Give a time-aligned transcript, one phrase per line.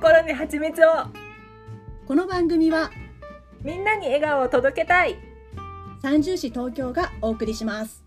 [0.00, 0.92] 心に蜂蜜を。
[2.06, 2.90] この番組は
[3.62, 5.18] みんなに笑顔を届けたい。
[6.00, 8.02] 三重市東京がお送りします。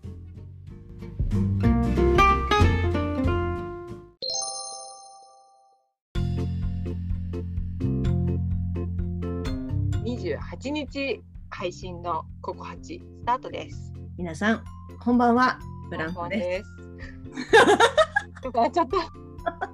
[10.02, 13.92] 28日配信のココハチスタートです。
[14.18, 14.64] 皆さん
[14.98, 15.60] こんばんは。
[15.90, 16.70] ブランコです。
[18.72, 19.73] ちゃった。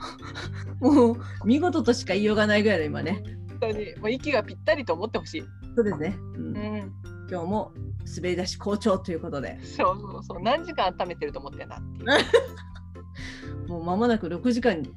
[0.80, 3.22] もう見事としか言いようがないぐらいの今ね
[3.60, 5.44] 本当にもう息がぴったりと思ってほしい。
[5.76, 6.92] そうですね、うんうん。
[7.30, 7.72] 今日も
[8.16, 10.42] 滑り出し好調ということでそうそうそう。
[10.42, 13.68] 何時間温めてると思ってんだっていう。
[13.68, 14.90] もう間もなく6時間で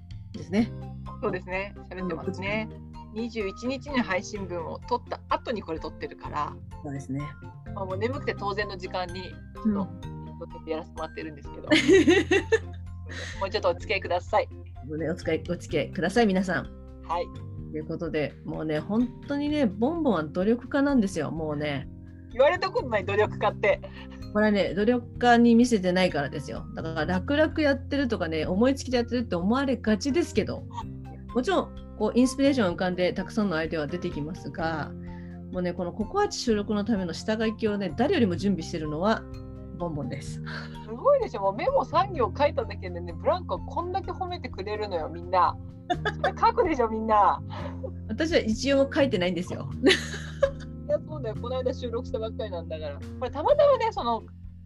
[0.44, 0.71] すね
[1.22, 1.75] そうですね。
[1.89, 2.67] 喋ってますね。
[3.13, 7.22] 21日に配信分を撮った後にこれ撮ってるから、そうですね、
[7.75, 9.35] まあ、もう眠くて当然の時間にち
[9.66, 9.99] うんょっ
[10.39, 11.70] と撮ってやらせてもらってるんですけど、
[13.39, 14.49] もうちょっとお付き合いください。
[14.88, 16.64] もうねお付き合いお付き合いください皆さん
[17.08, 17.26] はい。
[17.72, 21.88] ということでもうね本当にねボンボンは努力家なんですよもうね
[22.31, 23.81] 言われたことない努力家って。
[24.34, 30.64] これはね努力家に見せてないからですよだから楽々やってるとかね思いつきでやってるって思われがちですけど
[31.36, 34.92] もちろんこうインスピレーションが浮かんでたくさんのアイデアは出てきますが
[35.52, 39.22] もうねこのココアチ収録のための下書きをね誰よりも準備してるのは
[39.77, 40.41] ボンボンです。
[40.85, 45.57] すごいでしょ、もうメモ3行書いただけでね、ブランコこんだけ褒めてくれるのよ、みんな。
[46.39, 47.41] 書くでしょ、みんな。
[48.07, 49.69] 私は一応書いてないんですよ。
[50.88, 52.95] いや、そうだよ、この間収録したばっかりなんだから。
[52.95, 54.23] これたまたまね、その、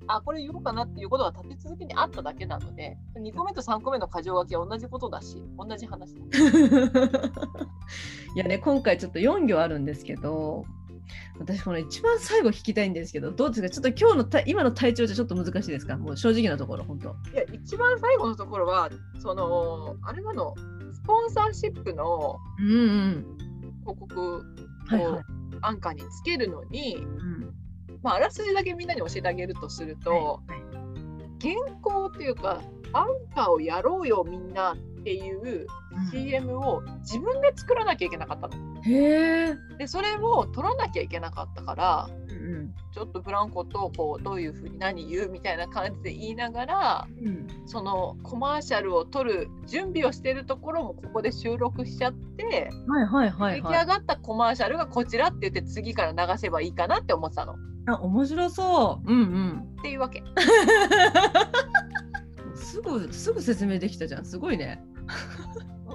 [0.07, 6.21] あ、これ言おうかなっていうことが立て続けにあっただけなので、2個目と3個目の箇条書きは同じことだし、同じ話だ。
[8.35, 10.65] いやね今回ちょっと4行あるんですけど
[11.39, 13.69] 私この一番最後聞きたいんですけどどうですか？
[13.69, 15.97] ちょっと今日のた今の体調じゃちょっと難しいですか？
[15.97, 17.15] もう正直なところ本当。
[17.33, 20.55] いや、一番最後のところは、その、あれなの、
[20.93, 23.37] スポンサーシップのうんうん。
[23.81, 24.43] 広告
[24.87, 25.21] はいはいを。
[25.61, 27.53] アンカーにつけるのに、うん
[28.03, 30.57] まあ、あらすじだけみんなに教えてあげるとすると、はい
[31.39, 31.53] 原
[31.83, 33.05] 稿っていうかアン
[33.35, 34.77] カーをやろうよみんなっ
[35.07, 38.81] ていううん CM を自分で作らなきゃいけなかったの。
[38.83, 39.55] へえ。
[39.77, 47.47] でそれを取らなきゃいけなかったからうんちょっとブランコとこうどういうふうに何言うみたいな感じで言いながらうん。
[47.65, 53.61] そのコマーシャルを撮る準備をしてるところもここで収録しちゃって、はいはいはいはい。
[53.61, 57.53] 出来上がったコマーシャルがこちらって言って次から流せばいいかなって思ってたの。
[57.53, 57.55] っ
[57.87, 59.09] あ面白そう。
[59.11, 59.81] うんうん。
[59.81, 60.21] ていうわけ。
[62.57, 64.25] すぐすぐ説明できたじゃん。
[64.25, 64.83] すごいね。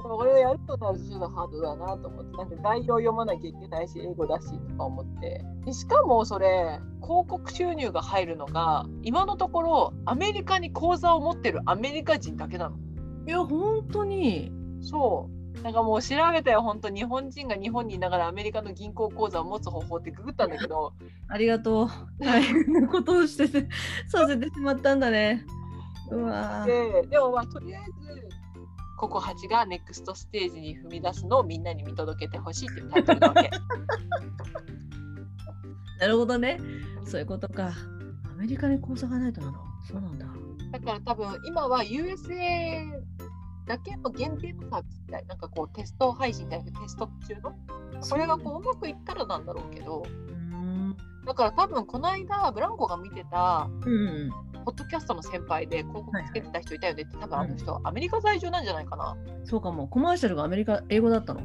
[0.03, 2.37] これをやるとなるとちょっとハードだなと思って。
[2.37, 5.45] なんか概要読まなきゃいけないし英語だしとか思って。
[5.65, 12.77] でしかもそれ広告収入が入るのが今のところアメリカに口座を持ってるアメリカ人だけなの。
[13.27, 14.53] いや本当に。
[14.81, 15.43] そう。
[15.63, 16.63] なんかもう調べたよ。
[16.63, 20.93] 本当日本人が日本にいながらアメリカの銀行口座を持つ方法ってググったんだけど。
[21.29, 21.89] ありがとう。
[22.19, 23.69] 大変なことをしてて
[24.09, 25.45] させ てしまったんだね。
[26.11, 27.03] うわー。
[27.03, 28.42] ででもまあとりあえず
[29.03, 33.51] ココハチがネクストステージに踏み出すのをみんなに見届けてほしいっていうタイトルなわけ。
[35.99, 36.61] なるほどね。
[37.05, 37.73] そういうことか。
[38.31, 39.59] アメリカに口座がないとなの。
[39.89, 40.25] そうなんだ。
[40.71, 42.93] だから多分今は USA
[43.67, 47.57] だけの限定のサービスみたいな、なんかこうテスト配信じゃなくてテスト中の、
[48.09, 50.32] これがこううまくいったらなんだろうけど、うん。
[51.25, 54.31] だから多分この間ブランコが見てたうん。
[54.65, 59.17] ポッドキャストの先輩で広告つけてた人いたよねって、多分あの人、アメリカ在住なんじゃないかな。
[59.45, 59.89] そうかも。
[59.89, 61.41] コマーシャルがアメリカ英語だったの。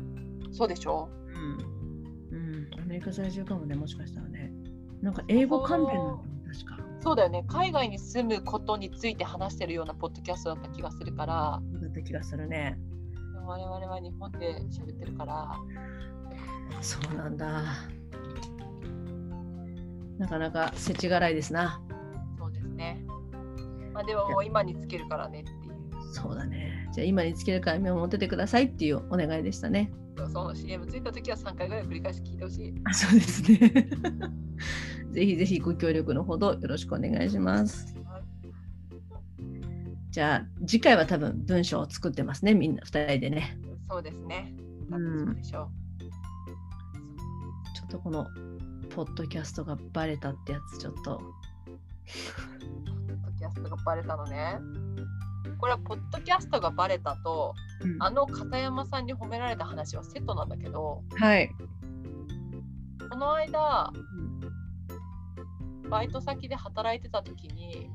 [0.52, 1.10] そうでしょ？
[1.30, 2.38] うん。
[2.38, 2.70] うん。
[2.80, 4.54] アメリカ在住かもね、もしかしたらね。
[5.02, 6.78] なんか英語関連なの確か。
[7.02, 7.44] そうだよね。
[7.48, 12.78] 海外に住むことについて話してるようなポッドキャストだった気がするから、だった気がするね。
[13.48, 15.56] 我々は日本で喋ってるから、
[16.82, 17.64] そうなんだ。
[20.18, 21.82] なかなか世知辛いですな。
[22.38, 23.04] そうですね。
[23.94, 26.14] まあでももう今につけるからねっていう。
[26.14, 26.90] そうだね。
[26.94, 29.92] じゃあ今につけるから目を持っててくださいっていうお願いでしたね。
[30.18, 32.74] その CM ついた時は3回ぐらい繰り返し聞いてほしい。
[32.86, 33.58] あそうですね。
[35.12, 37.96] ぜひぜひご協力のほどよろしくお願いします。
[40.10, 43.58] じゃあ次回は多分文章を作ってますね、みんな2人でね。
[43.90, 44.54] そうですね。
[44.90, 45.70] うんそうでしょ
[47.76, 48.26] ちょっとこの
[48.98, 51.18] ポッドキャストがバレたってやつちょっと。
[51.18, 51.20] う。
[51.20, 54.58] ポッドキャストがバレたのね。
[55.60, 57.54] これはポッドキャストがバレたと、
[57.84, 61.52] うんあの片山さんに褒められた話はセットなんだけど、はい。
[63.08, 63.94] この間、
[65.92, 67.92] バイト先で働いてた時に、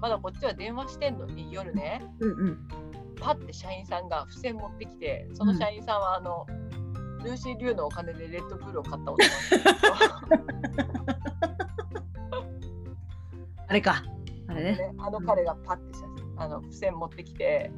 [0.00, 2.68] まだこっちは電話してんのに夜ね、うんうん。
[3.20, 6.46] パッて社員さんが付箋持ってきてその社員さんはあの、
[7.24, 9.28] ルーシー・リュウのお金でレッドブルを買った男
[13.66, 14.02] あれか。
[14.48, 14.72] あれね。
[14.72, 17.70] ね、あの彼がパッて写真あの付箋持ってきて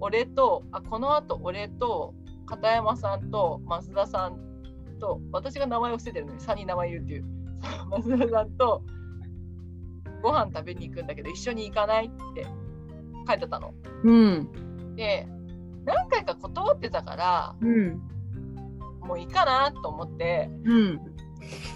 [0.00, 2.14] 俺とあこのあと俺と
[2.46, 4.38] 片山さんと増田さん
[5.00, 7.24] と私が名前を捨ててるのに3人名前言うっていう
[8.02, 8.82] 増田さんと
[10.22, 12.46] ご飯食べに行くんだけど一緒に行かないって
[13.26, 13.72] 書いてたの。
[14.02, 14.94] うん。
[14.96, 15.26] で
[15.84, 18.02] 何回か断ってたからうん。
[19.04, 21.00] もういいかなと思ってうん。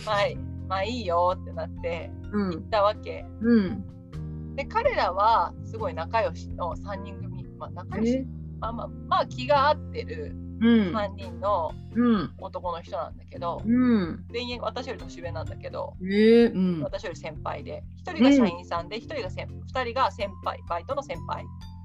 [0.04, 0.36] はい
[0.68, 2.50] まあいいよってなってうん。
[2.52, 3.24] 行ったわけ。
[3.40, 4.54] うん。
[4.56, 8.26] で彼らはすごい仲良しの3人組、まあ、仲良しえ？
[8.60, 10.66] まあまあまあ気が合ってるうん。
[10.94, 12.30] 3人のうん。
[12.38, 14.24] 男の人なんだけど、うん。
[14.32, 16.82] 全員私より年上なんだけど、ええうん。
[16.82, 21.44] 私より先輩で、1人が社員さんで、1人が先2人が先輩、バイトの先輩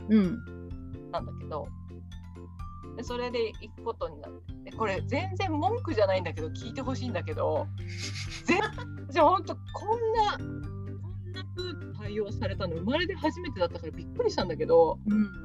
[0.10, 0.40] うん。
[1.12, 1.68] なんだけど、
[2.98, 7.68] でそれで行くことになって、でこれ全然文句じゃないんだけど、聞いてほしいんだけど、
[8.46, 8.60] 全
[9.10, 9.62] じゃあ本当こ
[9.96, 15.44] んな、こんな風に対応されたの生まれて初めてだったからびっくりしたんだけど、うん。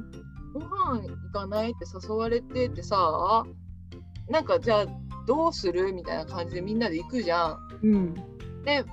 [0.53, 3.45] ご飯行かないって誘われててさ
[4.29, 4.87] なんかじゃあ
[5.27, 7.59] どうするみたいな感じでみんなで行くじゃん。
[7.83, 8.15] うん。
[8.65, 8.89] で3人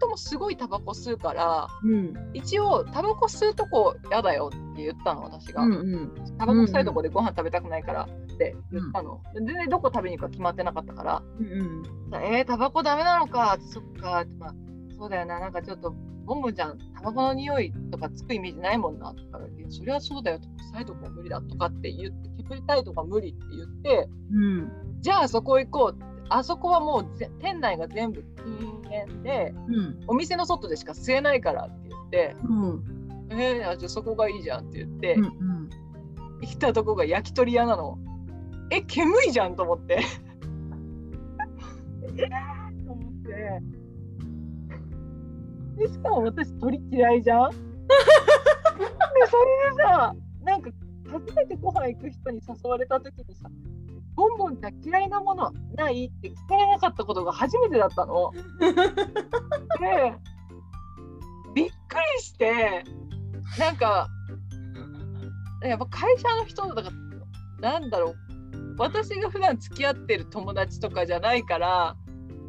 [0.00, 2.14] ともすごいタバコ吸うからうん。
[2.34, 5.62] 一応タバコ吸うとこ嫌だよって言ったの私が。
[5.62, 5.72] うん。
[5.72, 6.36] うん。
[6.38, 8.08] タバコ臭いとこでご飯食べたくないから
[8.50, 9.20] って言ったの。
[9.34, 11.82] で全然どこ食べに行くか決まってなかったからうん。
[12.14, 14.54] えー、タバコダメなのかそっか、まあ、
[14.98, 15.94] そうだよななんかちょっと
[16.24, 24.72] ボンボンちゃんタバコの匂いとかつくイメージないもんなとか言ってそりゃそうだよとか臭いとこは無理だとかって言って煙たいとか無理って言ってうん。
[25.00, 30.00] じゃあそこ行こうってあそこはもうぜ店内が全部禁煙でうん。
[30.06, 33.28] お店の外でしか吸えないからって言ってうん。
[33.30, 35.70] えー、あじゃあそこがいいじゃんって言って、うん。
[36.40, 37.98] 行ったとこが焼き鳥屋なの
[38.74, 40.00] え煙いじゃんと思って
[42.16, 43.60] えー、と思って
[45.76, 47.50] でしかも私鳥嫌いじゃん？
[47.52, 47.56] で
[49.26, 50.70] それでさなんか
[51.10, 53.50] 初めてご飯行く人に誘われた時にさ
[54.16, 58.32] 「ボンボンちゃん嫌いなものない?」って聞かれなかったことが初めてだったの。
[58.60, 60.14] で
[61.54, 62.84] びっくりして
[63.58, 64.08] なんか
[65.62, 66.90] やっぱ会社の人だか
[67.60, 68.31] らなんだろう
[68.78, 71.96] 私が普段付き合ってる友達とかじゃないから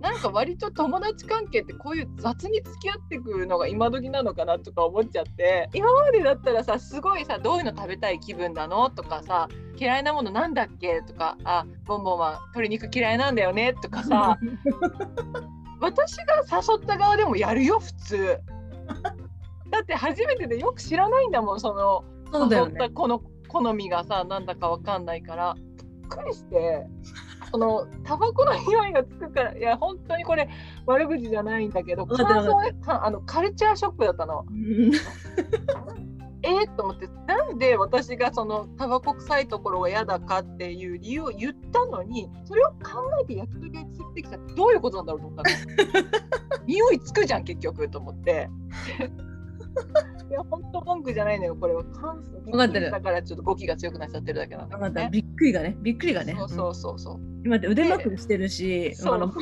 [0.04, 9.48] なんか割と友達関係ってこういう雑に付き合ってくるのが今時なのかなとか思っちゃって今までだったらさすごいさどういうの食べたい気分なのとかさ
[9.78, 14.38] 嫌いなものなんだっけとかあボンボンは鶏肉嫌いなんだよねとかさ
[15.80, 18.40] 私が誘った側でもやるよ普通
[19.70, 22.94] だって初めてでよく知らないんだもんそのそうだよね誘った。
[22.94, 25.56] この好みがさなんだかわかんないから
[26.16, 26.88] くりして
[27.52, 30.50] そのタバコの匂いがつくからいや本当にこれ
[30.86, 34.46] 悪口じゃないんだけど感想ねかあのカルチャーショックだったの。
[34.50, 34.92] うん。
[36.46, 46.68] えー、と思ってなんで私がそのタバコ臭いところが嫌だかっていう理由を言ったのにそれを考えて焼き鳥屋に連れてきたってどういうことなんだろうと思ったの。
[46.68, 48.50] 匂いつくじゃん結局と思って
[50.30, 51.84] いや本当文句じゃないのよこれは。
[51.84, 55.10] 関数だからちょっと語気が強くなっちゃってるだけなんだけどね。
[55.12, 56.36] びっくりがね、びっくりがね。
[56.38, 57.20] そうそうそうそう。
[57.46, 59.34] 今って腕まくりしてるし、そう。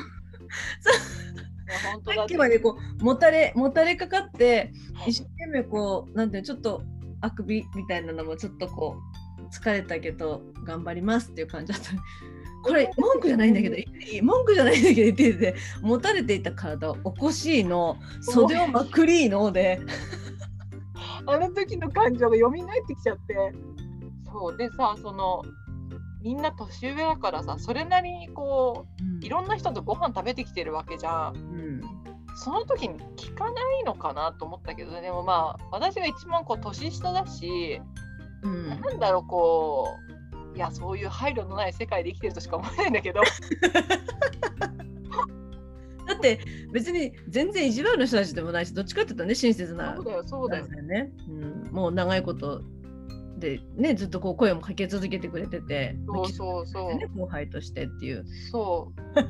[2.03, 5.09] さっきまでこうもたれもたれかかってはい。
[5.09, 6.83] 一生懸命こうなんていうのちょっと
[7.21, 8.97] あくびみたいなのもちょっとこ
[9.39, 11.91] う疲れたけど頑張りますっていう感じだった。
[12.63, 19.80] これ文句じゃないんだけどいい文句じゃないんだけど言ってて持たれていた体を起こしいの袖をまくりので。
[21.27, 23.36] あの時の感情が蘇ってきちゃって。
[24.32, 24.58] そう。
[24.58, 25.44] でさその
[26.22, 28.86] みんな年上だからさそれなりにこ
[29.22, 31.36] ういろんな人とご飯食べてきてるわけじゃん。
[31.36, 31.82] うん。
[32.36, 37.82] その時に聞かないのかなと思ったけどでもまあ私が一番こう年下だし、
[38.44, 38.70] うん。
[38.70, 40.11] なんだろうこう
[40.55, 43.22] いやそういう配慮のない世界で生きてるとしか思えないんだけど
[46.08, 46.39] だって
[46.72, 52.63] 別に全然意地悪な人たちでもないしどっちかっていうとね親切なそうだよそうだよね、うん、もう長いこと
[53.38, 58.25] でねずっとこう声もかけ続けてくれててそうそうそうね、後輩としてっていう。
[58.51, 59.01] そう。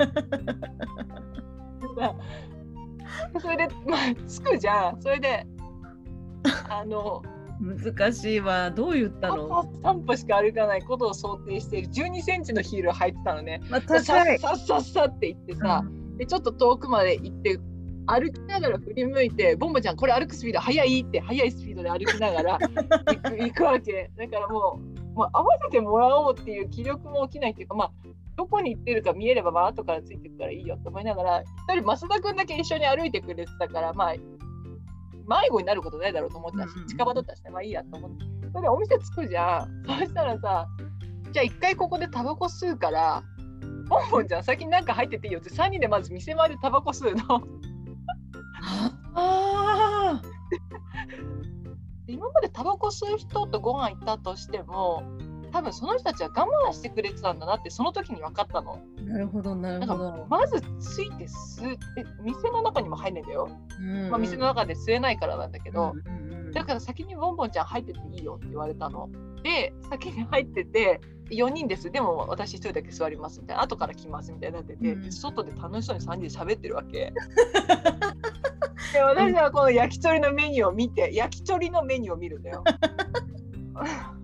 [3.39, 5.01] それで、まあ、つくじゃん。
[5.01, 5.45] それで、
[6.69, 7.21] あの、
[7.61, 8.71] 難しいわ。
[8.71, 9.47] どう言ったの、
[9.83, 13.61] 3歩しか歩かないことを想定している12センチのヒールを履いてたのね。
[13.69, 14.23] まあ、でさ。
[14.23, 15.83] っさっさっさって言ってさ、
[16.17, 17.59] でちょっと遠くまで行って
[18.07, 22.59] 歩きながら振り向いて、ボンボちゃん、これ歩くスピード速いって、速いスピードで歩きながら
[23.07, 24.11] 行く行くわけ。
[24.17, 24.79] だからも
[25.13, 27.91] う、もう合わせてもらおうっていう気力も起きないっていうか、まあ、
[28.37, 34.15] どこに行ってるか見えれば、まあ後からついてくからいいよと思いながら、一人、増田君だけ一緒に歩いてくれてたから、まあ、
[35.27, 38.25] 迷子になることないだろうと思ったし近場だったしね、まあいいやと思って。
[38.51, 39.83] それでお店着くじゃん。
[39.87, 40.67] そしたらさ、
[41.31, 43.23] じゃあ一回ここでタバコ吸うから、
[43.87, 47.43] ボンボンちゃん先になんか入ってていいよって3人でまず店前でタバコ吸うの。
[49.15, 50.21] あ
[52.07, 55.03] 今までタバコ吸う人とご飯行ったとしても
[55.51, 58.81] 多分その人たちは我慢してくれてたんだなってその時に分かったの。
[58.99, 60.27] あ、なるほど、なるほど。
[60.29, 69.09] まずついて吸うえ店の中にも入んないんだよ、うんまあ、店の中で吸えないからなんだけど、うんうんうんだから先にボンボンちゃん入ってていいよって言われたの。
[69.41, 77.13] で先に入ってて4人ですでも私1人だけ座りますみたいな後から来ますみたいになってて、うん外で楽しそうに3人で喋ってるわけ。
[78.93, 82.63] で私はこの焼き鳥のメニューを見て焼き鳥のメニューを見るんだよ。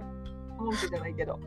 [0.67, 1.39] 文句じゃないけど。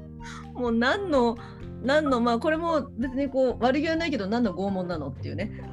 [0.55, 1.37] もう何の
[1.83, 5.51] 何のまあこれも別にこう悪気はないけど何の拷問なのっていうね。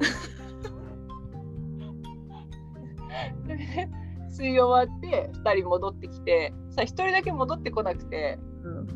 [3.46, 3.88] で
[4.30, 8.86] 吸い終わって2人戻ってきてさ1人だけ戻ってこなくてうん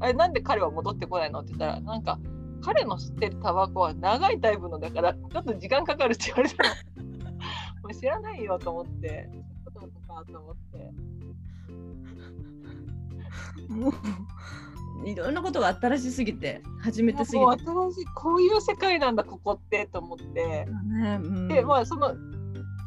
[0.00, 2.18] あれなんで彼は戻ってこないのって言ったらなんか
[2.62, 6.70] 彼の吸ってるタバコは長いタイプのだからちょっと時間かかるって言われたの。
[7.82, 9.30] もう知らないよと思って
[9.72, 11.19] そういうことなのかと思って。
[13.68, 13.90] も
[15.04, 17.46] ういろんなことが新しすぎて初めてすぎて。
[17.46, 20.26] 新しいこういう世界なんだここってと思って。
[20.26, 20.66] ね
[21.22, 22.14] うんでまあその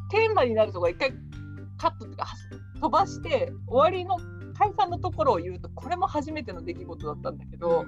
[0.10, 1.14] テーマになるところ一回
[1.78, 2.36] カットっていうかは
[2.80, 4.18] 飛ばして終わりの
[4.58, 7.86] 解散のところを言うとこれも初めての出来事だったんだけど、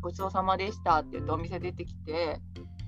[0.00, 2.40] ごちそうさまでしたって言ってお店出てきて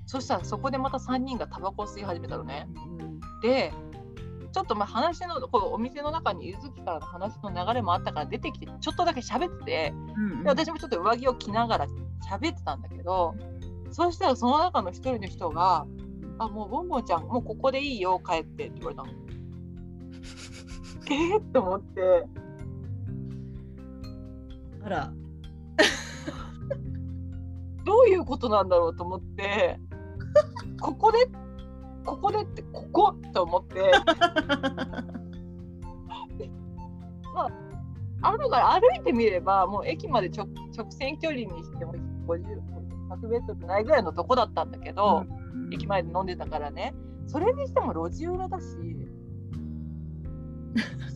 [0.07, 2.67] そしたらそこでまた3人がタバコを吸い始めたのね。
[2.99, 3.71] うんで
[4.55, 11.87] ちょっとまあ話のこのお店の中にゆずきからの話の流れもあったから出てきてちょっとだけ喋っててうんで私もちょっと上着を着ながら
[12.31, 13.35] 喋ってたんだけど
[13.91, 15.85] そうしたらその中の一人の人が
[16.39, 19.09] 「あもうボンボンちゃんもうここでいいよ帰って」って言われたの。
[21.11, 22.25] えー、と思って。
[24.85, 25.13] あら。
[27.83, 29.81] どういうことなんだろうと思って。
[30.79, 31.29] ここで
[32.05, 33.91] ここでってここと思って。
[38.21, 41.93] 後から歩いてみればもう駅まで直直線距離にしても
[42.25, 42.59] 50
[43.09, 45.25] 100メートルないぐらいのとこだったんだけど、
[45.71, 46.95] 駅前で飲んでたからね。
[47.27, 48.65] それにしても路地裏だし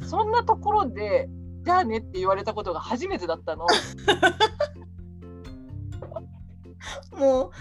[0.08, 1.30] そんなところで
[1.64, 3.68] じゃあねって言われたことが初めてだったの。
[7.16, 7.52] もう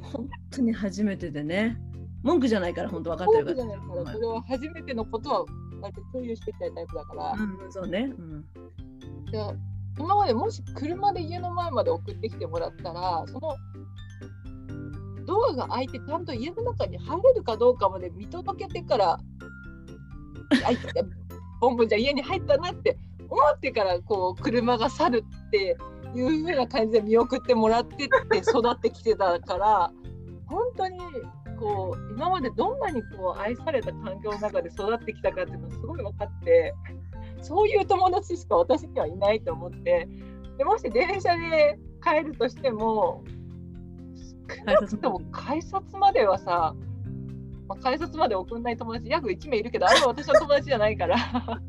[0.00, 1.76] 本当に初めてでね
[2.22, 3.56] 文句じゃないから本当分かってるから。
[3.56, 5.44] そうじゃないからそれは初めてのことは
[5.80, 8.44] 割と共有していきたいタイプだから、うんそうね、うん。
[9.30, 9.38] で
[9.98, 13.56] 今までもし車で家の前まで送ってきてもらったらその
[15.26, 19.20] ドアが開いてちゃんと家の中に入れるかどうかまで見届けてから
[20.64, 20.78] あい
[21.60, 22.96] ボンボンじゃん家に入ったなって
[23.28, 25.76] 思ってからこう車が去るって
[26.14, 29.92] いう風な感じで見送ってもらってって育ってきてたから
[30.46, 30.97] 本当に
[31.68, 36.74] こう今までどんなにこう愛された環境の中で育ってきたかっていうのがすごい分かって
[37.42, 40.08] そういう友達しか私にはいないと思って
[40.56, 43.22] でもし電車で帰るとしても
[44.48, 46.74] 少なくとも改札まではさ、
[47.68, 51.16] まあ、改札まで送んない友達約1名いるけどあれは私の友達じゃないから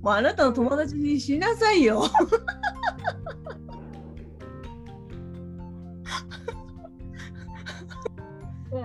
[0.00, 2.04] もうあなたの友達にしなさいよ。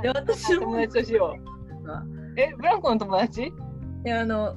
[0.01, 1.55] で私も友達としよう
[2.37, 3.43] えブランコの友達？
[3.43, 3.51] い
[4.03, 4.55] やあの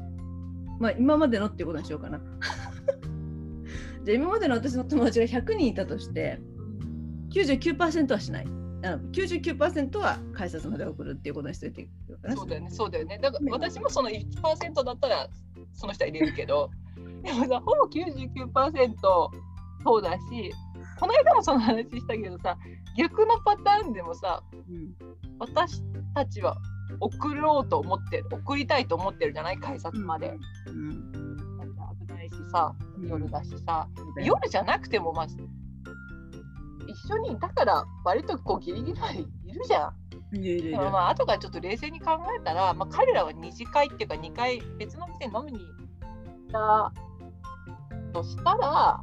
[0.81, 2.21] まあ今までのっていうことにしようかな。
[4.05, 6.41] じゃあ今までの私の友達が100人いたとして
[7.31, 8.47] 99%はしない。
[8.85, 11.73] あの99%は改札まで送るっていうことにしていい
[12.23, 12.37] かな。
[12.37, 13.19] そうだよね、そうだよね。
[13.19, 15.29] だから私もその1%だったら
[15.75, 16.71] その人は入れるけど、
[17.25, 18.95] でもさ、ほぼ99%
[19.85, 20.21] そうだし、
[20.99, 22.57] この間もその話したけどさ、
[22.99, 24.95] 逆のパターンでもさ、うん。
[25.39, 25.83] 私
[26.15, 26.57] たちは
[26.99, 30.37] 送ろうと思ってる、送りたいと思ってるじゃない、改札まで。
[30.67, 31.13] うん。
[31.59, 35.27] なんか危ないしさ、夜だしさ、うん夜じゃなくても、まあ、
[36.89, 39.95] 一緒にいたから割とこうギリギリまでいるじゃん。
[40.33, 46.93] でもまあ後からちょっと冷静に考えたら、まあ、彼らは二次会っていうか2回別の店に飲みに行った
[48.13, 49.03] としたら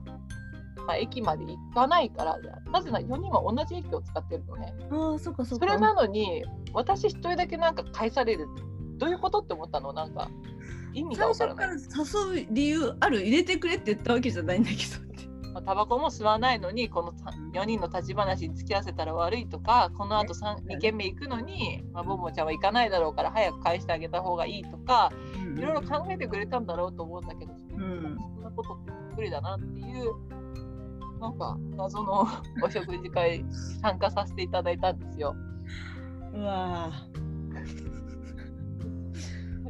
[0.87, 2.37] まあ、駅まで行かないから
[2.71, 4.73] なぜなら4人は同じ駅を使ってるのね。
[4.91, 5.65] ああそっかそっか。
[5.65, 8.47] それなのに私一人だけなんか返される。
[8.97, 9.93] どういうことって思ったの？
[9.93, 10.29] なんか
[10.93, 12.05] 意味が最わから初ない。
[12.05, 13.21] から誘う理由ある？
[13.21, 15.05] 入れてくれって言ったわけじゃないんだけど。
[15.61, 17.13] タバコも吸わないのにこの
[17.53, 25.13] 4人の立ち話に付き合わせたら悪いとかこのあと2軒目行くのに、まあ、ボンボンちゃんは行かないだろうから早く返してあげた方がいいとか
[25.57, 27.57] いろいろ考えてくれたんだろうと思うんだけど、ん。
[27.69, 30.11] そんなことって無理だなっていう
[31.19, 32.27] なんか謎の
[32.61, 35.35] お食事会に参加させていただいたんですよ。
[36.33, 37.15] うわー。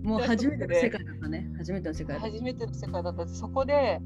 [0.05, 1.51] もう初めての世界だったね。
[1.57, 3.27] 初めての世界初めての世界だった。
[3.27, 3.99] そこで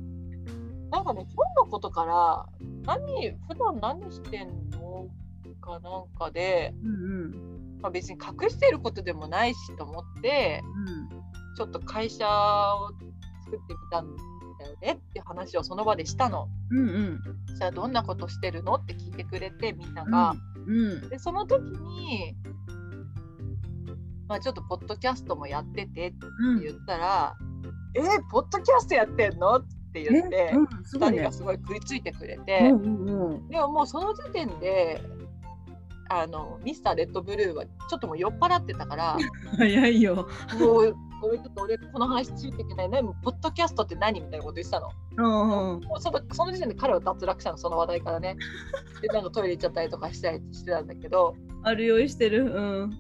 [0.92, 2.46] なんかね今日のことから
[2.86, 5.08] 何普段何してんの
[5.62, 11.20] かなんかで、うんまあ、別に隠してることでもないしと思ってうん。
[11.60, 12.88] ちょっと会社を
[13.44, 14.39] 作ってみたんだよ
[14.82, 16.48] ねって話をその場でしたの。
[16.72, 20.36] うんうんそしたらどんなことしてるのって聞いてくれてみんなが。
[20.68, 22.36] うんでその時に、
[24.28, 27.36] まあ、ちょっとポッドキャストもやっててってうん言ったら
[27.96, 35.02] 「えー、ポッドキャストやってんの?」って言って、ねうんすごい2人ねがすごい食いついてくれうて、んうんうんでももうその時点で
[36.10, 39.18] あのミスターレッドブルーはちょっともう酔っ払ってたから
[39.58, 40.28] 早いよ
[40.60, 44.90] もうごめんちょっと俺この話ついていけない何ポッドキャストって何みたいなこと言ってたの。
[45.18, 45.84] うんうん。
[45.84, 48.38] もうそのその時点で彼は脱落したのその話題からね。
[49.02, 51.36] でなんかトイレ行っちゃったりとかしたりしてたんだけど。
[51.64, 52.46] ある用意してる。
[52.46, 52.98] うん。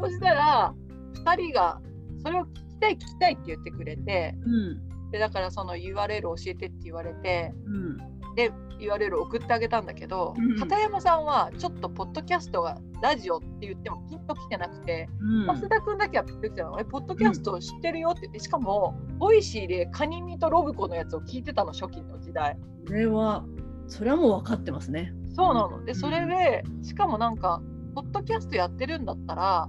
[0.00, 0.74] そしたら
[1.14, 1.80] 2人が
[2.24, 4.34] それを聞きたい聞きたいって言ってくれて。
[4.44, 5.10] うん。
[5.10, 7.52] でだからその URL 教えてって言われて。
[7.66, 7.96] うん。
[8.34, 8.50] で
[8.82, 16.80] URL 送ってあげたんだけど、うん片山さんはちょっとポッドキャストがラジオって言ってもピンときてなくて、うん増田君だけはピンときてたの。
[16.80, 22.56] えポッドキャスト知ってるよって言ってしかもボイシーでカニミとロブコのやつを聞いてたの初期の時代。
[22.86, 23.44] これは
[23.86, 25.84] それはもう分かってますねそうなの。
[25.84, 27.62] でうんそれでしかもなんか
[27.94, 29.68] ポッドキャストやってるんだったら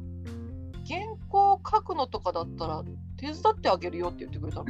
[0.87, 2.83] 原稿書くのとかだったら
[3.17, 4.65] 手伝ってあげるよって言ってくれたの。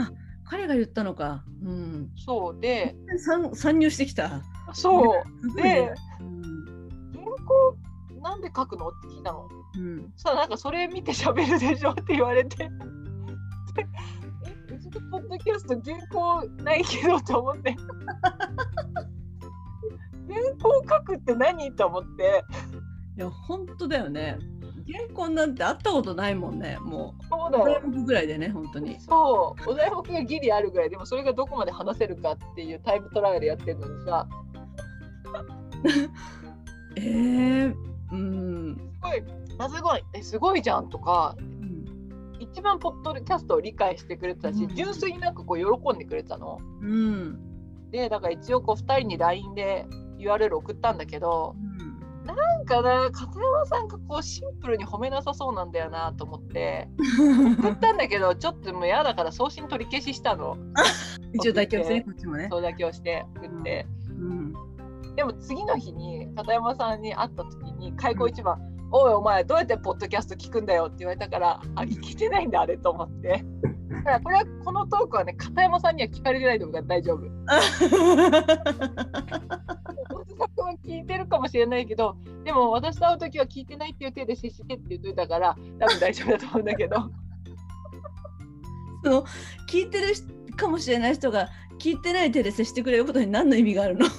[0.46, 1.44] 彼が言ったのか。
[1.64, 2.12] うん。
[2.16, 2.60] そう。
[2.60, 4.42] で参参入してきた。
[4.74, 5.56] そう。
[5.56, 5.94] でね
[7.14, 7.78] 原稿
[8.22, 8.90] なんで書くの？
[8.90, 9.48] って聞いたの。
[9.76, 10.12] うん。
[10.16, 12.58] そしたらなんかそれ見て喋るでしょって言われて。
[12.58, 12.70] で
[14.70, 17.76] えうちのポッドキャスト原稿ないけどと思って。
[20.28, 21.72] 原稿書くって何？
[21.74, 22.44] と思って。
[23.16, 24.40] いや本当だよね
[24.88, 26.78] 原稿なんて会ったことないもんね。
[26.82, 27.58] もそうだ。
[27.60, 27.74] よう大。
[27.76, 29.00] 学ぐらいでね本当に。
[29.00, 34.28] そう、お題目がギリあるぐらい、でもそれがどこまで話せるかっていうタイムトライアルやってるのにさ、
[36.96, 37.76] えー、
[38.12, 38.76] うん。
[38.94, 39.24] すごい、
[39.58, 41.86] あすごい、えすごいじゃんとか、うん。
[42.40, 44.76] 一番ポッドキャストを理解してくれてたし、うん。
[44.76, 46.60] 純粋になんかこう喜んでくれてたの。
[46.82, 47.90] うん。
[47.92, 49.86] で、だから一応こう2人に LINE で
[50.18, 51.56] URL 送ったんだけど、
[52.26, 56.88] なんかな、片山さんがこうシンプルに褒めなさそうなんだよなと思って、
[57.60, 60.58] 送ったんだけど、ちょっともう嫌だから送信取り消ししたの。
[61.34, 61.94] 一応妥協して。
[61.96, 62.48] ねこっちもね。
[62.50, 63.86] そうだけをして送って。
[64.10, 64.54] うん。
[65.16, 68.60] でも次の日に片山さんに会った時に開口一番
[68.92, 73.46] 「おいお前どうやってポッドキャスト聞くんだよ」って言われたから「あ聞けてないんだあれ」と思って。
[73.94, 77.22] だからこれはこのトークはね片山さんには聞かれてないと思うから大丈夫
[80.38, 86.96] 大津さんは聞いてるかもしれないけどでも私と会う時は聞いてないっていう手で接してって言っといたから多分大丈夫だと思うんだけど
[89.04, 89.24] その
[89.70, 94.06] 聞いてる人かもしれない人が聞いてない手で接してくれることに何の意味があるの？
[94.06, 94.10] 聞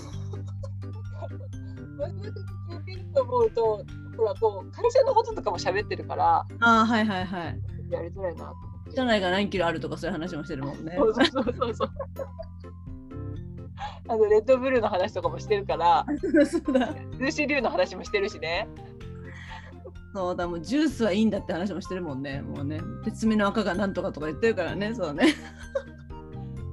[2.81, 3.85] いてると思うと
[4.17, 8.97] ほらこう会社のこととかも喋ってるからああはいはいはいやりづらいなと思って。
[8.97, 11.91] 社内が何キロあるとかそういう話もしてるもんねそうそうそうそう。
[14.07, 16.07] あのレッドブルーの話とかもしてるから、
[16.47, 16.87] そうだ
[17.19, 18.69] ルーシー・リュウの話もしてるしね。
[20.15, 25.25] そうだもうジュースはいいんだって話もしてるもんねもうね別名の赤がなんとかとか言ってるからねそうね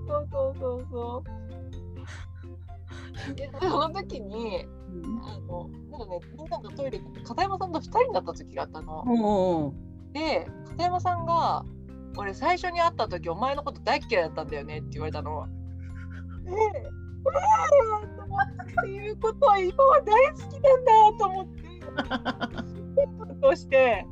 [0.08, 1.42] そうそうそうそう。
[3.36, 4.66] でその時に
[5.24, 9.04] あのなんかねみんながトイレ片山さんと2人になった時があったの。
[9.08, 9.74] おお
[10.14, 11.66] で片山さんが
[12.18, 15.48] 「俺最初に会った時お前のこと大っ嫌いだったんだよね」って言われたの。
[16.46, 16.92] で
[17.30, 21.62] ってっていうことは今は大好きなんだと思って。
[23.42, 24.06] として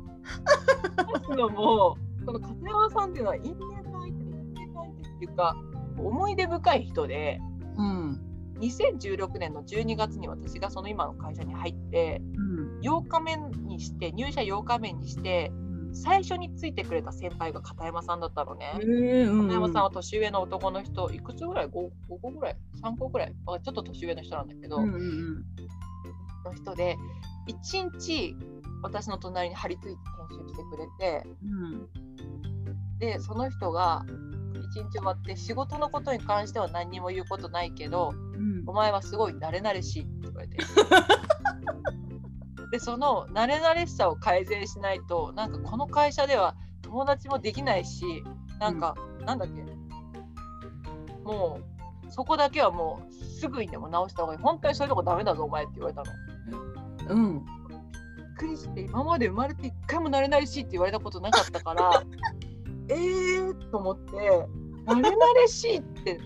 [1.04, 1.96] 話すのも
[2.26, 5.56] この片山さんっていうのは因縁の相手で因縁の相手っていうか
[5.98, 7.40] 思い出深い人で
[7.76, 8.20] うん
[8.60, 15.52] 2016年の12月に私がその今の会社に入ってうん8日目にして入社8日目にして
[15.92, 18.72] 最初についてくれた先輩が片山さんだったのね。
[18.80, 23.34] えーうん片山さんは年上の男の人、いくつぐらい？5, ?5 個ぐらい ?3 個ぐらい？
[23.46, 25.44] あちょっと年上の人なんだけど、うんうん
[26.44, 26.96] の人で、
[27.48, 28.34] 1日
[28.82, 30.00] 私の隣に張り付いて
[30.30, 31.88] 研修してくれて、うん
[32.98, 34.04] で、その人が
[34.54, 40.56] 1日終わって仕事のことに関しては何にも言うことないけど、うんお前はすごい慣れ慣れしいって言われて。
[42.70, 48.04] でその慣れ慣れしさを改善しないとなんかこの会社では友達もできないし
[48.58, 49.62] なんか、なんだっけ？
[51.24, 51.60] も
[52.06, 54.40] うそこだけはもうすぐにでも直した方がいい。
[54.40, 56.12] 本当にそういうとこダメだぞお前って言われたの。
[57.08, 57.44] うん。
[57.44, 62.02] びっくりして今まで生まれて一回も慣れ慣れしいって言われたことなかったから
[62.88, 64.12] えーと思って
[64.86, 66.20] 慣れ慣れしいって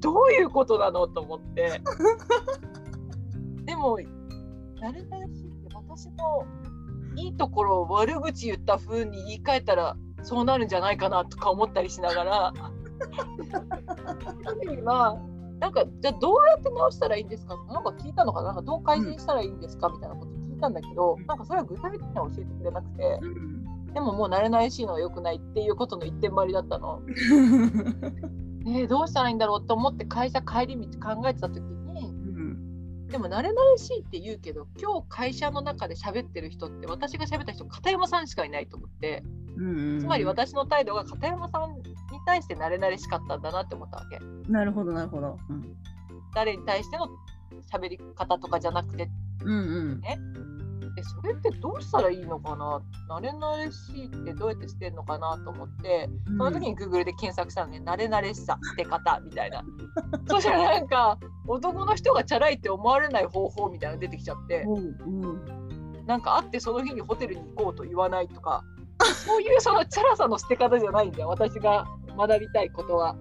[0.00, 1.80] どういうことなのと思って。
[3.64, 5.41] でも慣れ慣れし
[5.96, 6.44] 私の
[7.16, 12.52] いいところを悪口言った風に言い換えたらそうなるんじゃないかなとか思ったりしながら。
[14.72, 15.16] 今
[15.60, 17.56] なんかじゃあどうやって直したらいいんですか？
[17.72, 18.48] なんか聞いたのかな？
[18.48, 19.88] なんかどう改善したらいいんですか？
[19.90, 21.26] みたいなこと聞いたんだけど、うん。
[21.26, 23.92] なんかそれは具体的には教えてくれなくて、うん。
[23.92, 27.00] でももう慣れないしいのは良くないっていうことの一点張りだったの。
[28.64, 31.81] ね えどうしたらいいんだろうと思って会社帰り道考えてた時にうん
[33.12, 39.22] でも慣れ慣れしいって言うけど今日会社の中で喋ってる人って私が喋った人片山さんしかいないと思って
[39.56, 41.94] うんつまり私の態度が片山さんに
[42.24, 44.18] 対して慣れ慣れしかったんだなって思ったわけ。
[44.50, 45.38] なるほどなるほど。
[45.50, 45.76] うん。
[46.34, 47.06] 誰に対しての
[47.70, 49.10] 喋り方とかじゃなくて
[49.44, 49.54] うんう
[49.96, 50.00] ん
[51.02, 52.80] でそれってどうしたらいいのかな？
[53.10, 59.64] 慣れ慣れしいってどうやって捨てるのかなと思ってその時に Google で検索したのね、慣れ慣れしさ捨て方みたいな。
[60.28, 64.62] そしたらなんか男の人がチャラいって思われない方法みたいなの出てきちゃって。
[64.62, 66.06] うんうん。
[66.06, 68.62] なんか会ってその日にホテルに行こうと言わないとか。
[69.26, 71.28] そういうそのチャラさの捨て方じゃないんだよ。
[71.28, 71.86] 私が
[72.16, 73.16] 学びたいことは。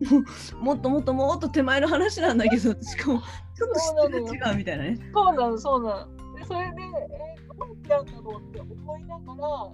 [0.60, 3.22] もっともっともっと手前の話なんだけどしかも
[3.54, 4.98] ちょっとそうなのよ質が違うみたいなね。
[5.12, 6.15] そうなのそうなの。
[6.48, 9.72] でそれで、えー、どうやってやるんだろうって思いながら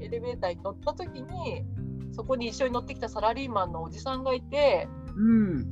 [0.00, 1.64] エレベーターに乗った時に
[2.12, 5.66] そこに一緒に乗ってきたサラリーマンのおじさんがいてうん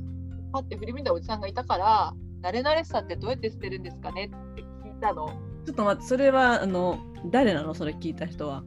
[0.51, 5.27] パッて振り向いたおじさんがいたから「慣れ慣れしさってどうやって捨てるんですかね?」って聞いたの。
[5.65, 6.97] ちょっと待ってそれはあの
[7.29, 7.73] 誰なの？
[7.73, 8.63] それ聞いた人は。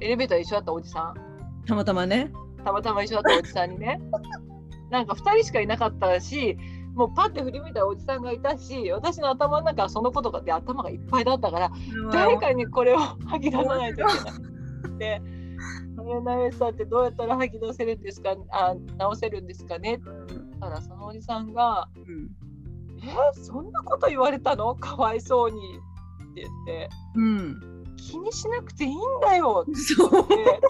[0.00, 1.14] エレベーター一緒だったおじさん
[1.66, 2.30] たまたまね。
[2.64, 4.00] たまたま一緒だったおじさんにね
[4.90, 6.56] なんか2人しかいなかったし
[6.94, 11.70] もうパッて振り向いたおじさんがいたし私の頭の中はそのことがで頭がいっぱいだったから
[12.12, 14.98] 誰かにこれを吐き出さないといけない。
[14.98, 15.22] で、
[15.96, 18.34] 慣れ慣れしさってどうやったら吐き出せるんですか？
[18.50, 19.94] あ直せるんですかね？
[19.94, 22.30] って言ったらそのおじさんがうん
[23.02, 23.06] 「え？
[23.40, 24.74] そんなこと言われたの？
[24.74, 25.58] かわいそうに」
[26.32, 27.84] って言ってうん。
[27.96, 29.72] 「気にしなくていいんだよ」って。
[30.10, 30.60] 言って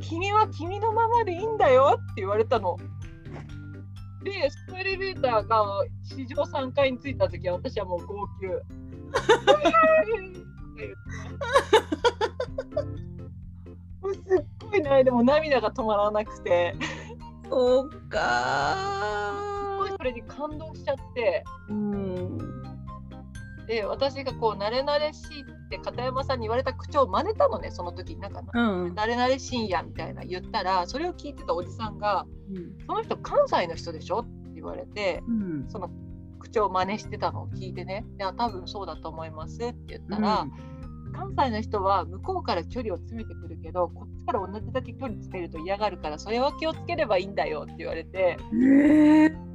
[0.00, 2.76] 君は君のままでいいんだよ」って言われたの。
[4.22, 8.46] で、そのエレベーターが地上3階に着いた時は私はもう号泣。
[14.02, 16.74] も うすっごい泣いてもう涙が止まらなくて、
[17.48, 22.38] そうすかごいそれに感動しちゃって、うん。
[23.66, 28.92] で、私がこう、慣れ慣れしいって片山さんに言われた口調を真似たのね、その時になんか、うん。
[28.92, 32.26] 慣れ慣れしいんやみたいな言ったら、それを聞いてたおじさんが、
[32.86, 35.64] その人関西の人でしょって言われて、うん。
[35.68, 35.90] その
[36.40, 40.46] 口調を真似してたのを聞いてね、いや、多分そうだと思いますって言ったら、
[41.12, 49.50] 関西の人は向こうから距離を詰めてくるけど、こっちから同じだけ距離詰めると嫌がるから、それは気をつければいいんだよって言われて、へえ。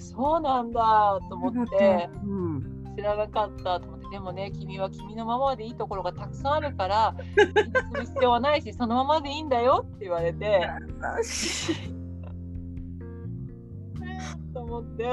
[0.00, 2.77] そうなんだと思って、うん。
[2.98, 10.68] 知らなかったと思って、でもね、君は君のままでいいところがたくさんあるから、気にする必要はないし、そのままでいいんだよって言われて、
[11.16, 11.74] 優しい。
[14.52, 15.04] と思って。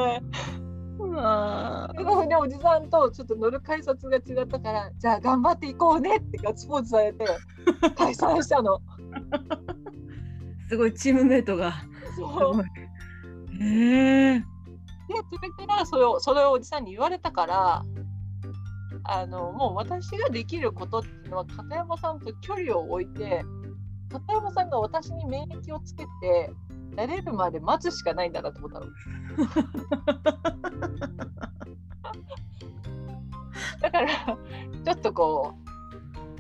[0.98, 7.26] うわで5分でおじさんとちょっと乗る改札が違ったからじゃあ頑張っていこうねってガッツポーズされて
[7.98, 8.80] 解散したの。
[10.70, 11.74] すごいチームメイトが。
[11.74, 12.64] すそう。
[13.62, 14.55] へえ。
[15.08, 17.84] でそれからそれをそれをおじさんに言われたから
[19.04, 23.44] あのもう私ができることっていうのは片山さんと距離を置いて
[24.12, 26.52] 片山さんが私に免疫をつけて
[26.96, 28.86] 慣れるまで待つしかないんだなと思ったの。
[33.82, 35.54] だからちょっとこ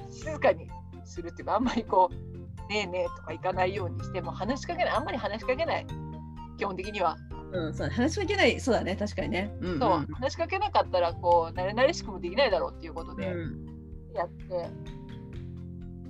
[0.09, 0.69] う静かに
[1.03, 2.15] するっていうかあんまりこう
[2.71, 5.87] 「ねえねえ」とか行かないようにしても話しかけないあんまり話しかけない
[6.57, 7.17] 基本的には。
[7.51, 9.55] うん、そう話しかけない、そうだね、確かにね。
[9.61, 13.65] うん、そう話しかけなかったらこう慣れ慣れしくもできないだろうっていうことでうん。
[14.13, 14.45] やって、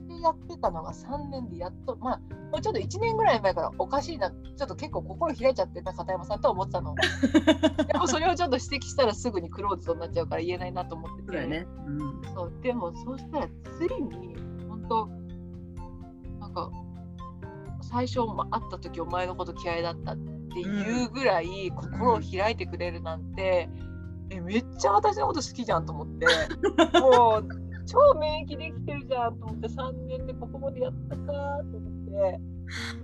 [0.08, 2.17] でやってたのが3年でやっとまあ
[2.52, 6.95] もうちょっと1年ぐらい前からおかしいなちょっと結構心開いちゃってた片山さんとは思ってたの
[7.91, 11.67] でもそれをちょっと指摘したらすぐにクローズドになっちゃうから言えないなと思っててね。
[11.86, 14.36] うんそうでもそうしたらついに
[14.67, 15.08] 本当
[16.39, 16.71] なんか
[17.82, 23.70] 最初ま会った時お前のこと嫌いだったっていうぐらい心を開いてくれるなんて、
[24.30, 26.26] えめっちゃ私のこと好きじゃんと思って。
[27.00, 31.24] もう超免疫できてるじゃんと思って3年でここまでやったか
[31.72, 32.39] と思って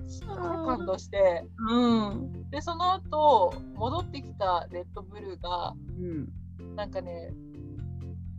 [0.07, 1.47] すごい感動して。
[1.69, 2.49] うん。
[2.49, 6.75] でその後戻ってきたレッドブルーがうん。
[6.75, 7.33] なんかね、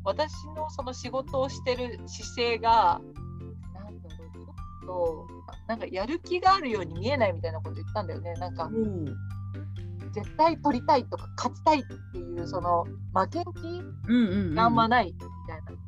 [0.04, 3.00] 私のその仕事をしてる姿勢が、
[3.74, 5.26] なんだろう、ちょっと、
[5.68, 8.34] なんかやる気があるように見えないみたいなこと言ったんだよね。
[8.34, 8.70] なんか、
[10.12, 12.84] 絶対取りたいとか勝ちたいっていう、その
[13.14, 15.24] 負けん気うんうんがあんまないみた
[15.56, 15.82] いな。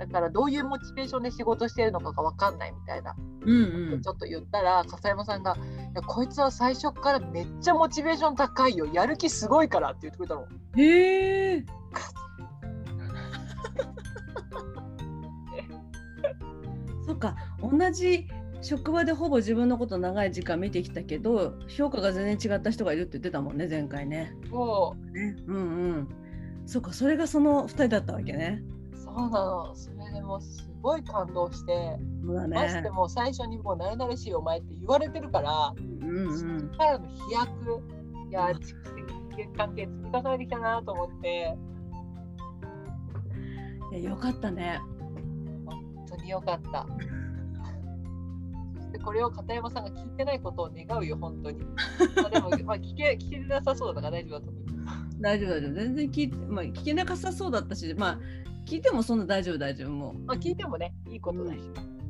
[0.00, 5.54] だからどういうモチベーションで仕事してるのかが分かんないみたいなうんうんちょっと言ったら笠山さんが
[5.92, 10.46] 「いやこいつは最初からめっちゃモチベーション高いよやる気すごいから」って言ってくれたの。
[10.76, 11.66] へえ。
[17.06, 18.26] そっか同じ
[18.62, 24.34] 職場でほぼ自分のこと長い時間見てきたけど評価が全然違った人がいるって言ってたもんね前回ね。
[24.50, 25.60] もねうんう
[26.02, 26.08] ん。
[26.66, 28.62] そっかそれがその2人だったわけね。
[28.92, 32.90] うそうなのそれでもうすごい感動して、そうだましてね。
[32.90, 36.76] もう最初にもう慣れ慣れしいお前って言われてるから、うんうんそこ。
[36.78, 37.82] からの飛躍
[38.30, 38.60] いや蓄
[39.36, 41.56] 積関係積み重ねてきたなと思って
[43.92, 44.80] いやよかったね。
[45.66, 46.86] 本当によかった。
[49.02, 51.60] これを片山さんが聞いてないことを願うよ本当に。
[52.16, 54.64] まあでも、まあ、聞け聞けなさそうだから大丈夫だと思う。
[55.20, 58.18] 大丈夫大丈夫全然聞いて、まあ、聞けなかさそうだったしまあ
[58.66, 61.60] 聞いてもそんな大丈夫大丈夫もうまあ、聞いてもねいいことだし。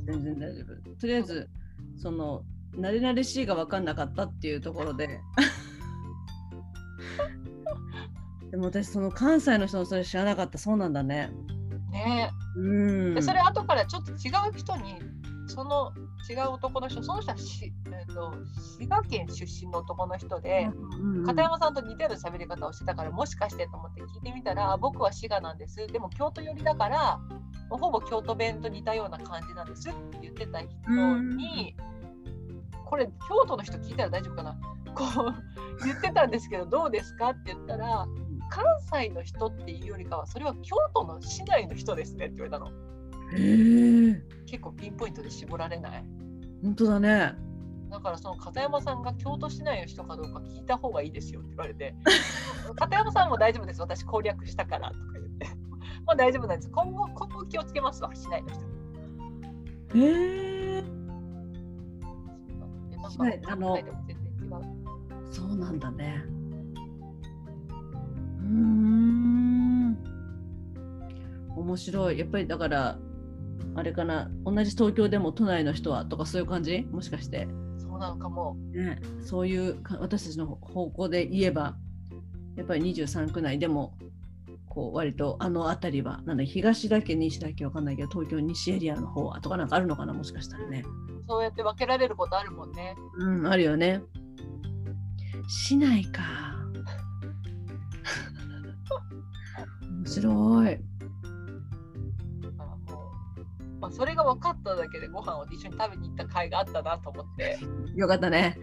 [0.07, 0.97] 全然大丈夫。
[0.97, 1.49] とりあえず
[1.97, 2.45] その
[2.77, 5.21] 慣れ慣れしいが分かんなかったっていうところで。
[8.51, 11.31] でも私その関西の人のそれ知らなかったそうなんだね。
[11.93, 12.61] ねう
[13.13, 13.15] ん。
[13.15, 14.17] でそれ後からちょっと違う
[14.57, 14.97] 人に
[15.51, 15.93] その
[16.29, 18.33] 違う男の人その人はし、えー、と
[18.79, 25.87] 滋賀県出身の男の人で、うん片山さんと似たような喋り方をしてたからもしかしてと思って聞いてみたらあ僕は滋賀なんです。
[25.87, 27.21] でも京都寄りだから
[27.69, 29.89] もうほぼ京都弁と似たような感じなんです。
[29.91, 30.69] って言ってた人
[31.37, 31.77] に、
[32.85, 34.57] これ京都の人聞いたら大丈夫かな？
[34.95, 35.05] こ
[35.81, 37.31] う言ってたんですけどどうですか？
[37.31, 38.07] って言ったら
[38.49, 42.73] 関西の人っていうよりかはそれは京都の市内の人ですねって言われたの
[44.47, 46.05] 結構ピンポイントで絞られない？
[46.63, 47.35] 本当だね。
[47.91, 51.97] だからその片山さんが京都市内の人かどうか聞いた方がいいですよって言われて
[52.77, 55.47] 片山さんも大丈夫です私攻略したからとか言って
[56.07, 58.61] もう大丈夫なんです今後今後気をつけますわ市内の人
[59.99, 60.83] へえ
[62.91, 66.23] でなん市内かあの関西でも全然違うそうなんだね。
[68.41, 69.97] うーん。
[71.57, 72.19] 面白い。
[72.19, 72.99] やっぱりだから
[73.75, 74.31] あれかな？
[74.45, 76.87] 同じ東京でも都内の人はとかそういう感じ？
[76.91, 77.49] もしかして。
[77.79, 81.77] そうなのかもね、そういうか私たちの方向で言えば
[82.57, 83.97] やっぱり23区内でも
[84.69, 90.13] こう割とあの辺りはなんだ東だけ西だけわかんないけど東京西エリアの方はとかなんかあるのかな？
[90.15, 90.85] もしかしたらね。
[91.29, 94.03] そうやって分けられることあるもんねうんあるよね。
[95.49, 96.23] 市内か。
[100.03, 100.79] 面白い。
[103.81, 107.59] まあ、それが分かっただけでご飯を一緒に食べに行った甲斐があったなと思って
[107.97, 108.59] よかったね。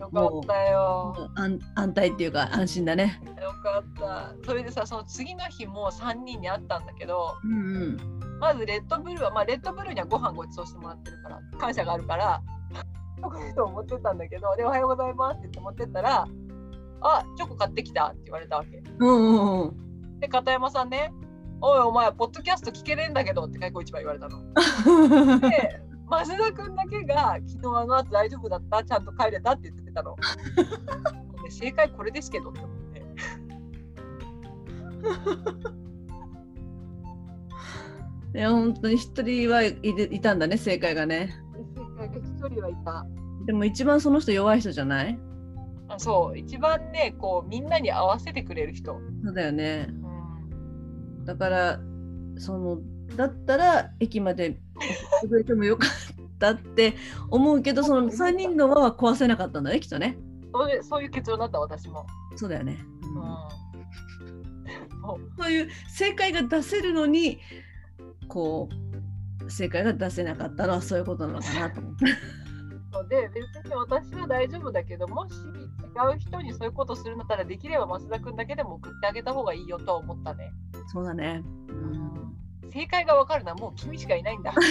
[0.00, 3.20] よかったよ安安泰っていうか安心だね。
[3.40, 7.54] よかったそれでさその次の日も3人に会ったんだけどうんう
[7.90, 8.38] ん。
[8.40, 12.42] まずレッドブルーは、まあ、レッドブルーにはご飯ごちそうしてもらってるから感謝があるから
[13.16, 16.26] チョコレートを持ってったんだけどでおはようございますって言って持ってったら
[17.02, 20.18] あチョコ買ってきたって言われたわけうんうんうん。
[20.18, 21.12] で片山さんね
[21.64, 24.40] おいお前ポッドキャスト聞けねえんだけどって開口一番言われたの
[25.48, 28.82] で増田君だけが昨日あの後大丈夫だった？
[28.84, 30.16] ちゃんと帰れたって言ってたの
[31.44, 33.02] で正解これですけどって思って
[38.38, 41.34] いや本当に一人はいていたんだね正解がね。
[41.98, 43.06] 正解が一人はいた
[43.46, 45.18] でも一番その人弱い人じゃない
[45.88, 49.88] あそう一番ねこうみんなに合わせてくれる人、そうだよね。
[51.22, 51.80] うん、だから
[52.38, 52.78] その
[53.16, 55.90] だったら駅まで送ってくれてもよかっ
[56.38, 56.94] たって
[57.30, 60.16] 思うけどその3人の輪は壊せなかったんだねきっとね。
[60.54, 62.06] そういうそういう結論だった私も、
[62.36, 62.84] そうだよね。
[63.02, 63.12] うん、
[65.38, 67.40] そういう正解が出せるのに
[68.28, 68.68] こ
[69.46, 72.04] う正解が出せなかったのはそういうことなのかなと思って。
[72.92, 80.52] ので別に私は大丈夫だけどもし違う人にそういうことするんだったらできれば増田君だけでも送ってあげた方がいいよとは思ったね。
[80.86, 81.42] そうだね。
[81.68, 82.12] うん
[82.72, 84.54] 正解が分かるのはもう君しかいないんだ。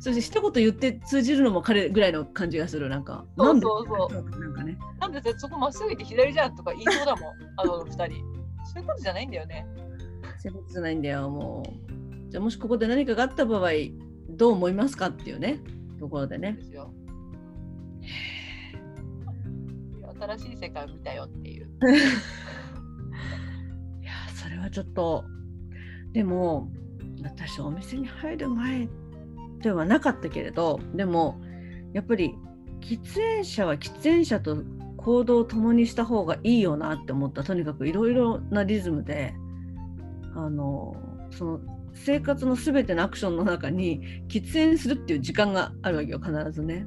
[0.00, 3.26] そして一言言って通じるのも彼ぐらいの感じがするなんか。
[3.36, 4.78] そうそうそうなんかね。
[5.00, 8.24] なんでそこまっすぐ行って左じゃんとか言いそうだもん、 あの2人。
[8.64, 9.66] そういうことじゃないんだよね。
[10.38, 11.62] そういうことじゃないんだよも
[12.26, 12.30] う。
[12.30, 13.70] じゃあもしここで何かがあった場合
[14.30, 15.60] どう思いますかっていうね
[15.98, 16.62] ところでねで。
[16.64, 16.92] すよ。
[20.20, 21.68] 新しい世界を見たよっていう。
[24.58, 25.24] はちょっと
[26.12, 26.68] でも
[27.22, 28.88] 私お店に入る前
[29.60, 31.40] ではなかったけれどでも
[31.92, 32.34] やっぱり
[32.80, 34.62] 喫煙者は喫煙者と
[34.96, 39.34] 行動を共にした方がいいよなって思ったとにかくいろいろなリズムで
[40.34, 40.96] あの
[41.30, 41.60] その
[41.94, 46.86] 生活の全てのアクションの中に喫煙するっていう時間があるわけよ必ずね。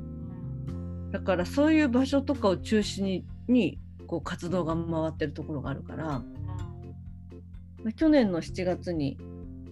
[1.11, 6.23] だからそういう場所とかを中心にこう活動が回ってるところがあるから、
[7.95, 9.17] 去年の7月に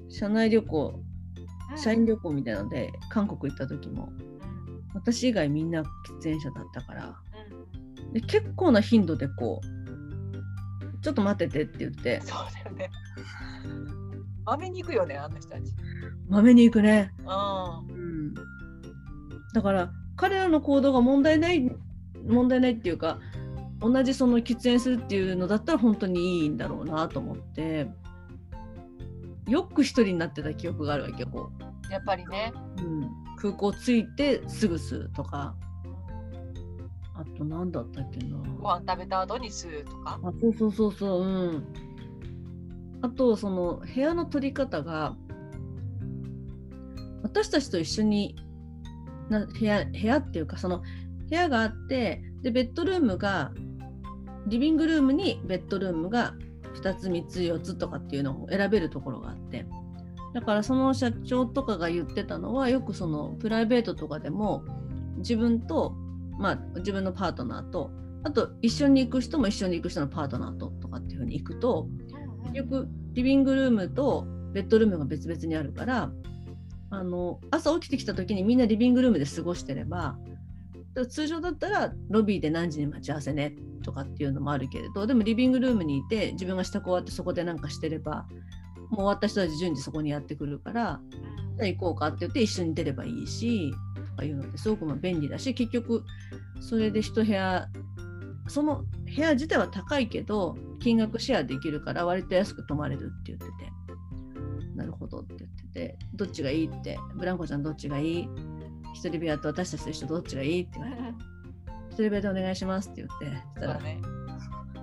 [0.10, 1.00] 社内旅行
[1.78, 4.12] 社員旅行みたいなので韓国行った時も
[4.94, 5.88] 私以外みんな喫
[6.22, 7.16] 煙者だったから。
[8.14, 12.22] で結構な頻度でこうちょっと待っててって言って。
[12.22, 12.90] そうだよね。
[14.46, 15.72] まめに行くよね、あの人たち。
[16.28, 18.34] まめに行くね、ううん、
[19.54, 21.72] だから彼らの行動が問題ない
[22.28, 23.20] 問題ないっていうか
[23.82, 27.88] 同じその喫煙するっていうのだったら本当にいいんだろうなと思って。
[29.50, 31.50] よく一人になってた記憶があるわけよこ
[31.90, 32.54] ん、やっぱりね。
[32.78, 35.56] う、うん、空港着いてすぐ吸うとか。
[37.16, 38.38] あと何だったっけな。
[38.60, 40.20] ご飯食べた後に吸うとか。
[40.24, 41.64] あそうそうそうそううん。
[43.02, 45.16] あとその部屋の取り方が
[47.24, 48.36] 私たちと一緒に
[49.30, 50.82] な部屋部屋っていうかその
[51.30, 53.52] 部屋があってでベッドルームが
[54.50, 56.34] リビングルームにベッドルームが
[56.82, 59.66] 2つ3つ4つとかっていうのを選べるところがあって
[60.34, 64.64] だからその社長とかが言ってたのはよくそのプライベートとかでも
[65.18, 65.96] 自分と
[66.38, 67.92] まあ自分のパートナーと
[68.24, 71.88] あと一緒に行く人も一緒に行く人のパートナーととかっていうふうに行くと
[72.54, 76.12] 結局リビングルームとベッドルームが別々にあるから
[76.92, 80.18] あの朝起きてきた時にみんなリビングルームで過ごしてれば
[81.10, 88.26] 通常だったらロビーで何時に待ち合わせねとかっていうのもあるけれどでもリビングルームにいて自分が支度終わってそこで何かしてれば
[88.90, 91.00] もう終わった人たち順次そこにやってくるから
[91.58, 93.72] じゃあ行こうかって言って一緒に出ればいいし
[94.12, 96.04] とかいうのですごくまあ便利だし結局
[96.60, 97.68] それで一部屋
[98.48, 98.84] その
[99.16, 103.52] 部屋自体は高いけど金額シェアできるから割と安く泊まれるって言ってて
[104.76, 108.30] なるほどって言っててどっちがいいってブランコちゃんどっちがいい？
[108.94, 110.62] 一人部屋と私たちと一緒どっちがいい？
[110.62, 111.02] って言われて
[111.90, 113.26] 一人部屋でお願いしますって言って
[113.56, 114.02] そしたらそうだね。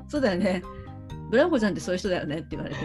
[0.09, 0.63] そうだよね。
[1.31, 2.81] ブランコちゃんってそういう人だよねって言われて。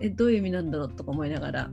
[0.00, 0.88] え、どういう意味なんだろう？
[0.92, 1.72] とか思いながら、う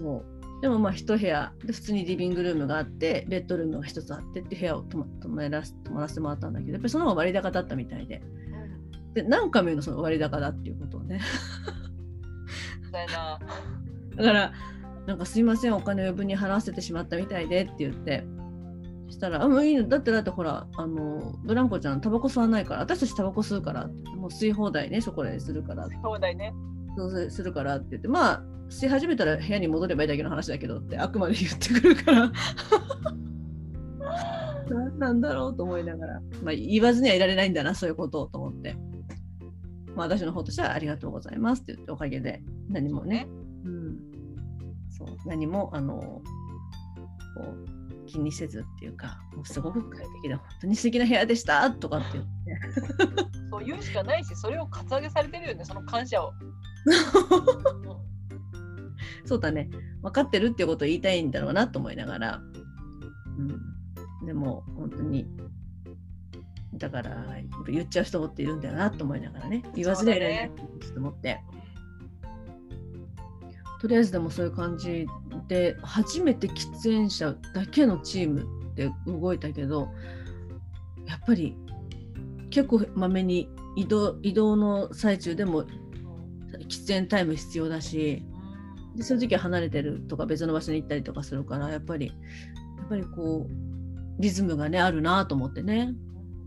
[0.00, 0.02] ん。
[0.02, 0.24] も
[0.58, 8.22] う、でもまあ一部屋で普通にリビングルームがあって、ベッドルームが一つあってって部屋を泊ま泊まらせ泊まらせてもらったんだけど、やっぱりその方が割高だったみたいで。
[9.14, 11.20] で、何回も言うの、その割高だっていうことをね。
[12.92, 13.06] だ
[14.24, 14.52] から、
[15.10, 18.22] なんかすいません、お金を余分に払わせてしまったみたいでって言って、
[19.08, 26.54] そしたら、あ、もういいの、だってだってほら、あの、ブランコちゃん、タバコ吸わないから、私たちタバコ吸うから、もう吸い放題ね、そこでするから、そうだよね。
[26.96, 32.30] そうするからって言って、まあ、吸い始めたら部屋に戻ればいいだけの話だけどって、あくまで言ってくるから。
[34.70, 38.76] 何なんだろうと思いながら、まあ、言わずにはいられないんだな、そういうことをと思って。
[39.96, 43.39] まあ、私の方としてはありがとうございますって言って、おかげで何もね、うん、
[45.06, 46.22] そう何もあのこ
[47.42, 52.30] う気にせずっていうか、もうすごく快適で、本当に素敵な部屋でしたとかって言って。
[53.50, 56.32] そう言うしかないし、それをカツアゲされてるよね、その感謝を。
[59.24, 59.70] そうだね、
[60.02, 62.42] 分かってるっていうことを言いたいんだろうなと思いながら、
[63.38, 63.48] うん、
[64.26, 65.28] でも本当に、
[66.74, 67.24] だから
[67.68, 70.64] 言っちゃう人っているんだよなと思いながらね、言わずにはいないと
[70.98, 71.40] 思って、
[73.80, 75.06] とりあえずでもそういう感じ
[75.48, 79.88] で、初めて喫煙者だけのチームで動いたけど、
[81.06, 81.56] やっぱり
[82.50, 85.64] 結構まめに移動移動の最中でも
[86.68, 88.22] 喫煙タイム必要だし、
[88.96, 92.12] でそういう時は離れてるとか別の場所に行ったりとかするからやっぱりや
[92.84, 95.94] っぱりこうリズムがねあるなと思ってね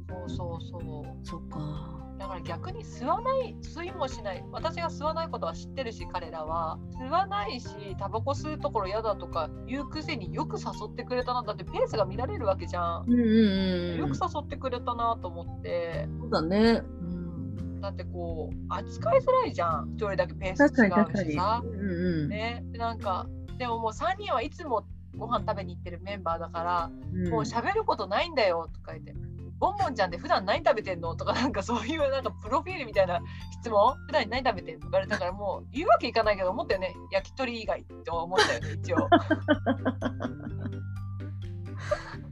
[0.08, 1.26] そうそうそう。
[1.26, 1.93] そっか
[2.24, 7.68] だから逆に吸わない吸いもしない私が吸わないことは知ってるし彼らは吸わないし
[8.00, 13.98] タバコ吸うところ嫌だとか言うくせによく誘ってくれたなだってペースが乱れるわけじゃん、うんうんうん。
[13.98, 16.82] よく誘ってくれたなと思ってそうだね。
[17.02, 21.32] うん、だってこう扱いづらいじゃん一人だけペース確違う。
[21.32, 22.30] しさうんうん。
[22.30, 24.86] ねでなんかでももう3人はいつも
[25.18, 29.14] ご飯食べに行ってるメンバーだから、うんもう喋ることないんだよとか言って。
[29.64, 31.16] ボンボンちゃんって普段何食べてんの？
[31.16, 33.22] とかなんかそういうなんかプロフィールみたいな
[33.62, 34.88] 質問普段何食べてんの？
[34.88, 36.94] とか言われたからもう言うわけいかないけど思ったよね。
[37.14, 38.98] 焼き鳥以外って思ったよね 一応。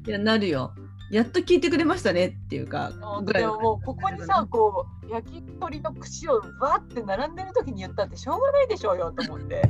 [0.08, 0.74] いやなるよ。
[1.10, 2.92] やっと聞いてくれましたねっていうか
[3.34, 9.62] でももうここにさこう焼き鳥の串をわって並んでる時に言ったってしょうがないでしょうよと思って。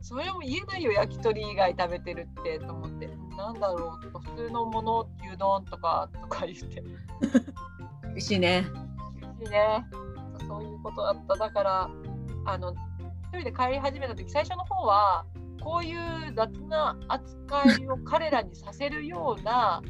[0.00, 6.82] それも言えないよ焼き鳥以外食べてるってと思ってなんだろうとか普通のもの牛丼とかとか言って。
[8.04, 8.66] 美味しいね。
[9.42, 9.84] しいね。
[10.46, 11.36] そういうことだった。
[11.36, 11.90] だから
[12.46, 12.72] あの
[13.32, 15.26] 一人で帰り始めた時最初の方は
[15.62, 19.82] こういう雑な扱いを彼らにさせるような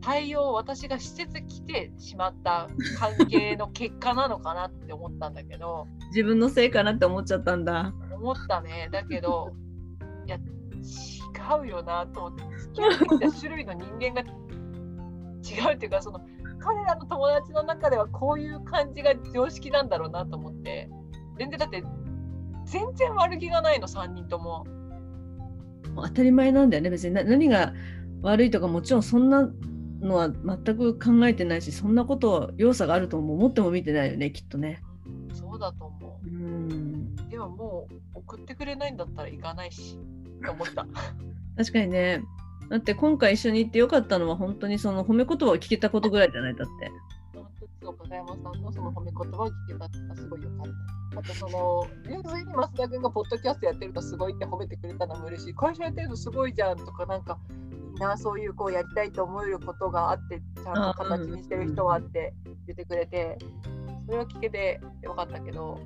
[0.00, 2.68] 対応を私が施設来てしまった
[2.98, 5.86] 関係の結果なのかなって思ったんだけど。
[6.10, 7.92] 自分のせいかなって思っちゃったんだ。
[8.12, 8.88] 思ったね。
[8.90, 9.52] だけど
[10.26, 10.38] いや
[11.58, 16.20] 違うよなと思って付き合ってきた種類の人間が違うっていうかその
[16.58, 20.88] 彼らの友達の中ではこういう感じが常識なんだろうなと思って
[21.38, 21.82] 全然だって
[22.66, 24.66] 全然悪気がないの3人とも
[25.96, 27.72] 当たり前なんだよね別に何が
[28.22, 29.50] 悪いとかもちろんそんな
[30.00, 34.82] のは全く考えてないしそんなこと要素があるとも思っても見てないよねきっとね。
[35.32, 39.98] そうだと思ううんでももう送ってくれないんだったら行かないし
[40.44, 40.86] と思った
[41.56, 42.22] 確かにね
[42.70, 46.92] だって今回一緒に行ってよかったのは本当にその褒め言葉を聞けたことぐらいじゃないだって。
[47.34, 50.66] 本当そう片山さんのその褒め言葉を聞けたのがすごい良かっ
[51.12, 51.18] た。
[51.18, 55.54] あとその純粋に増田君がポッドキャストやってるとすごいって褒めてくれたのも嬉しい。
[55.54, 57.36] 会社やってるとすごいじゃんとかなんか
[57.94, 63.36] いいなそういうこうやりたいと思えることがあってちゃんと形にしてる人はって言ってくれて
[64.06, 65.80] それは聞けてよかったけど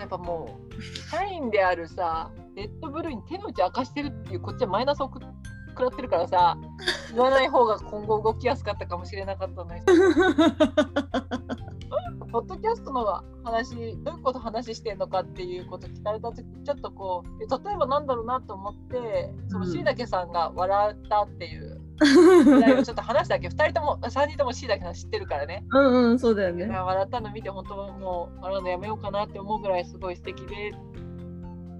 [0.00, 6.58] やっぱもう社員であるさレッドブルーに手の内明かしてるっていうこっちはマイナスを食らってるからさ
[7.10, 9.80] 言わない方が今後動きやすかったかもしれなかったのに
[12.30, 13.04] ポッドキャストの
[13.44, 13.74] 話
[14.04, 21.80] どういうこと話してんのかっていうこと聞かれた時ちょっとこうえ例えばなんだろうなと思ってそのうんしいたけさんが笑ったっていう
[22.44, 26.66] ぐらいをちょっと話だけ2人とも3人ともしいたけさん知ってるからねうんうんそうだよね。
[26.66, 30.72] 笑ったの見て本当もう笑うのやめようかなって思うぐらいすごい素敵で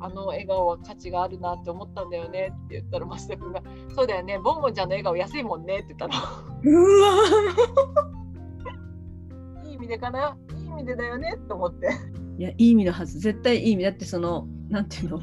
[0.01, 3.62] あの笑顔は価値があるなって思ったんだよねって言ったら増田君が
[3.94, 6.14] 「そうだよねボンボンちゃんの笑顔安いもんね」って言ったの。
[6.64, 7.11] うわ
[9.91, 10.36] でかな？
[10.57, 11.36] いい意味でだよね？
[11.49, 11.91] と思って。
[12.38, 13.18] いやいい意味のはず。
[13.18, 13.84] 絶対いい意味。
[13.84, 15.18] だってそのなんていうの、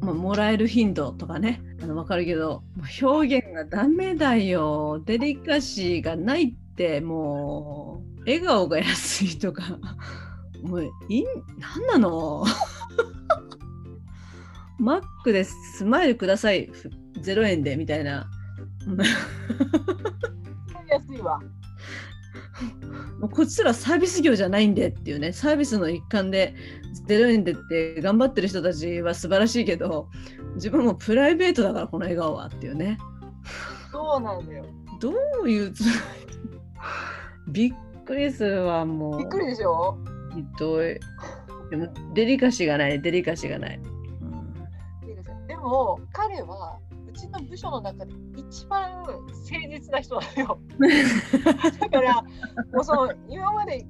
[0.00, 1.62] まあ、もらえる頻度とかね。
[1.82, 2.62] あの分かるけど
[3.02, 5.02] 表現がダメだよ。
[5.04, 9.78] デリカシーがないってもう笑顔が安いとか。
[10.62, 11.24] もういい？
[11.58, 12.44] 何なの？
[14.78, 16.66] マックでスマイルください。
[16.66, 16.90] ふ
[17.20, 18.28] 0円でみたいな。
[20.88, 21.40] 安いわ。
[23.30, 26.54] こっちらサービス業じゃないんでっていうねサービスの一環で
[27.06, 30.08] 0円でって頑張ってる人たちは素晴らしいけど
[30.54, 32.98] 自分もプライベートだからこの笑顔はっていうね。
[33.90, 34.64] そうなんだよ。
[35.00, 35.84] どういうつ
[37.48, 37.74] びっ
[38.04, 39.18] くりするわもう。
[39.18, 39.96] びっくりでしょ？
[40.34, 40.98] ひどい。
[41.70, 45.46] でもデリカシーがないデリカシーがない、うん。
[45.46, 46.78] でも彼は
[47.12, 49.24] うちの部署の中で一番誠
[49.70, 50.60] 実な人なのよ。
[51.80, 52.28] だからも
[52.80, 53.86] うその今まで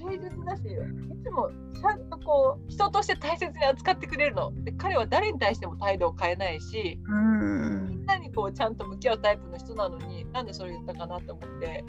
[0.00, 4.52] 誠実だしいつもちゃんとこう人として大切に扱ってくれるの。
[4.64, 11.84] で彼は誰に対しても態度を変えないしみんなにこうちゃんと向き合うタイプの人なのになんでそれ言ったかなと思って、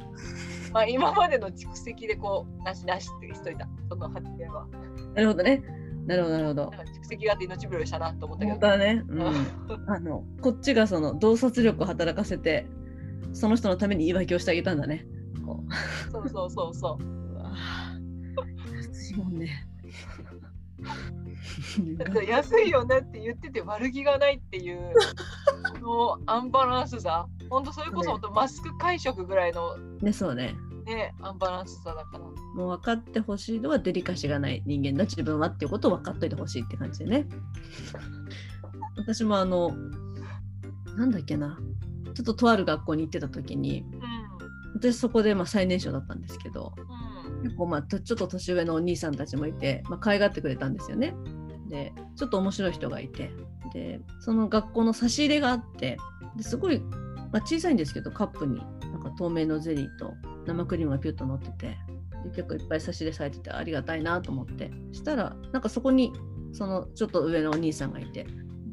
[0.73, 4.67] まあ、今までの蓄積でこうなしなしってしといたその発言は。
[5.15, 6.71] なるほどねなるほどなるほど。
[7.01, 8.59] 蓄積があって命拾いしたなと思ったけど。
[8.59, 8.67] 本当。
[8.67, 12.65] はね、うん、あのこっちがその洞察力を働かせて
[13.31, 15.05] その人のために言い訳をしてあげたんだね。
[15.45, 16.11] こう。
[16.11, 17.03] そうそうそうそう。
[17.03, 19.67] うわぁ安いもんね。
[22.27, 24.93] 安いよねって言ってて悪気がないっていう
[25.81, 27.27] このアンバランスさ。
[27.49, 30.55] 本当それこそ本当マスク会食ぐらいのね、そうね。
[30.85, 32.19] ねアンバランスさだから。
[32.19, 35.05] もう分かってほしいのはデリカシーがない人間だ。
[35.05, 37.27] 自分はっていうことを分かっといてほしいって感じでね。
[38.97, 39.71] 私もあの、
[40.97, 41.57] なんだっけな、
[42.13, 46.73] ちょっととある学校に行ってた時に、う私そこでまあ最年少だったんですけど、
[47.33, 47.43] んうん。
[47.43, 51.15] 結構まあとちょっと年上のお兄さんたちもいて、まあ、可愛がってくれたんですよね。
[51.73, 53.31] でちょっと面白い人がいて
[53.73, 55.97] でその学校の差し入れがあって
[56.35, 58.61] ですごい、まあ、小さいんですけどカップに
[58.91, 60.13] なんか透明のゼリーと
[60.45, 61.77] 生クリームがピュッと乗ってて
[62.35, 66.13] 結構いっぱい差し入れされててありがたいなと思ってしたらなんかそこに
[66.53, 68.27] そのちょっと上のお兄さんがいて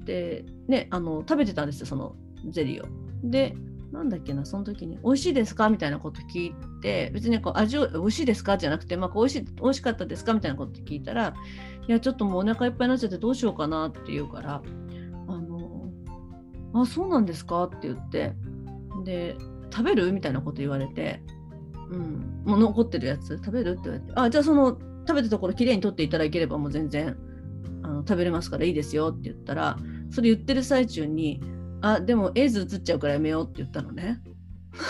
[0.04, 2.14] でねあの食べてたんですよその
[2.50, 2.88] ゼリーを。
[3.22, 3.54] で
[3.92, 11.34] なんだっけなその時に「美味しいですか?」みたいなこと聞いて別にこう味を「美味しいですか?」じゃなくて、まあ、こう美味しい美味しかったですかみたいなこと聞いたら
[11.88, 14.62] 「いやちょっともうお腹いっぱいになっちゃってどうしようかな」って言うから
[15.26, 15.88] 「あの
[16.72, 18.32] あそうなんですか?」って言って
[19.04, 19.36] で
[19.74, 21.22] 「食べる?」みたいなこと言われて
[21.90, 27.16] 「うんもう残ってるやつ食べる?」って言われて「あじゃあその食べたところきれいに取っていただければもう全然
[27.82, 29.76] あの食べれますからいいですよ」って言ったら
[30.10, 31.42] それ言ってる最中に
[31.82, 34.20] 「あでもエイズ映っちゃうからやめよう」って言ったのね。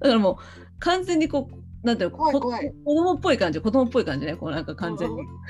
[0.00, 0.36] だからもう
[0.80, 5.20] 完全にこうなんていうのこ怖い子供っぽい感じ子供っぽい感じねこうなんか完全に。
[5.20, 5.26] うん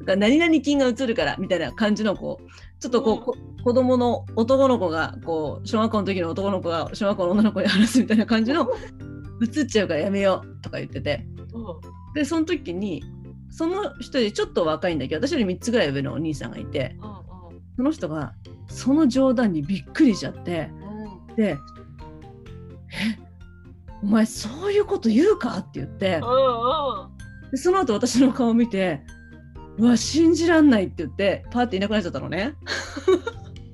[0.00, 2.44] だから何々菌が映るからみたいな感じのこう
[2.80, 8.66] ちょっとこう、こ子供の男の子がこう小学校の時の男の子が小学校の女の子に話すみたいな感じの
[9.42, 11.26] 映っちゃうからやめようとか言ってて。
[11.52, 12.14] うん。
[12.14, 13.04] でその時に
[13.50, 18.34] その人よりちょっと若いんだけど私より3つぐらい上のお兄さんがいてうんその人が
[18.68, 20.70] その冗談にびっくりしちゃって
[21.28, 21.36] うん。
[21.36, 21.58] で
[22.92, 23.18] 「え
[24.02, 26.20] お前そういうこと言うか?」って言って。
[26.22, 27.20] うん
[27.50, 29.02] でその後私の顔を見て
[29.80, 32.54] 「うわ信じらんない」って言ってパーっていなくなっちゃったのね。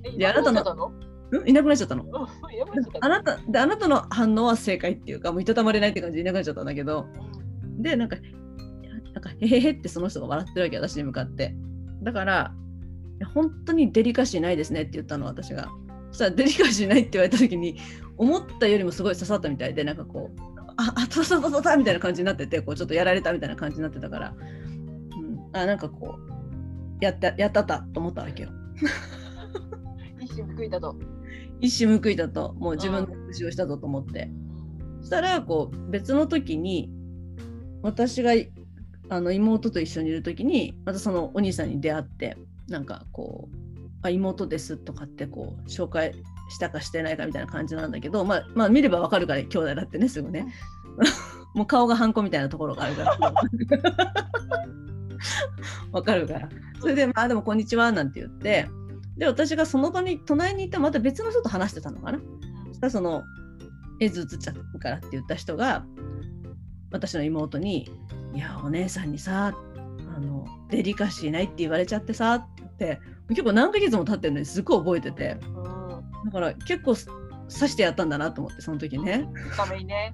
[0.05, 0.93] えいやあなたの
[1.45, 2.05] いなくなっちゃったの。
[3.01, 7.07] あなたであなたの反応は正解っていうかもういたたまれないって感じでいなくなっちゃったんだけど。
[7.79, 8.17] でなんか
[9.13, 11.55] なんかへへへってその人が笑ってるわけ私に向かって。
[12.03, 12.55] だから
[13.35, 15.69] 本当にデリカシーないですねって言ったの私が。
[16.13, 17.79] そしたらデリカシーないって言われた時に
[18.17, 20.41] 思ったよりもすごい刺さったみたいでなんかこう
[20.77, 24.66] ああそうそうそうそうみたいな感じになっててこうちょっとやられたみたいな感じになってたから、うん、
[25.61, 28.51] あなんかこうやったやったったと思ったわけよ。
[30.21, 30.97] 一瞬報いたと。
[31.61, 32.55] 一矢報いたと。
[32.55, 34.31] もう自分の復讐をしたぞと思って。
[35.01, 36.91] そしたらこう別の時に
[37.83, 38.33] 私が
[39.09, 42.37] あの妹と一緒にいる時にまたそのお兄さんに出会って
[42.69, 43.57] なんかこう
[44.03, 46.13] 「あ妹です」とかってこう紹介
[46.49, 50.47] したかしてないかみたいな感じなんだけど、まあ、まあ見ればわかるから兄弟だってねすぐね。
[51.55, 53.17] もう顔がハンコみたいなところがあるから
[55.93, 56.49] わかるから。
[56.81, 58.69] それで「まあでもこんにちは」なんて言って。
[59.17, 62.19] で私がその場に隣にいたまた別の人と話してたのかな。
[62.69, 63.25] そしたらその
[63.99, 65.87] 絵図映っちゃうからって言った人が
[66.91, 67.91] 私の妹に
[68.35, 69.57] 「いやお姉さんにさ
[70.15, 73.01] あのデリカシーないって言われちゃってさ」って言って
[73.31, 75.39] 結構何ヶ月も経ってるのにすっごい覚えてて。
[76.27, 79.29] だから結構刺してやったんだなと思ってその時ね。
[79.57, 80.13] ためにね。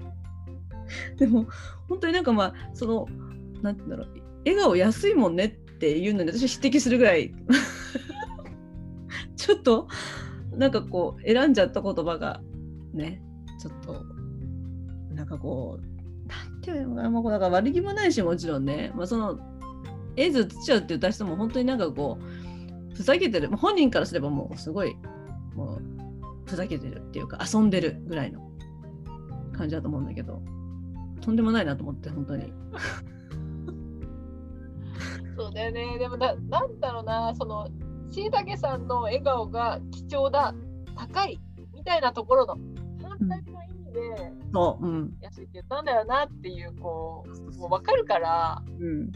[1.16, 1.46] でも
[1.88, 3.06] 本当になんかまあその
[3.62, 7.34] なんて言うんだろう笑顔安いもんねっていうのに私は匹敵するぐらい。
[9.36, 9.88] ちょっと
[10.56, 12.40] なんかこう選んじゃった言葉が
[12.92, 13.22] ね
[13.58, 14.04] ちょっと
[15.14, 19.38] なんかこうなんていうのかなもうだか悪気もないしもちろんね、まあ、その
[20.16, 23.48] 絵図映っちゃうって言った人も本当になんかこうふざけてる。
[23.56, 24.96] 本人からすればもうすごい
[25.54, 25.82] もう
[26.46, 28.48] ふざけてるっていうか遊んでるぐらいの
[29.52, 30.42] 感じだと思うんだけど
[31.20, 32.52] とんでもないなと思って本当に。
[35.36, 35.98] そうだよね。
[35.98, 37.68] でもな、なんだろうな、その、
[38.10, 40.54] しいたけさんの笑顔が貴重だ、
[40.96, 41.40] 高い、
[41.74, 42.56] みたいなところの、
[43.02, 49.12] 反対の意味で、そう、うん、安いって言ったんだよなっていう、こう、もう分かるから、うん、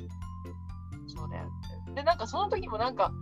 [1.07, 1.45] そうだよ
[1.87, 1.93] って。
[1.95, 3.13] で、なんかその時もなんか、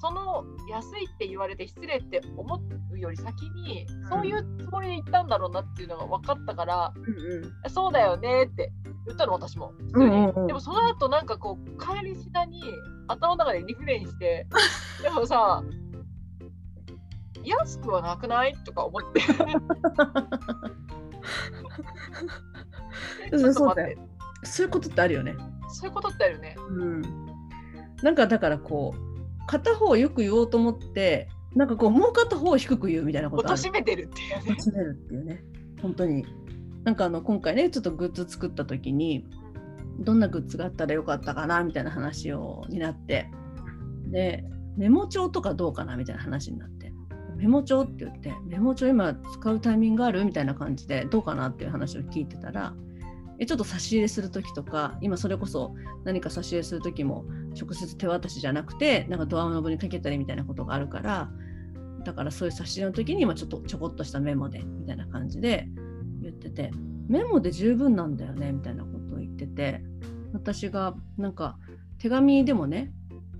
[0.00, 8.72] その安いって言われて失礼って思うより先に、そういうつもりで言ったんだろうなっていうのが分かったから、うん、そうだよねって
[9.06, 9.74] 言ったの私も。
[9.92, 10.30] 普通に、うんうん。
[10.30, 12.62] うんでもその後なんかこう帰りしなに
[13.08, 14.46] 頭の中でリフレインして
[15.02, 15.62] でもさ
[17.44, 19.20] 安くはなくないとか思って。
[23.32, 23.98] えちょっと待って。
[24.44, 25.36] そういうことってあるよね。
[25.68, 26.56] そういうことってあるよね。
[26.58, 27.02] うん、
[28.02, 29.09] なんかだからこう
[29.46, 33.58] 片方をよく言おうと思ってなんかこうもう片方を低く言うみたいなことある。
[33.58, 34.56] 貶めてるっていうね。
[34.58, 35.44] 貶めるっていうね。
[35.82, 36.24] 本当に。
[36.84, 39.26] なんかあの今回ねちょっとグッズ作った時に
[39.98, 43.30] どんなグッズがあったらよかったかなみたいな話をになって。
[44.06, 44.44] で
[44.76, 46.92] メモ帳とかどうかなみたいな話になって。
[47.36, 50.24] メモ帳って言ってメモ帳今使うタイミングある？
[50.26, 52.74] みたいな感じでどうかなっていう話を聞いてたら
[53.38, 55.74] えちょっと差し入れする時とか今それこそ
[56.04, 57.24] 何か差し入れする時も
[57.54, 61.30] 直接手渡しじゃなくてなんかドアノブにかけたりみたいなことがあるから
[62.04, 65.68] だからそういう差し入れの時にまちょっとちょこっとしたメモでみたいな感じで
[66.22, 66.70] 言ってて
[67.08, 69.82] メモで十分なんだよねみたいなことを言ってて
[70.32, 71.58] 私がなんか
[71.98, 72.92] 手紙でもね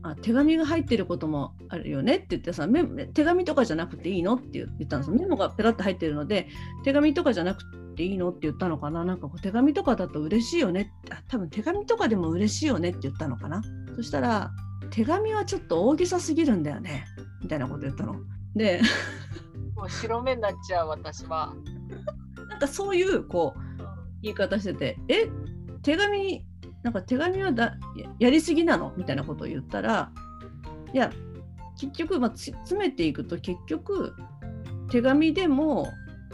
[0.03, 2.67] あ手紙が入ってることもあるよねって言ってさ
[3.15, 5.11] 手紙とかじゃなくていいのって言ったんです。
[5.11, 6.49] メモがペラッと入ってるので
[6.85, 7.63] 手紙とかじゃなく
[7.95, 8.31] ていいの？
[8.31, 9.05] って言ったのかな？
[9.05, 10.93] なんかこう手紙とかだと嬉しいよね？
[11.11, 13.63] あ多分手紙とかでも嬉しいよねって言ったのかな？
[13.97, 14.51] そしたら
[14.91, 17.05] 手紙はちょっと大げさすぎるんだよね？
[17.43, 18.17] みたいなこと言ったの。
[18.55, 18.81] で
[19.77, 21.55] もう白目になっちゃう私は。
[22.49, 23.61] なんかそういうこう
[24.23, 25.29] 言い方してて「え？
[25.83, 26.45] 手紙？
[26.83, 30.11] なんか手紙はだややりすぎなの?」みたいなことを言ったら
[30.93, 31.11] いや
[31.79, 34.15] 結局、まあ、つ詰めていくと結局
[34.91, 35.89] 手紙でも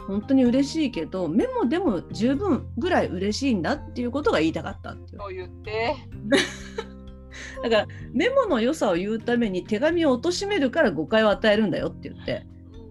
[0.07, 5.95] 本当に嬉しいけどメモでも十分ぐらい嬉しいんだっていうことが言いたかったっていうそう言って。
[7.61, 12.45] だからメモの良さを言うために手紙を貶めるから誤解を与えるんだよって言って。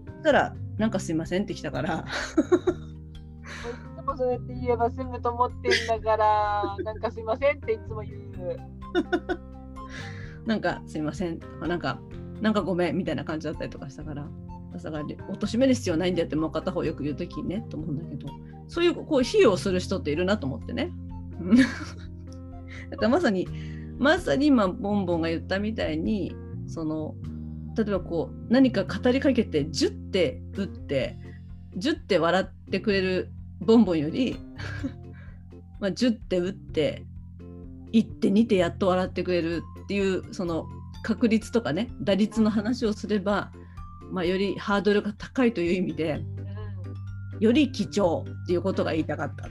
[0.05, 2.05] そしたら「なんかすいません」ってきたから。
[2.05, 8.57] いつもそうやって言えば済むと思ってんだから、 なんかすいませんっていつも言う。
[10.45, 11.39] なんかすいません。
[11.39, 11.99] とかなんか
[12.41, 14.27] なんかごめんみたいな感じだったりとかしたから
[14.83, 18.27] だから貶める必要ないんだよってもう片方よく言う時にねと思うんだけど
[18.67, 20.91] そういうこう比喩をする人っているなと思ってね。
[22.89, 23.47] だからまさに
[23.99, 26.35] まさに今ボンボンが言ったみたいに
[26.67, 27.15] その
[27.75, 31.17] 例えばこう何か語りかけてジュッて打って
[31.75, 34.37] ジュッて笑ってくれるボンボンより
[35.79, 37.05] まあジュッて打って
[37.93, 40.67] 1手2手やっと笑ってくれるっていうその
[41.03, 43.51] 確率とかね打率の話をすれば、
[44.11, 46.21] まあ、よりハードルが高いという意味で
[47.39, 49.49] より貴重っていうことが言いたかった。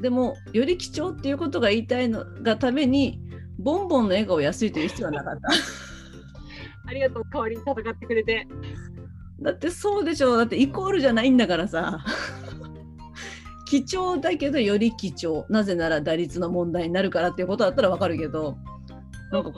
[0.00, 3.20] でもより貴重っていうことが言いたいのがために
[3.58, 5.48] ボンボンの笑顔安いという必要はなかった。
[6.86, 8.46] ありがとう、代わりに戦ってくれて。
[9.40, 12.04] だってそうでしょだってイコールじゃないんだからさ。
[13.66, 18.56] 貴重だけどより貴重なぜなら打率の問題になるからっていうことだったらわかるけど
[19.32, 19.50] なんか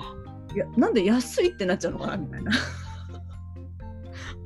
[0.54, 2.52] いやなんで安いってなっちゃうのかなみたいな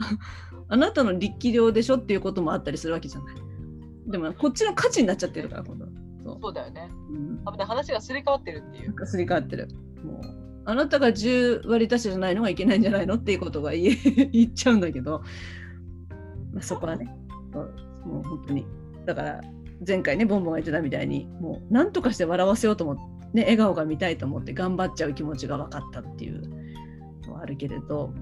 [0.68, 3.36] あなたの力量でしょっていうこともあったりするわけじゃない。
[4.07, 5.86] でもこっちの価値になっちゃってるから今度
[6.24, 6.90] そう、そうだよね。
[7.11, 9.07] うん、話がすり替わってるっていう。
[9.07, 9.68] すり替わってる。
[10.05, 15.22] もうあなたが10割足しじゃないのがいけないんじゃないのっていうことが言え 言っちゃうんだけど、
[16.53, 17.14] まあ、そこはね。
[18.05, 18.66] もう本当に。
[19.07, 19.40] だから
[19.86, 26.42] 前回ねボンボンが言ってたみたいにもう何とかして笑わせようと思って、ね、笑顔が見たいと思って頑張っちゃう気持ちが分かったっていう
[27.26, 28.12] のはあるけれど、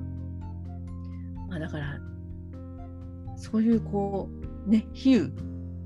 [1.48, 1.98] まあ、だから
[3.36, 4.28] そういうこ
[4.66, 5.32] うね比喩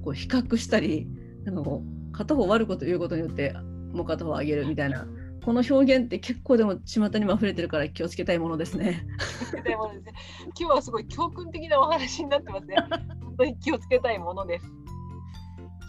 [0.03, 1.07] こう比較したり
[1.45, 3.55] なんかこう片方悪いこと言うことによって
[3.93, 5.07] もう片方上げるみたいな
[5.45, 9.05] この表現って結構でも巷にも溢れてるから気をつけたいものですね。
[10.59, 12.77] 今日はすごい教訓的なお話になってますね。
[13.21, 14.67] 本当に気をつけたいものです。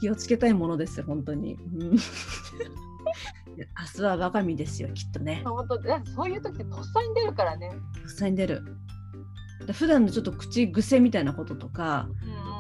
[0.02, 1.58] 気をつけたいものですよ本当に。
[1.86, 1.96] 明
[3.96, 5.44] 日は我が身ですよきっとね。
[5.46, 5.80] 本当
[6.16, 7.70] そういう時ってとっさに出るからね。
[8.04, 8.64] 実際に出る。
[9.66, 12.08] で普段のちょっと口癖みたいなこととか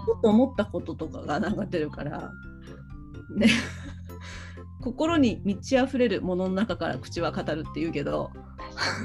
[0.05, 2.31] ちょっと思ったこととかがなんか出るから
[3.35, 3.47] ね
[4.81, 8.31] 心に満ち溢れるものの中から口は語るって言うけど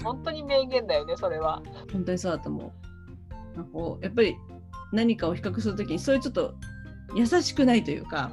[0.03, 1.62] 本当に名言だよねそれは。
[1.92, 2.72] 本当にそうだと思
[3.55, 3.57] う。
[3.57, 4.36] なんかこうやっぱり
[4.92, 6.55] 何かを比較するときにそういうちょっと
[7.14, 8.32] 優しくないというか、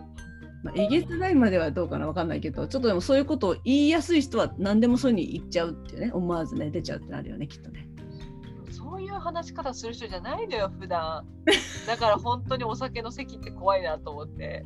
[0.64, 7.88] まあ、えげつないまではどうかな分かんないけどちょっとでもそういうことを言いやすい人は何でもそういうに言っちゃうっていうね思わずね出ちゃうってなるよねきっとね。
[8.86, 11.26] そういう話し方する人じゃないのよ普段。
[11.88, 14.64] だから本当にお酒の席って怖いなと思って。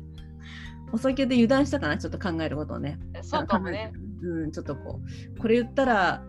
[0.92, 2.98] お酒で油断したかなちょっと考えることをね。
[3.22, 3.92] そうかもね。
[4.22, 5.00] うん、ちょっとこ
[5.36, 6.22] うこれ言ったら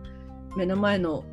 [0.56, 1.24] 目の前の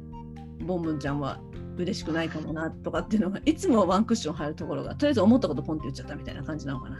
[0.65, 1.39] ボンボンちゃんは
[1.77, 6.97] 嬉しくないかもなとかっていうのがいつもワンクッション入るところがとりあえず思ったことポンって言っちゃったみたいな感じなのかな。
[6.97, 6.99] い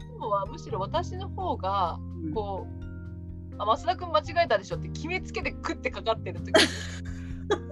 [0.00, 6.52] つもはむしろ私の方がうんこう、あ増田君間違えたでしょって決めつけてクッてかかってる時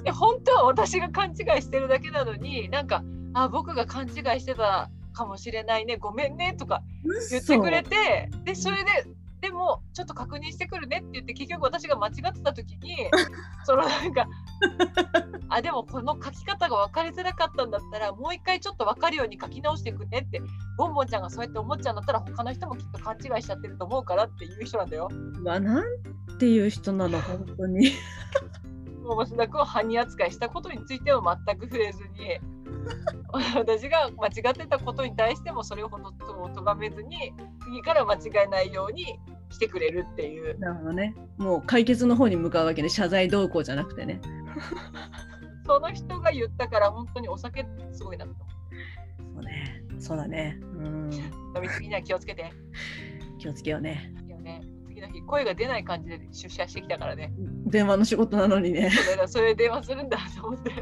[0.05, 3.03] で本当は私が勘違いしてるだけなのになんか
[3.35, 6.83] あ僕が勘違いしてたかもしれないねごめんねとか
[7.31, 8.91] 言ってくれてでそれで
[9.41, 12.97] でもちょっと確認してくるねって言って結局私が間違ってた時に
[13.65, 14.27] そのなんか
[15.49, 20.43] あでもこの書き方が分かりづらかったんだったらもう一回ちょっと分かるように書き直してくねって
[20.77, 25.09] ボンボンちゃんがそうやって思っちゃうんだったら他の人もきっと勘違いしちゃってると思うからっていう人なんだよ。
[25.11, 25.85] うわなん
[26.39, 27.93] ていう人なの本当に。
[29.11, 32.39] もう増田君を犯人扱いしたことについては全く触れずに
[33.59, 37.35] 私が間違ってたことに対してもそれほどとがめずに
[37.65, 39.19] 次から間違えないように
[39.51, 40.57] してくれるっていう。
[40.61, 41.17] なるほどね。
[41.39, 44.21] もう解決の方に向かうわけね謝罪動向じゃなくてね。
[45.67, 48.41] その人が言ったから本当にお酒ってすごいなと思
[49.35, 49.85] そうね。
[49.99, 50.57] そうだね。
[50.61, 51.13] うん。
[51.13, 52.53] 飲みすぎには気をつけて。
[53.39, 54.15] 気をつけようね。
[55.01, 57.33] の日、声が出ない感じで出社してきたからね。
[57.67, 58.91] 電話の仕事なのにね。
[58.91, 60.73] それだそれで電話するんだと思って。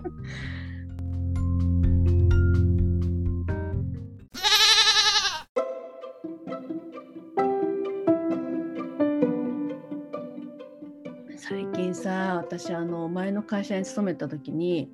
[11.36, 14.92] 最近さ私あの前の会社に勤めた時に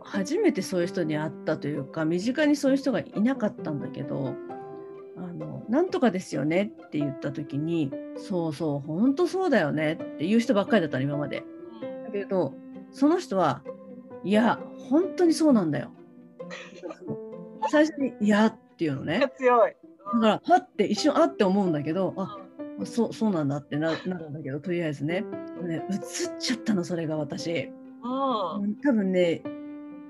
[0.00, 4.34] 初めてそういう人に会ったというか身近にそういう人がいなかったんだけど
[5.16, 11.44] 「あのなんとかですよね」って言った時に「そうそう本当そうだよね」っていう人ばっかりだったの今まで。
[12.04, 12.54] だけど
[12.92, 13.62] その人は
[14.22, 14.60] いや
[14.90, 15.90] 本当にそうなんだよ。
[17.68, 19.32] 最初に「いや」っていうのね。
[19.36, 19.76] 強い。
[20.14, 22.38] だからはって一瞬あって思うんだけどあ
[22.84, 25.24] そうそうなんだってななるんだけどとりあえずね
[25.62, 25.98] ね映っ
[26.38, 27.70] ちゃったのそれが私
[28.04, 29.42] うん多分ね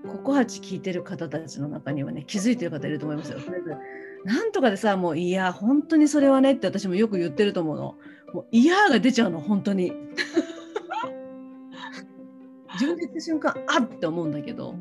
[0.06, 3.76] ココハチ聞いてる方たちの中にはね気づいてる方いると思いますよとりあえず
[4.26, 7.96] なんとかでさもういや本当にそれはねって私もよく言ってると思うの。
[8.34, 9.92] もういやが出ちゃうの本当に。
[12.74, 14.74] 自分で言った瞬間あって思うんだけど。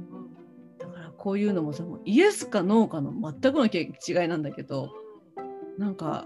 [0.80, 4.89] だからこういうのもさもうイエスかノーかの全くの違いなんだけど
[5.78, 6.26] なんか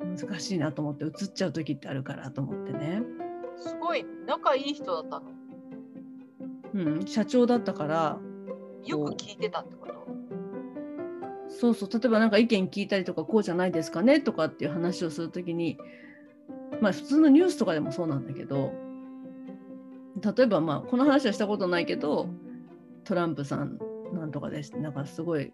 [0.00, 3.02] 難しいなと思って映っちゃう時ってあるからと思ってね、
[3.56, 5.32] すごい仲いい人だったの。
[6.74, 8.20] うん、社長だったから
[8.84, 9.95] よく聞いてたってこと？
[11.48, 11.88] そうそう。
[11.92, 15.78] 例えばなんか意見聞いたりとかこうじゃないですかねとかっていう話をする時に
[16.80, 18.72] まあ普通のニュースとかでもそうなんだけど
[20.36, 22.28] 例えばまあこの話はしたことないけど
[23.04, 23.78] トランプさん
[24.12, 24.72] なんとかです。
[24.76, 25.52] なんかすごい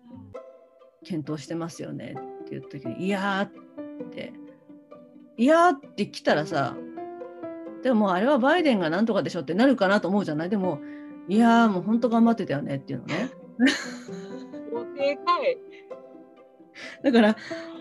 [1.05, 4.33] 検討してますよねっていう時に「いやー」って
[5.37, 6.77] 「いやー」って来たらさ
[7.83, 10.49] でももうあれはバイデンがなんとかでしょってなるかなと思うじゃない？
[10.49, 10.81] でも
[11.29, 13.31] 「いやーもう本当頑張ってたよね」っていうのね。
[17.03, 17.37] だから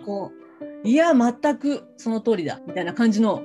[0.06, 0.32] こ
[0.84, 3.44] ういや全くその通りだみたいな感じの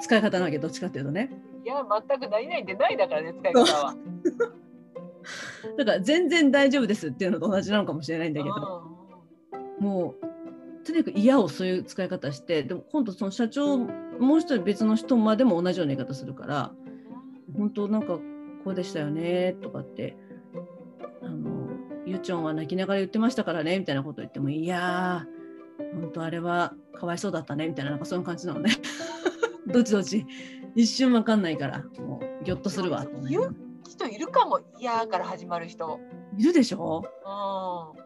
[0.00, 1.30] 使い方なわけどっちかっていうとね。
[1.64, 3.96] いや、全く何々でないだからね、使い方は。
[5.76, 8.98] だから全然大丈夫ですっていうのと同じなのかもしれないんだけど。
[9.80, 16.72] もうとにかく嫌をそういう使い方してでも今度その社長もう一人別の人までも同じような言い方するから
[17.56, 18.18] 本当なんか
[18.64, 20.16] こうでしたよねとかって
[21.22, 21.57] あの
[22.08, 28.70] ゆちょんは泣きながら言ってましたからねみたいなこと言ってもいやー本当あれはかわいそうだったねみたいななんかそういう感じなのね。
[29.66, 30.26] どっちどっち。
[30.74, 33.52] 一瞬わかんないからもうぎょっとするわと思いながら。
[33.88, 36.00] 人いるかも、いやーから始まる人。
[36.36, 37.02] いるでしょ？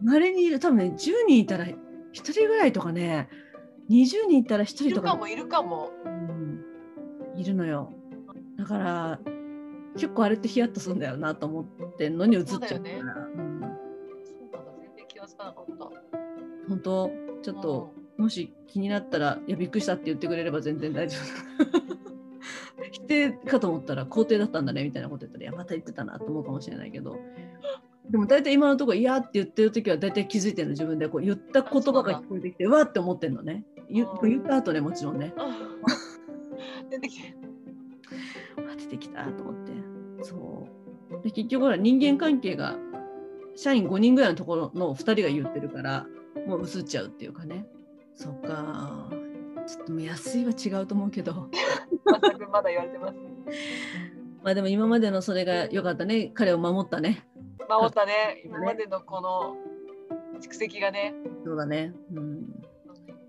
[0.01, 0.07] うん。
[0.07, 0.59] まれにいる。
[0.59, 1.75] 多分ね10人いたら1
[2.13, 3.29] 人ぐらいとかね
[3.91, 5.09] 20人いたら1い人とか。
[5.09, 5.91] るかも、いるかも。
[6.05, 6.65] うん。
[7.37, 7.93] いるのよ。
[8.59, 9.21] だから
[9.95, 13.29] 結構あれってヒヤッとするんだよなと思ってんのに映っちゃうから
[15.33, 15.91] つかなかった。
[16.69, 17.11] 本当？
[17.43, 21.19] ちょっと、もし気になったら「いやびっくりした」って言ってくれれば全然大丈
[21.67, 21.93] 夫。
[22.93, 27.19] 否定かと思ったら肯定だったんだねみたいなこと言ったら「いやまた言ってたな」と思うかもしれないけど。
[28.11, 31.09] でも大体今のところ「いや」って言ってる時は大体気づいてるの自分で。
[31.09, 33.65] こう言った言葉が聞こえてきてうわって思ってんのね。
[33.89, 34.31] 言うん。
[34.31, 35.33] 言った後ねもちろんね。
[35.37, 36.89] うん。
[36.91, 37.35] 出てきて。
[38.71, 39.73] あ出てきたと思って。
[40.23, 40.69] そ
[41.11, 41.23] う。
[41.23, 42.79] で結局ほら人間関係が
[43.55, 46.07] 社員5人ぐらいのところの2人が言ってるから
[46.47, 47.67] もう映っちゃうっていうかね。
[48.15, 49.09] そっか。
[49.67, 51.49] ちょっともう安いは違うと思うけど。
[52.21, 53.15] 全くまだ言われてます。
[54.43, 56.31] まあでも今までのそれが良かったね。
[56.35, 57.25] 彼を守ったね。
[57.69, 59.57] 守った ね、今までのこの
[60.41, 61.15] 蓄積がね。
[61.45, 61.95] そうだね。
[62.13, 62.41] うん。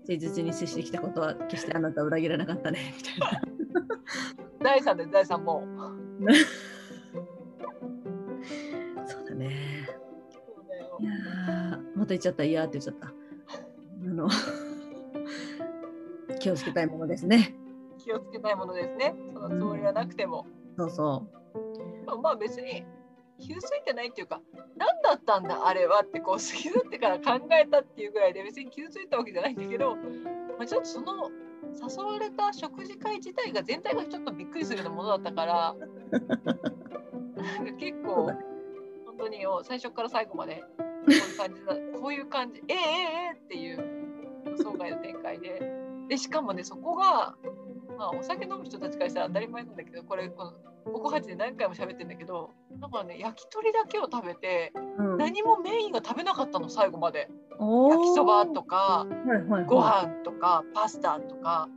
[0.06, 2.94] 誠実に接してきたことは決してあなたを裏切らなかったね。
[2.98, 3.40] みたいな。
[4.60, 5.62] 第三で第三も。
[9.06, 9.73] そうだね
[11.00, 11.16] いやー
[11.96, 13.12] また言っちゃったいやーって言っちゃったあ
[14.06, 14.28] の
[16.40, 17.56] 気をつけたいものですね
[18.04, 19.14] 気をつけたいものですね。
[19.32, 20.46] そのつもりはなくても。
[20.76, 21.26] そうそ
[22.06, 22.84] まあまあ別に
[23.40, 24.42] 傷ついてないっていうか、
[24.76, 30.02] 何だったんだあれはってこう過ぎ去ってから考えたっていうぐらいで別に傷ついたわけじゃないんだけど、ま
[30.60, 31.30] あ、ちょっとその
[31.74, 35.74] 誘われた食事会自体が全体がちょっとびっくりするようなものだったから、
[37.42, 38.30] なんか結構
[39.18, 40.64] 本当に最初から最後まで
[41.06, 45.84] こういう感じだこういう感じええええええっていう予想外の展開で。
[46.08, 47.34] でしかもねそこが、
[47.96, 50.52] まあ、お酒飲む人たちからしたら当たり前なんだけどこれこの
[50.92, 57.28] ここ8で何回も喋ってんだけどだからね焼き鳥だけを食べてう、うん、何もメインが食べなかったの最後まで。
[57.56, 61.68] 焼きそばとかはいはいはい、ご飯とかパスタとか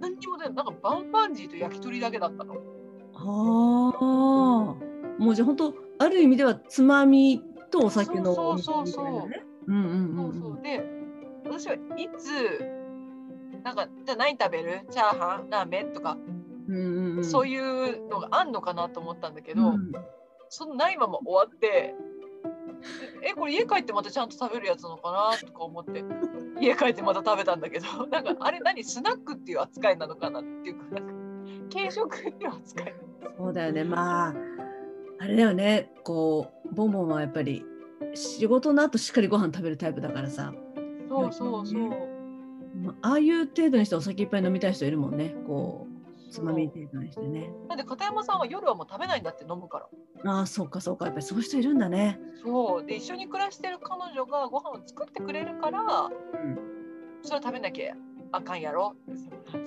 [0.00, 2.54] 何にもねなんかバンバンジーと焼き鳥だけだったの。
[3.14, 5.72] ああもうじゃあ本当
[6.02, 9.06] ある意味ではつまみとお酒のそうそうそうそう。
[9.06, 10.32] お店みたいなねうんうんうん。
[10.32, 10.62] そうそう。
[10.62, 10.84] で
[11.44, 12.60] 私はいつ
[13.62, 14.80] なんかじゃあ何食べる？
[14.90, 15.50] チャーハン？
[15.50, 15.92] ラーメン？
[15.92, 16.16] とか、
[16.68, 16.78] うんう
[17.14, 17.24] んうん。
[17.24, 19.92] そういうのがあんのかなと思ったんだけど、うん。
[20.48, 21.94] そのないまま終わって
[23.22, 26.04] えこれ家帰ってまたちゃんと食べるやつなのかなとか思って
[26.60, 28.82] 家帰ってまた食べたんだけど なんかあれ何？
[28.82, 31.12] スナックっていう扱いなのかなっていうかなんか
[31.72, 32.94] 軽食っていう扱い。
[33.38, 33.84] そうだよね。
[33.84, 34.34] まあ
[35.22, 35.88] あれだよね。
[36.02, 37.64] こうボンボンはやっぱり
[38.12, 40.52] 仕事の後しっかりご飯食べるタイプだからさ、
[41.08, 41.90] そうそうそう。
[42.82, 45.36] まあああいう程度にしてお酒いっぱい飲みたい人いるもんね。
[45.46, 47.52] こうつまみ程度にしてね。
[47.68, 49.86] なんで片山さんは夜はもう食べないんだって飲むか
[50.24, 50.32] ら。
[50.32, 51.04] ああそうかそうか。
[51.04, 52.18] やっぱりそういう人いるんだね。
[52.42, 52.84] そう。
[52.84, 56.58] で一緒に暮らしてる彼女がご飯を作ってくれるからうん。
[57.22, 57.94] それ食べなきゃ
[58.32, 58.96] あかんやろ。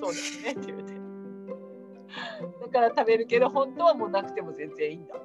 [0.01, 0.95] そうですねって言うて。
[2.61, 5.15] だから食べるけど本当はもうなくても全然いいんだ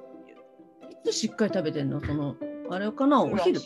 [1.03, 1.99] つしっかり食べてんの？
[1.99, 2.35] その
[2.69, 3.23] あれかな？
[3.23, 3.59] お昼？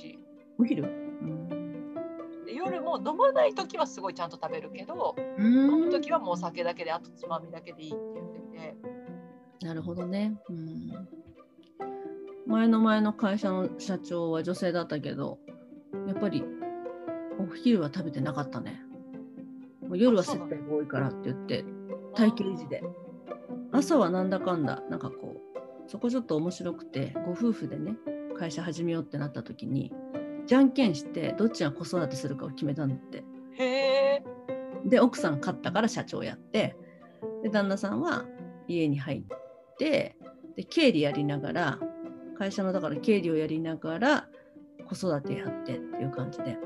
[0.60, 0.84] お昼？
[0.84, 1.94] うん
[2.46, 8.40] で夜も飲まない時はすごいちゃんと食べるけどう飲んむ時はもうお酒だけであとつまみだけでいいって言って
[9.60, 9.66] て。
[9.66, 10.38] なるほどね。
[10.50, 10.92] うん、
[12.46, 15.40] 前の前の会社の社長は女性だったけど、
[16.08, 16.44] やっぱり
[17.40, 18.80] お昼は食べてなかったね。
[19.82, 21.66] もう夜は接待が多いからって言って、
[22.16, 22.84] 体型維持で。
[23.72, 25.40] 朝はなんだかんだ、なんかこう、
[25.88, 27.96] そこちょっと面白くて、ご夫婦でね、
[28.38, 29.94] 会社始めようってなった時に、
[30.46, 33.24] じゃんけんして、どっちが子育てするかを決めたんだって。
[33.58, 34.36] へえ。
[34.86, 36.78] で奥さん勝ったから社長やって
[37.44, 38.26] で旦那さんは
[38.68, 39.24] 家に入っ
[39.78, 40.16] て
[40.56, 41.80] で経理やりながら
[42.38, 44.28] 会社のだから経理をやりながら
[44.88, 46.58] 子育てやってっていう感じで。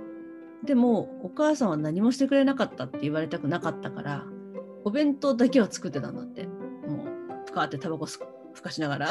[0.66, 4.26] でもお母さんは何もしてくれなかったって言われたくなかったから
[4.84, 6.48] お弁当だけは作ってたんだって。
[6.48, 8.20] もうふかってタバコす
[8.60, 9.10] ふかしながら。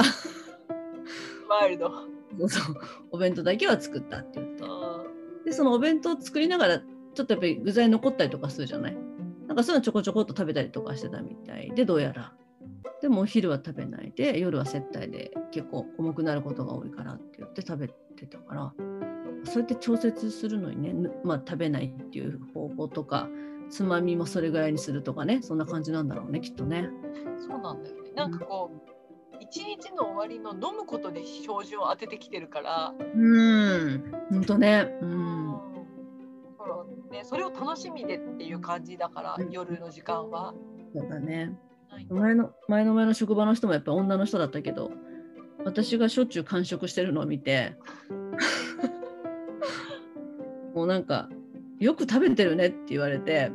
[1.48, 1.90] ワイルド。
[2.38, 2.76] そうそう。
[3.12, 4.62] お弁当だけは作ったって言って。
[4.62, 5.44] うん。
[5.44, 8.96] でそのお弁当作りながらちょっとやっぱり具材残ったりとかするじゃない？
[9.46, 12.34] なんかそういうのちょこちょこっと食べたりとかしてたみたいでどうやら。
[13.00, 18.74] でもお昼は食べないで夜は接待で結構重くなることが多いからって言って食べてたから。
[19.44, 23.28] そうやって調節するのにね、ぬまあ、食べないっていう方法とか
[23.70, 26.90] つまみもそれぐらいにするとかねそんな感じなんだろうねきっとね。
[27.38, 28.10] そうなんだよね。
[28.14, 28.90] なんかこう
[29.40, 32.94] 一日の終わりの飲むことで標準を当ててきてるから。
[33.14, 34.12] うん。
[34.30, 34.88] ほんとね。
[35.00, 35.52] うん。
[36.58, 36.84] だから
[37.18, 39.50] ね、それを楽しみでっていう感じだから、うん。
[39.50, 40.54] 夜の時間は。
[40.94, 41.58] そうだね。
[41.90, 42.06] はい。
[42.10, 44.90] 前の前の前の職場の人もやっぱ女の人だったけど
[45.64, 47.76] 私がしょっちゅう完食してるのを見て
[50.74, 51.28] もうなんか
[51.80, 53.50] よく食べてるねって言われて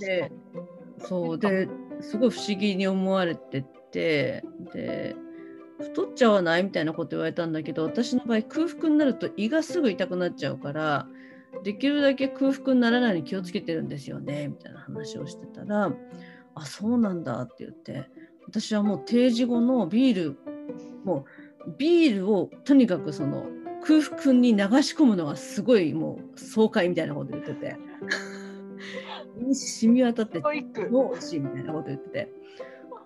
[0.00, 1.06] でに。
[1.06, 1.68] そうで
[2.00, 3.64] すごい不思議に思われて
[3.94, 4.42] て
[4.72, 5.14] で
[5.78, 11.06] 太っちゃわないみたいなこと言われたんだけど私の場合空腹になると胃がすぐ痛くなっちゃうから
[11.62, 15.92] できるだけ空腹にならないように気をつけてるんですよねみたいな話をしてたら
[16.56, 18.08] あそうなんだって言って
[18.46, 20.38] 私はもう定時後のビール
[21.04, 21.26] も
[21.66, 23.46] うビールをとにかくその
[23.86, 27.76] 空腹に流し込むのがすごいもう爽快みたいなこと言ってて
[29.52, 30.90] 染み渡ってストイック。
[30.90, 32.32] もう美味しいみたいなこと言ってて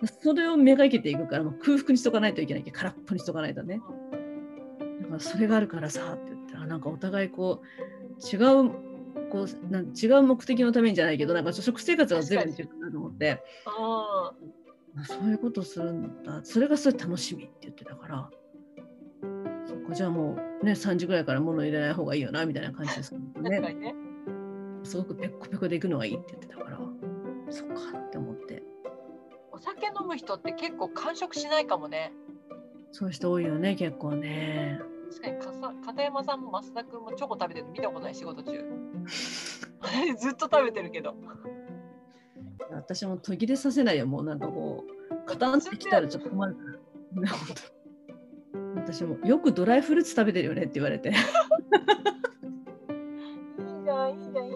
[0.06, 2.62] それをめがけていくからもう空腹にしとかないといけない。
[2.62, 3.80] けど空っぽにしとかないとね。
[5.02, 8.70] だからそれがあるからさって言ってあなんかお互いこう違う
[9.30, 13.42] こうなん違う目的のためにじゃないけどなんか食生活が随分違うなと思って。
[13.66, 14.32] あ
[15.00, 16.40] あそういうことするんだ。
[16.42, 18.30] それがすごい楽しみって言ってたから。
[19.66, 23.94] そっかじゃあもうね3時ぐらいから物入れない方がいいよなみたいな感じですあ、確かねにね。
[24.82, 26.78] すごくペッコペコで行くのがいいって言ってたから。
[27.50, 27.74] そっか
[29.58, 32.12] お酒飲む人って結構完食しないかもね。
[32.92, 34.78] そういう人多いよね結構ね。
[35.10, 38.52] 確かにかさ片山さんも増田君もチョコ食べてるの見たことない仕事中。
[40.16, 41.16] ずっと食べてるけど。
[42.70, 46.70] 私も途切れさせないよ、もうなんかこう、カタンってきたらちょっと困るから。
[47.22, 47.48] ね本
[48.86, 51.08] 当私もよくドライフルーツ食べてるよねって言われて。
[51.10, 51.16] いい
[53.84, 54.47] じゃん、いいじゃん、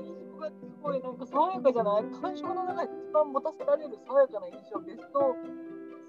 [0.93, 2.05] ごいなんか爽やかじゃない？
[2.21, 5.35] 感触の中で一番持たせられる爽やかな印象、ベスト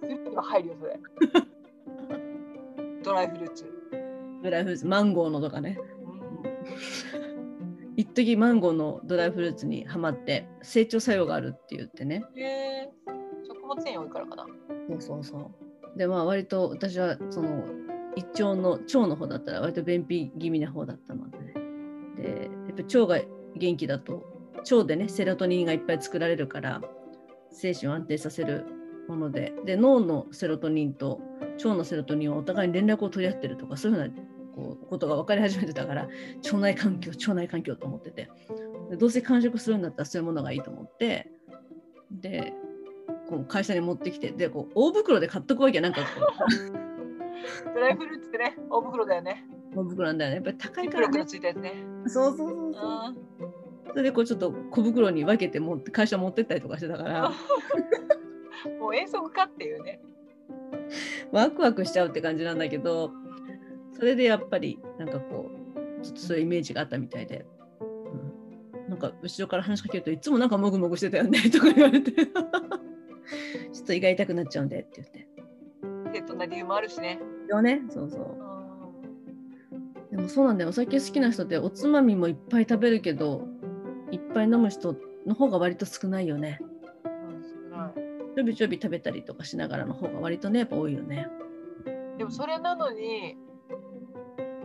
[0.01, 0.99] 3には入るよ、それ。
[3.03, 3.65] ドライフルーツ。
[4.43, 5.77] ドライフルーツ、マンゴーのとかね。
[7.25, 7.33] うん
[7.95, 12.25] 一時マンゴーのドライフルーツにはまって、成長作用があるって言ってね。
[12.35, 12.89] へえ
[13.47, 14.47] 食物繊維多いからかな。
[14.89, 15.51] そうそうそ
[15.95, 15.97] う。
[15.97, 17.63] で、まあ割と私はその
[18.15, 21.53] 一腸の腸の方だったら割と便秘気味な方だったので、ね、
[22.17, 23.19] で、やっぱ腸が
[23.55, 24.23] 元気だと
[24.71, 26.81] 腸でねセロトニンがいっぱい作られるから
[27.51, 28.65] 精神を安定させる
[29.07, 31.19] もので、で脳のセロトニンと
[31.57, 34.13] 腸のセロトニンはお互いに連絡を取り合ってるとかそういうふうな
[34.55, 36.07] こうことが分かり始めてたから
[36.43, 38.29] 腸内環境腸内環境と思ってて。
[38.89, 41.31] でどうせ完食するんだったらそういうものがいいと思って
[42.11, 42.53] で
[43.29, 46.07] こう会社に持ってきてでこう大袋で買っとくわけなんかこ
[47.73, 49.45] ドライフルーツってね、大袋だよね。
[49.75, 50.35] う大袋なんだよね。
[50.35, 51.19] やっぱり高いからね。
[51.19, 51.25] ね。
[52.07, 52.81] そうそうそうそう。
[52.81, 53.13] あ
[53.93, 57.31] それでこうちょっと小袋に分けて持って会社持ってったりとかしてたから。
[58.65, 60.01] ー もう遠足かっていうね。
[61.31, 63.11] ワクワクしちゃうって感じなんだけど
[63.93, 65.49] それでやっぱりなんかこ
[66.01, 67.45] うちょっとそういうイメージがあったみたいで、
[67.81, 72.11] うん、なんか後ろから話しかけるといつもなんかもぐもぐしてたよねとか言われて。
[73.71, 75.27] ちょっと胃が痛くなっちゃうんでって言って。
[76.13, 77.19] 正当な理由もあるしね。
[77.49, 78.37] よねそうそう。
[78.41, 78.81] あ
[80.11, 80.69] でもそうなんだよ。
[80.69, 83.47] お酒好きな人っておつまみもいっぱい食べるけど
[84.13, 84.95] いっぱい飲む人
[85.25, 86.59] の方が割と少ないよね。
[88.35, 91.27] ちょびちょび食べたりとかしながらの方が割とねやっぱ多いよね。
[92.17, 93.37] でもそれなのに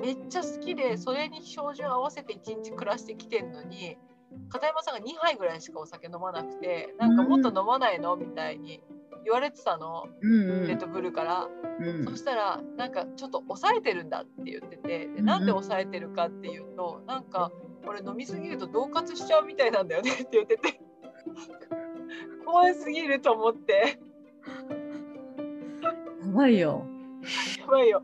[0.00, 3.96] めっちゃ好きでそれに照準合わせて一日暮らしてきてるのに
[4.50, 8.16] 片山さんが2杯ぐらいしかお酒飲まなくてなんかもっと飲まないの？
[8.16, 8.82] みたいに
[9.28, 11.48] 言われてたの、うんレッドブルから、
[11.80, 12.04] うん。
[12.06, 15.06] そしたらなんかちょっと抑えてるんだって言ってて。
[15.06, 17.52] でなんで抑えてるかっていうとなんか
[17.86, 20.12] 俺飲みすぎると恫喝しちゃうみたいなんだよね。
[20.12, 20.80] って言ってて。
[22.46, 23.98] 怖すぎると思って。
[26.24, 26.86] やばいよ。
[27.58, 28.02] やばいよ。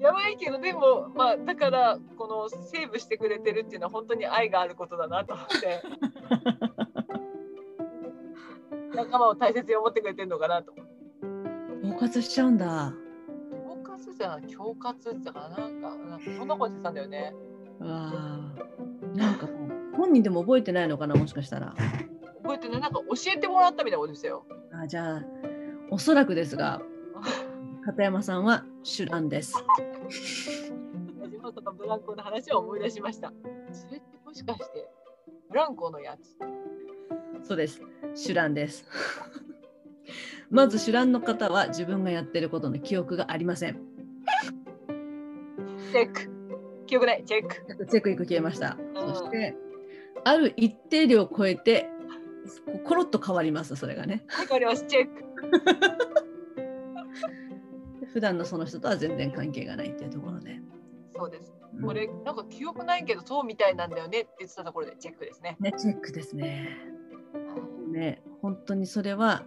[0.00, 5.82] やばいけどでもまあだからこのセーブしてくれてるっていうのは本当に愛があることだなと思って
[9.04, 10.72] 仲間を大切に思ってくれてるのかなと。
[10.72, 12.92] 思って包括しちゃうんだ。
[13.50, 17.34] 恐喝じゃない恐喝ってだからなんかなんかそんなこと言ってたんだよね。
[17.80, 19.48] うわーなんか
[19.96, 21.74] 本人でも覚えてないのかなもしかしたら。
[22.42, 24.44] 覚えてねなんか教えてもらったみたいなことですよ。
[24.72, 25.24] あじゃあ
[25.90, 26.80] おそらくですが
[27.84, 29.54] 片山さんはシュランです。
[31.22, 33.32] 田島とかブランコの話を思い出しました。
[33.72, 34.88] それってもしかして
[35.48, 36.36] ブランコのやつ？
[37.46, 37.80] そうです
[38.14, 38.86] シュランです。
[40.50, 43.80] まずシュランの方は自分がやってることの記憶がありません。
[45.92, 46.30] チェック。
[46.86, 47.24] 記憶ない。
[47.24, 47.86] チェック。
[47.86, 49.14] チェック1個消えました、うん。
[49.14, 49.56] そして
[50.24, 51.88] ある一定量を超えて
[52.84, 54.24] コロッと変わりますそれがね。
[54.38, 54.84] わかります。
[54.86, 55.24] チェック。
[58.12, 60.60] 普段のその人とは全然関係がないっていうところで、
[61.14, 61.52] そうです。
[61.74, 61.82] うん。
[61.82, 65.56] これなんか記憶ないけどそうみたいなんだよねって言ってたところでチェックですね。
[65.60, 66.76] ねチェックですね
[67.90, 69.44] ね本当にそれは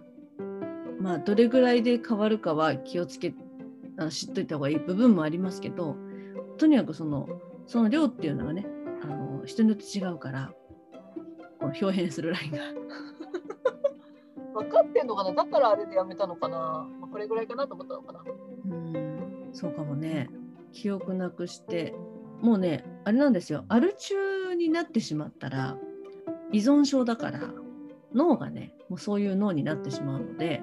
[1.00, 3.34] まあどれぐらいで変わるかは気をつけ
[3.96, 5.96] あの知っといた方がいい部分もありますけど
[6.58, 7.28] とにかくその
[7.66, 8.66] その量っていうのがね
[9.02, 10.52] あの人によって違うから
[11.60, 12.58] この表変するラインが。
[14.54, 15.32] 分かってんのかな？
[15.32, 16.56] だからあれでやめたのかな、
[17.00, 18.22] まあ、これぐらいかなと思ったのかな。
[18.66, 20.30] うんそうかもね。
[20.72, 21.94] 記憶なくして
[22.40, 23.64] もうねあれなんですよ。
[23.68, 25.76] アル中になってしまったら
[26.52, 27.40] 依存症だから
[28.14, 30.62] 脳がねもうそういう脳になってしまうので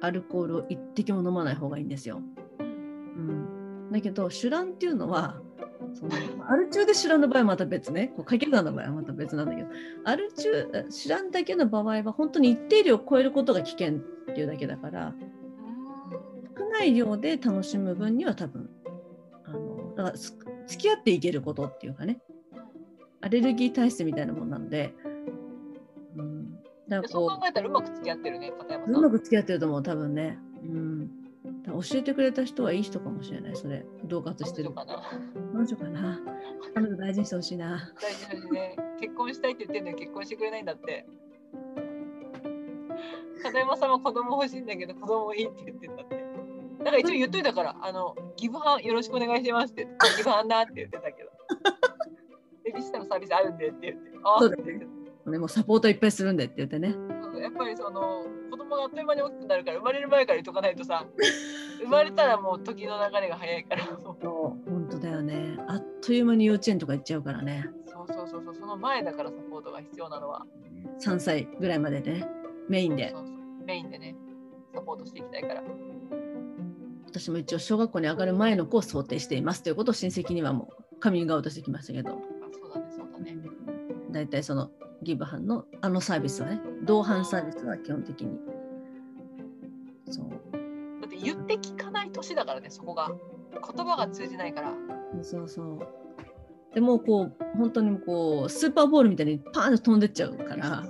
[0.00, 2.20] アルコールを一滴も飲まない方がいいんですよ。
[2.60, 5.40] うん、だけど酒乱っていうのは
[5.94, 6.12] その
[6.48, 8.08] アル中で酒乱の場合はまた別ね。
[8.08, 9.68] こう掛け算の場合はまた別なんだけど
[10.04, 13.98] アル中酒乱だけの場合は本当に一定量を超えることが危険っ
[14.34, 15.14] ていうだけだから
[16.56, 18.70] 少ない量で楽しむ分には多分
[19.46, 20.36] あのだから付
[20.76, 22.20] き合っていけることっていうかね。
[23.20, 24.94] アレルギー体質みたいなもんなので、
[26.88, 28.96] うん、だかそう考えたらうまく付き合ってるね片山さうん。
[28.96, 31.10] うまく付き合ってると思う多分ね、うん、
[31.66, 33.84] 教えてくれた人はいい人かもしれないそれ。
[34.04, 34.72] 同活してる。
[34.72, 35.02] 彼女かな。
[35.52, 36.20] 彼女かな。
[36.74, 37.92] 彼女大事にしてほしいな。
[38.00, 38.76] 大事だしね。
[39.00, 41.06] 結婚したいって言ってんのに結婚してくれないんだって。
[43.42, 46.24] 片山さんは子供欲しいんだけど子供いいって言ってんだって。
[46.78, 49.84] だから一応言っといたからあのギブハンよろしくお願いしますって
[50.16, 51.30] ギブハンなって言ってたけど。
[52.64, 54.10] ベビーシッターのサービスあるんでって言って。
[54.24, 54.62] ああそうだね。
[54.62, 54.77] って言って
[55.28, 56.94] ねもうサポートいっぱいするんでって言ってね。
[57.40, 61.06] やっぱりその子供があっという間に大きくなるから生まれる前から言っとかないとさ
[61.80, 63.84] 生まれたらもう時の流れが早いから。
[63.86, 65.56] そう本当だよね。
[65.68, 67.68] あっという間に幼稚園とか行っちゃうからね。
[67.86, 70.44] そうそうそうそうその前だからサポートが必要なのは。
[71.00, 72.28] 3歳ぐらいまででね。
[72.68, 73.14] メインで。
[73.64, 74.16] メインでね
[74.74, 75.62] サポートしていきたいから。
[77.06, 82.10] 私も一応小学校に上がる前の子を想定していますということを親戚にはもうカミングアウトしてきましたけど。
[82.10, 82.14] あ
[82.52, 83.38] そうだねそうだね。
[84.10, 84.70] 大体その
[85.02, 88.38] ギブハンのあのサービスはね同伴サービスは基本的に。
[90.10, 90.30] そう。
[91.00, 93.10] だって言って聞かない年だからねそこが。
[93.52, 94.72] 言葉が通じないから。
[95.22, 95.78] そうそう。
[96.74, 100.84] でもうこう本当にこうスーパーボールみたいにパーンと飛んでっちゃうから。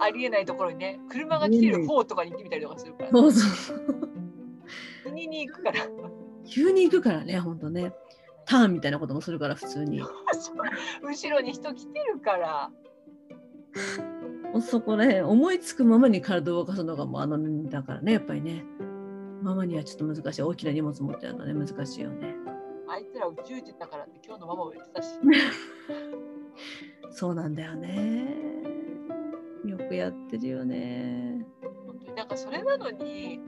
[0.00, 4.08] ありえないところにね車が来てる方とかに行ってみたりとかするから、そうそう。
[5.04, 5.86] 国に行くから。
[6.46, 7.92] 急に行くからね本当ね。
[8.46, 10.02] ターンみたいなこともするから普通に。
[11.02, 12.70] 後ろに人来てるから。
[14.60, 18.64] そこら辺思いつくままに体を動かすのがもうあの年だからねやっぱりね。
[19.42, 20.42] ママにはちょっと難しい。
[20.42, 22.34] 大きな荷物持ってるのね難しいよね。
[22.88, 25.18] あいつら宇宙人だからって今日のママも言ってたし。
[27.10, 28.26] そうなんだよね。
[29.66, 31.46] よくやってるよね。
[31.86, 33.40] 本当になんかそれなのに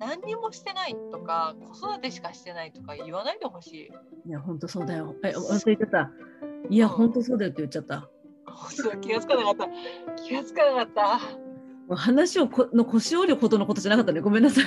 [0.00, 3.72] 何にもしてないとか子育てしかしてないとか言わないでほし
[4.26, 4.28] い。
[4.28, 5.14] いや本当そうだよ。
[5.22, 6.10] え忘れてた。
[6.70, 6.92] いやうん。
[6.92, 8.10] 本当そうだよって言っちゃった
[8.70, 9.68] そう気がつかなかった。
[10.22, 11.18] 気がつかなかった。
[11.88, 14.20] もう話をこの腰折るほどのことじゃなかったね。
[14.20, 14.64] ごめんなさい。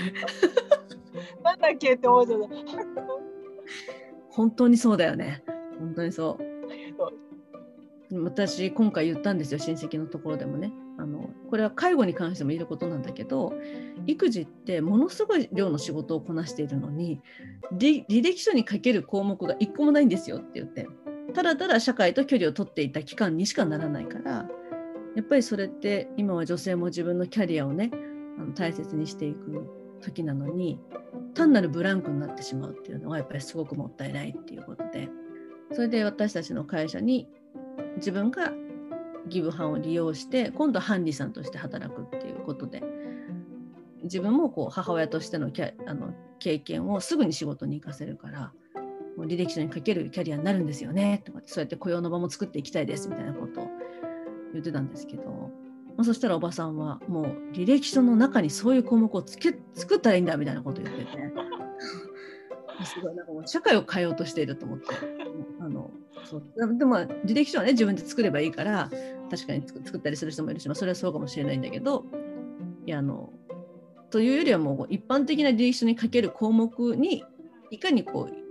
[1.43, 2.47] なんだっけって思っちゃった。
[4.29, 5.43] 本当にそうだよね。
[5.79, 6.37] 本当にそ
[8.11, 8.23] う。
[8.23, 9.59] 私今回言ったんですよ。
[9.59, 10.73] 親戚のところでもね。
[10.97, 13.53] あのこれは介護に関しても言えることなんだけど
[14.05, 17.19] 育児ってものすごい量の仕事をこなしているのに
[17.73, 20.87] 履履歴書に書ける項目が一個もないんですよって言って
[21.33, 24.47] ただただ社会と距離を取っていた期間にしかならないから
[25.15, 27.91] やっぱりそれって今は女性も自分のキャリアをね
[28.39, 29.67] あの大切にしていく
[30.01, 30.79] 時なのに
[31.33, 35.09] 単なるブランクになってしまうっていうのはやっぱりすごくもったいないっていうことで。
[35.73, 37.27] それで私たちの会社に
[37.97, 38.53] 自分が
[39.27, 42.83] ギブ班を利用して今度ハンディさんとして働くっていうことで
[44.03, 48.51] 自分もこう母親としてのキャあの経験をすぐに仕事に生かせるから
[49.17, 53.67] 履歴書に書けるキャリアになるんですよねとかそうやって雇用の場も作っていきたいですみたいなことを
[54.53, 55.23] 言ってたんですけど、
[55.95, 61.11] まあ、そしたらおばさんはもう履歴書の中にそういう項目をつけ作ったらいいんだみたいなことを言ってて
[62.85, 64.85] すごいなんかもう社会を変えようとしていると思って。
[65.59, 65.91] あの
[66.25, 66.43] そう
[66.77, 68.89] でも履歴書はね自分で作ればいいから
[69.29, 72.05] 確かに作作ったりする人もいるし、まあ、それはそうかもしれないんだけど
[72.85, 73.31] いやあの
[74.09, 77.23] というよりはもう一般的な履歴書に書ける項目に
[77.71, 78.42] いかにこう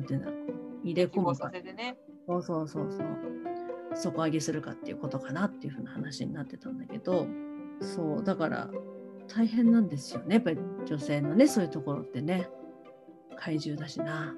[0.00, 0.36] なんていうんだろう。
[0.84, 1.50] 入れ込むか。
[2.26, 3.06] そうそうそうそう。
[3.94, 7.26] 底上げするかっていうことかなっていうふうな話になってたんだけど。
[7.80, 8.70] そうだから
[9.26, 10.36] 大変なんですよね。
[10.36, 12.48] やっぱり女性のねそういうところってね。
[13.36, 14.34] 怪獣だしな。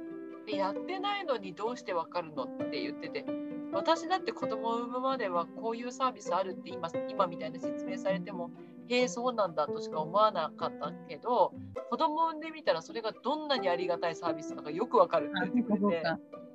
[0.52, 3.24] でやってないのにどうしてわかるのって言ってて
[3.72, 8.50] 私だって子供を産むまではこういうサービスあるって今今みたいな説明されても
[8.88, 11.54] へえそうなんだとしか思わなかったけど
[11.90, 16.02] 子供を産んでみたらそれがどんなにありがたいサービスかがよくわかるって言ってくれて。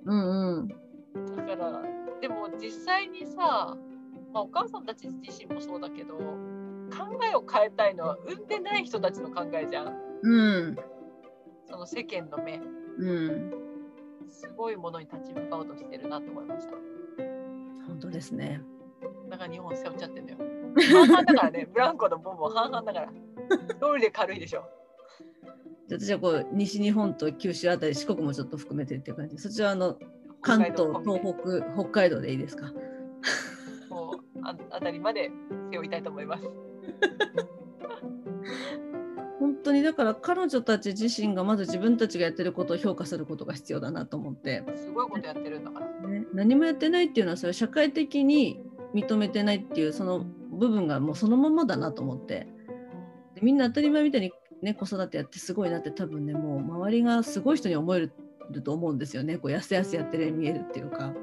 [0.05, 0.67] うんうん。
[1.35, 1.81] だから
[2.21, 3.75] でも実際にさ、
[4.31, 9.95] まあ、お母さんたち自身もそうだけど考えを変えたいのは産んでない人たちの考えじゃん。
[10.21, 10.77] うん。
[11.65, 12.61] その世間の目。
[12.99, 13.66] うん
[14.27, 16.73] すごいものに立ち向かおうとしてるなと思いました。
[17.87, 18.61] 本当ですね。
[19.29, 20.39] だから日本背負っちゃってんだよ。
[20.77, 21.67] 半々だからね。
[21.73, 23.11] ブランコのボンボン半々だから。
[23.79, 24.63] どれで軽いでしょ。
[25.87, 29.37] で私はこう西日本と九州あたり四国もちょっと含めてっていう感じ。
[29.37, 29.97] そちらはあの
[30.41, 32.71] 関東東北北海道でいいですか？
[33.89, 35.31] もうああたりまで
[35.71, 36.43] 背負いたいと思います。
[36.43, 38.36] 本
[39.67, 46.07] 当にだから彼女たち自身がまず自分たちがやってることを評価することが必要だなと思って、すごいことやってるんだから。
[46.07, 48.61] ね、何もやってないっていうのはそれ社会的に
[48.93, 52.47] 認めてないっていうその部分がもうそのままだなと思って。
[53.35, 58.11] でみんな当たり前みたいに、ね、子育てやってすごいなって多分ねもう周りがすごい人に思える
[58.63, 59.37] と思うんですよね。
[59.37, 61.13] こうやすやすやってるように見えるっていうか。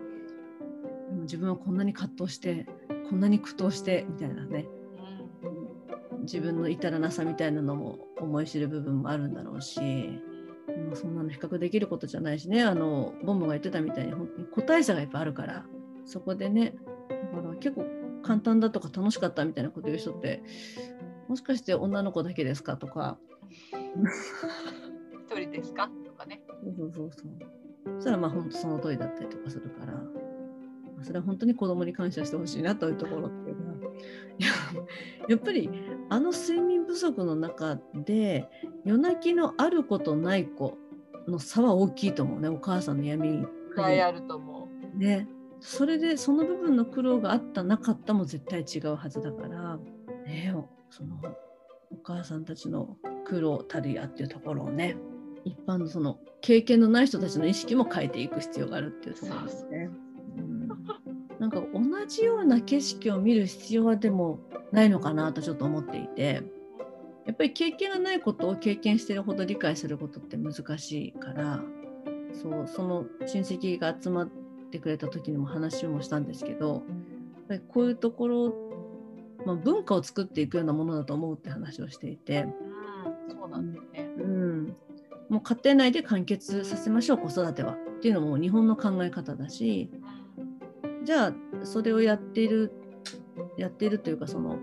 [1.09, 2.66] でも自分はこんなに葛藤して
[3.09, 4.66] こんなに苦闘してみたいなね。
[4.78, 4.84] うん
[6.24, 12.62] 自分の至らなさみたいなのも思い知る部分もあるんだろうし、まあ、そんなの比較できることじゃないしね。
[12.62, 15.64] あのボンボが言ってたみたいに本当に個体差がいっぱいあるから
[16.05, 16.74] そこでね
[17.34, 17.86] だから結構
[18.22, 20.42] 簡単だとか楽しかったみたいなこと言う人って
[21.28, 23.18] もしかして女の子だけですかとか。
[25.30, 25.90] 一人ですか？
[26.05, 26.42] とかね。
[26.62, 27.94] そうそうそうそう。
[27.96, 30.01] そしたらまあ本当その通りだったりとかするから、ま
[31.01, 33.56] あそれは本当に子供に感謝してほしいなというところっていう
[34.38, 34.48] や
[35.28, 35.70] やっぱり
[36.08, 38.48] あの睡眠不足の中で
[38.84, 40.76] 夜泣きのある子とない子
[41.28, 43.46] の差は大きいと思うねお母さんの闇いっ
[43.76, 44.98] ぱいあると思う。
[44.98, 45.28] ね。
[45.60, 49.78] それでその部分の苦労があったなかったも絶対違うはずだから
[50.26, 50.54] ね
[50.90, 51.16] その
[51.90, 54.96] お母さんたちの苦労たるやっていうところをね
[55.44, 59.90] 一般のその経験のない人たちの意識も変えていく必要があるっていうところですね。
[59.90, 60.03] うん
[61.44, 64.38] なんか同じような景色を見る必要はでも
[64.72, 66.42] ないのかなとちょっと思っていて。
[67.26, 71.58] やっぱり経験がないことを経験しているほど理解することって難しいから
[72.34, 74.28] そうその親戚が集まっ
[74.70, 76.82] てくれた時にも話もしたんですけどやっ
[77.48, 78.54] ぱりこういうところ、
[79.46, 82.42] まあ、文化を作っていくようなものだと思うって話をしていて。
[82.42, 82.74] うん
[83.30, 84.10] そうなんだよね。
[84.18, 84.76] うん、
[85.28, 87.72] もう家庭内で完結させましょう子育ては。
[87.72, 89.90] っていうのも日本の考え方だし
[91.05, 92.72] じゃあそれをやっている
[93.56, 94.59] やっているというかその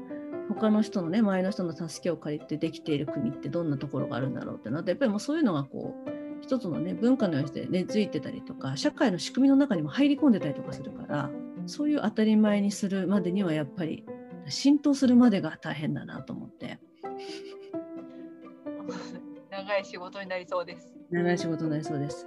[0.49, 6.09] 他の人のね周りの人の助けを借りてできている国ってどんなところがあるんだろうってなってやっぱりもうそういうのがこう
[6.41, 11.29] 一つのね文化のようにして根付いてたりとか社会の仕組みの中にも入り込んでたりとかするから
[11.67, 14.05] そういう当たり前にするまでにはやっぱり
[14.47, 16.79] 浸透するまでが大変だなと思って
[19.51, 20.93] 長い仕事になりそうです。
[21.11, 22.25] 長い仕事になりそうです。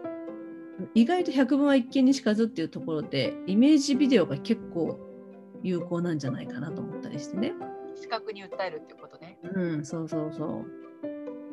[0.95, 4.99] 意外と百聞は一見にしかずっていうところでイメージビデオが結構
[5.63, 7.53] 有効なんじゃないかなと思ったりしてね。
[7.95, 9.39] 視覚に訴えるってことね。
[9.55, 10.65] うん、そうそうそ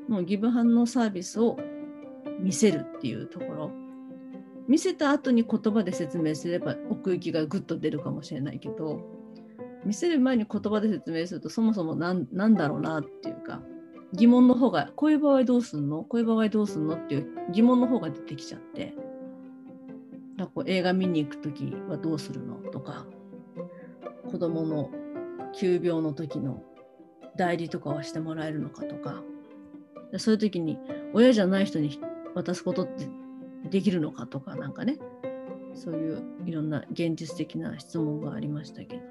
[0.08, 0.12] う。
[0.12, 1.58] もうギブ反応サービスを
[2.40, 3.72] 見せるっていうところ。
[4.68, 9.02] 見せた後に言葉で説明すれば奥行きがぐっと出るかもしれないけど、
[9.86, 13.62] 見せる前に言葉で説明するとそもそもなんなんだろうなっていうか、
[14.14, 16.04] 疑問の方が、こういう場合どうすんの？
[16.04, 16.96] こういう場合どうすんの？
[16.96, 18.94] っていう疑問の方が出てきちゃって、
[20.42, 22.56] なんかこう映画見に行くときはどうするの？
[22.72, 23.06] とか、
[24.32, 24.90] 子供の
[25.54, 26.64] 急病の時の
[27.38, 29.22] 代理とかはしてもらえるのかとか
[30.18, 30.80] そういう時に
[31.14, 32.00] 親じゃない人に
[32.34, 33.08] 渡すことって
[33.70, 34.98] できるのかとかなんかね
[35.76, 39.04] そういういろんな現実的な質問がありましたけど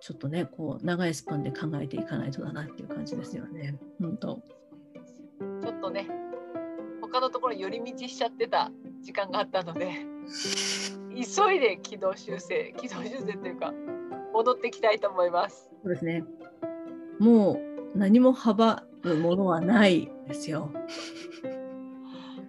[0.00, 3.74] ちょっとねこう長いスパンで考えていかないとだなっていう感じですよね。
[4.00, 4.40] 本当。
[5.60, 6.06] ちょっとね、
[7.00, 8.70] 他のところ寄り道しちゃってた。
[9.02, 9.90] 時間があったので、
[11.14, 13.72] 急いで軌道修正、軌道修正というか、
[14.32, 15.70] 戻ってきたいと思います。
[15.82, 16.24] そうですね
[17.18, 17.60] も
[17.94, 20.70] う何も阻むものはないですよ。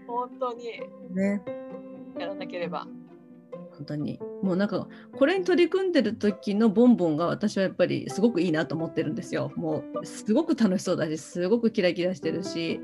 [0.08, 0.66] 本当に
[1.14, 1.44] ね。
[2.18, 2.88] やらなければ。
[3.76, 9.52] 本当にもうなんかこれに取り組んでる時のボンボンが私はやっぱりすごくいいなと思ってるんですよ。
[9.56, 12.80] もうすごく楽しそうだしすごくキラキラしてるし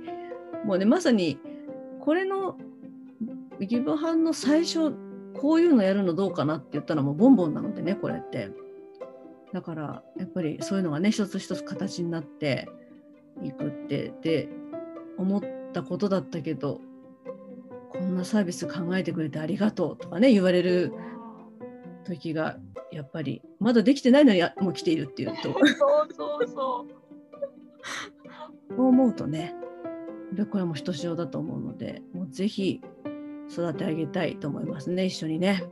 [0.66, 1.38] もうねまさに
[2.00, 2.58] これの
[3.68, 4.91] ギブハンの最初
[5.34, 8.52] こういうのやるのどうかなって言ったらもうボンボンなのでねこれって。
[9.53, 12.69] だからやっぱりそういうのがね一つ一つ形になって
[13.44, 14.49] いくってで
[15.18, 15.41] 思っ
[15.73, 16.81] たことだったけど
[17.90, 20.94] こんなサービス考えてくれてありがとうとかね言われる
[22.06, 22.57] 時が
[22.91, 26.94] やっぱりまだできてないのにあもう来ているっていうとそうそうそう。
[28.76, 29.56] そう思うとね
[30.34, 32.81] でこれはもうひとしおだと思うのでもうぜひ
[33.52, 35.64] 育て上げたいと思いますね一緒にね。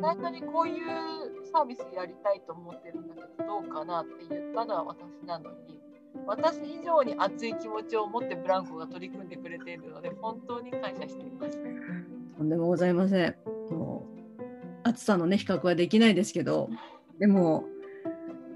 [0.00, 5.80] 最初にこういうサービスやりたいと思ってるんだけどどうかなって言ったのは私なのに
[6.26, 11.58] 私以上に熱い気持ちを持ってブランコが取り組んでくれているので本当に感謝しています。
[12.36, 13.36] とんでもございません。
[13.70, 14.06] も
[14.38, 16.70] う暑さのね比較はできないですけど
[17.18, 17.64] でも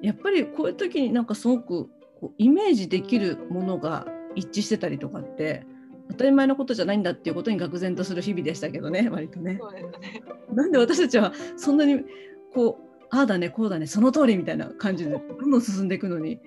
[0.02, 1.90] やっぱりこういう時になんかすごく
[2.20, 5.66] こうイメージできるものが一致してたりとかって
[6.10, 9.58] 当たり前のことじゃないんだっていうことに愕然とする日々でしたけどね割とね。
[9.60, 10.22] そうですね。
[10.52, 12.04] なんで私たちはそんなに
[12.52, 16.40] こうああだねこうだねその通りみたいな感じでどんどん進んでいくのに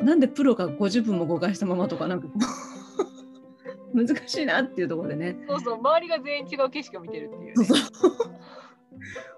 [0.00, 2.28] なんでプロが50分も誤解したままとかなんか
[3.94, 7.64] 難しいなっていうところでねそうそう周りが全員違う景色を見てるっていう、ね。
[7.64, 8.12] そうそう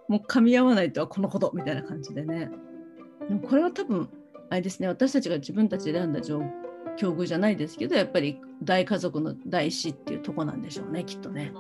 [0.08, 2.50] もう噛み合わないとはこのことみたいな感じでね
[3.28, 4.08] でもこれは多分
[4.50, 6.40] あれですね私たちが自分たちで選んだ状
[6.98, 11.52] 境遇じゃないですけどやっぱり大家族の大死っていうとこなんでしょうねきっとね。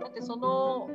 [0.00, 0.88] だってそのお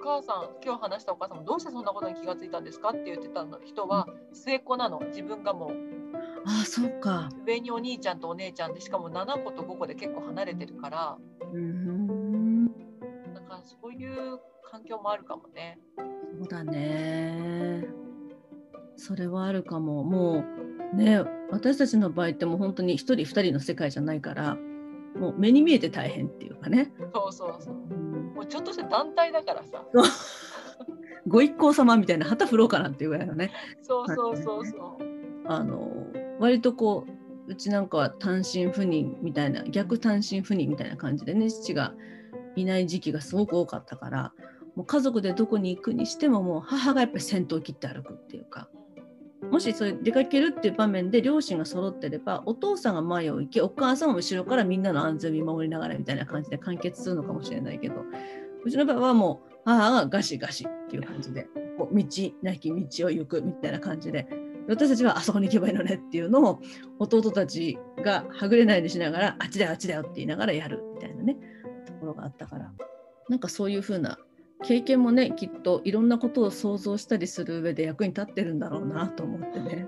[0.00, 5.70] 母さん今日話したお母さんもどうしてそんなことに気がついたんですかって言ってたの人は末っ子なの自分がもう
[6.46, 7.28] ああそうか。
[7.44, 11.18] 上にお兄ちゃんとお姉ちゃんでしかも7個と5個で結構離れてるから
[11.52, 14.38] うんだからそういう
[14.70, 15.78] 環境もあるかもね。
[16.38, 17.84] そうだね。
[18.96, 20.04] それはあるかも。
[20.04, 24.56] もうね、私たちの場合ってもう本当に1人2人の世界じゃないから、
[25.18, 26.92] もう目に見えて大変っていうかね。
[27.14, 27.74] そうそうそう。
[27.74, 28.06] うん
[28.36, 29.84] もうちょっとした団体だからさ。
[31.26, 33.50] ご一行様みたいな旗振ろうかなっていうぐらいのね。
[33.82, 35.06] そうそうそうそう。
[35.48, 35.90] あの
[36.38, 37.06] 割とこ
[37.48, 41.94] ううちなんかは単身赴任みたいな逆単身赴任みたいな感じでね父が
[42.56, 44.32] いない時期がすごく多かったから
[44.74, 48.68] もう家族でどこに行くにしてももう母がやっぱり先頭を切って歩くっていうか
[49.50, 57.94] もしそういう出かけるっていう場面で両親が揃ってればお父さんが前を行きお母さんも後ろからみんなの安全を見守りながらみたいな感じで完結するのかもしれないけど
[58.64, 61.46] うちの場合はもう母がガシガシっていう感じで
[61.78, 62.04] こう道
[62.42, 64.26] なき道を行くみたいな感じで
[64.68, 66.60] 私たちはあそこに行けばいいのねっていうのを
[66.98, 71.36] 弟たちがはぐれないようにしながらあっちだよあっちだよって言いながらやるみたいなね
[71.86, 72.72] ところがあったから
[73.28, 74.18] なんかそういうふうな
[74.64, 79.86] 経験もねきっといろんなことを想像したりする上で役に立ってるんだろうなと思ってね。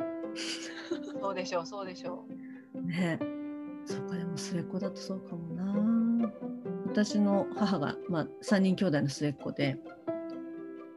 [1.20, 2.24] そうでしょうそうでしょ
[2.74, 2.82] う。
[2.86, 3.18] ね
[3.84, 6.32] そうかでも末っ子だとそうかもな。
[6.86, 9.78] 私の母が、まあ、3人兄弟の末っ子で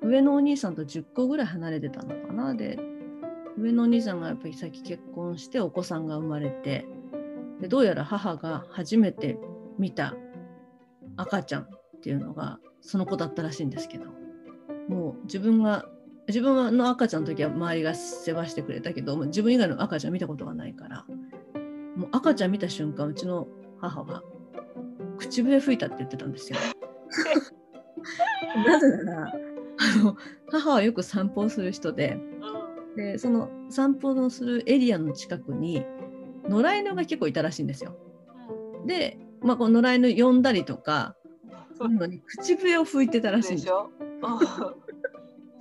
[0.02, 2.80] 上のお兄さんと10個ぐらい離れてたのかなで
[3.58, 6.88] 上のお兄さんがやっぱり先結婚してお子さんが生まれて
[7.60, 9.38] でどうやら母が初めて
[9.78, 10.16] 見た
[11.18, 11.68] 赤ちゃんっ
[12.02, 14.06] ていうのがその子だったらしいんですけど
[14.90, 15.86] もう自分が
[16.28, 21.06] 自分の赤ちゃんの時は周りが世話してくれたけどもう自分以外の赤ちゃん見たことがないから
[21.96, 23.48] もう赤ちゃん見た瞬間うちの
[23.80, 24.24] 母は
[25.18, 26.58] 口笛吹いたって言ってたんですよ。
[28.66, 30.16] なぜならあの
[30.50, 32.18] 母はよく散歩をする人で
[32.96, 35.86] でその散歩のするエリアの近くに
[36.48, 37.96] 野良犬が結構いたらしいんですよ。
[38.86, 41.16] で、まあ、この野良犬呼んだりとか
[41.90, 43.68] のに口笛を吹いてたらしいんです。
[43.68, 43.92] よ。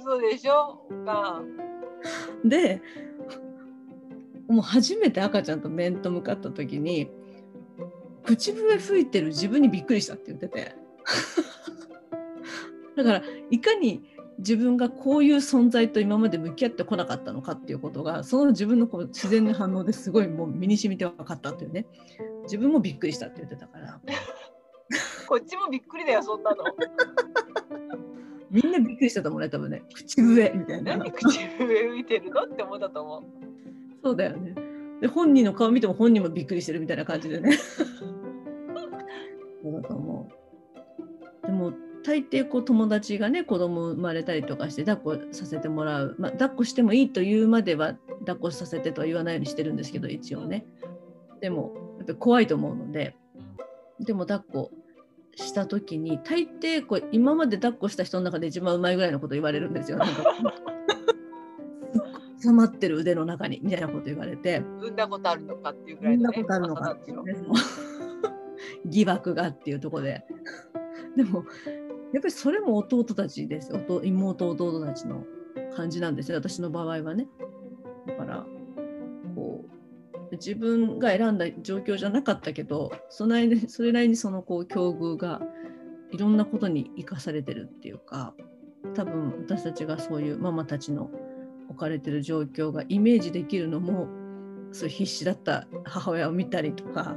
[0.02, 0.86] そうでしょ？
[1.04, 1.42] か
[2.44, 2.80] で
[4.48, 7.10] もう初めて赤ちゃんと面と向かった時に
[8.24, 10.74] 口笛吹いてる自分にびっくりしたって言ってて。
[12.96, 14.02] だからいかに
[14.38, 21.86] 自分がこういう存在と今まで向き合ってこなかったのかっていうことがその自分のこう自然な反応ですごいもう身に染みて分かったっていうね。
[22.44, 24.00] 自分もびっくりしたって言ってたから
[25.30, 26.56] こっちもびっくりだよそんなの。
[28.50, 29.84] みんなびっくりしたと思うね多分ね。
[29.94, 30.96] 口笛みたいな。
[30.96, 33.22] 何口笛吹いてるのって思ったと思う。
[34.02, 34.56] そうだよね。
[35.00, 37.52] で本人の顔見ても本人もびっくりしてるみたいな感じでね。
[39.62, 40.28] そうだと思
[41.44, 41.46] う。
[41.46, 47.94] でも大抵こう友達がね子供生まれたりとかして抱っこさせてもらう、まあ、抱っこしてもいいというまでは
[48.26, 50.66] 抱っこさせてとは言わないようにしてるんですけど一応ね。
[51.40, 53.14] でもやっぱり怖いと思うので。
[54.00, 54.70] でも抱っこ
[55.36, 59.98] した時に大抵こう今まで抱っこした人の中で一番うまいぐらいのこと言われるんですよ。
[59.98, 60.24] なんか
[62.42, 64.62] 収まってる腕の中にみたいなこと言われて。
[64.80, 67.34] 産んだことあるのかっていうぐらいの、ね、産んだことあるのかっていうね。
[68.86, 70.24] 疑惑がっていうところで。
[71.16, 71.44] でも
[72.12, 73.72] やっぱりそれも弟たちです。
[73.72, 75.24] よ妹弟たちの
[75.74, 76.38] 感じなんですよ。
[76.38, 77.28] 私の場合はね。
[78.06, 78.46] だから
[80.32, 85.40] 自分が選んだ状況じゃなかったけどそれなりにそれなりにそのこう境遇が
[86.10, 88.34] いろんなことに生かされてるっていうか
[88.94, 91.10] 多分私たちがそういうママたちの
[91.68, 94.08] 置かれてる状況がイメージできるのも
[94.72, 97.16] そう必死だった母親を見たりとか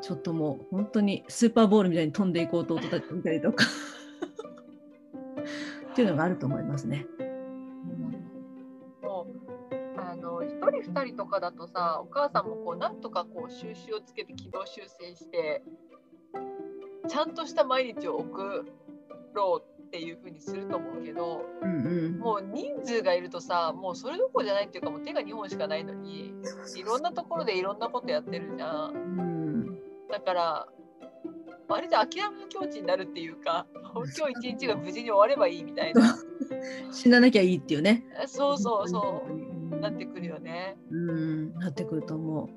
[0.00, 3.64] ちょっともう本当にスーパーボールみたいに飛んでいこうと弟たち見たりとか
[5.92, 7.06] っていうのがあると思いますね。
[10.12, 15.62] あの1人2人とかだとさお母さんもこうなんとかこう収集をつけて軌道修正して
[17.08, 18.66] ちゃんとした毎日を送
[19.32, 26.34] ろうっていう風にすると思うけど、うんうん、もう人数がいるとさもうそれどころじゃないっていうかもう手が2本しかないのに
[26.76, 28.92] いろんなところでいろんなことやってるじゃん。
[28.92, 29.78] うん、
[30.10, 30.68] だから
[31.68, 36.18] あれじゃ諦めの境地になるっていうか今日一日が無事に終わればいいみたいな
[36.92, 38.04] 死ななきゃいいっていうね。
[38.26, 39.51] そうそうそううん
[39.82, 40.76] なってくるよね。
[40.90, 42.48] うん、なってくると思う。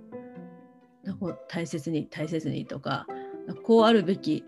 [1.06, 3.06] だからこう大切に大切にとか
[3.64, 4.43] こうあるべき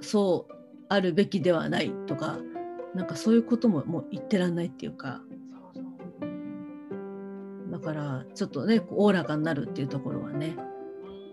[0.00, 0.52] そう
[0.88, 2.38] あるべきではないとか
[2.94, 5.20] なんかそういうことももう言ってらんないっていうか
[7.70, 10.56] だからちょっとねおおらかになるっていうところはね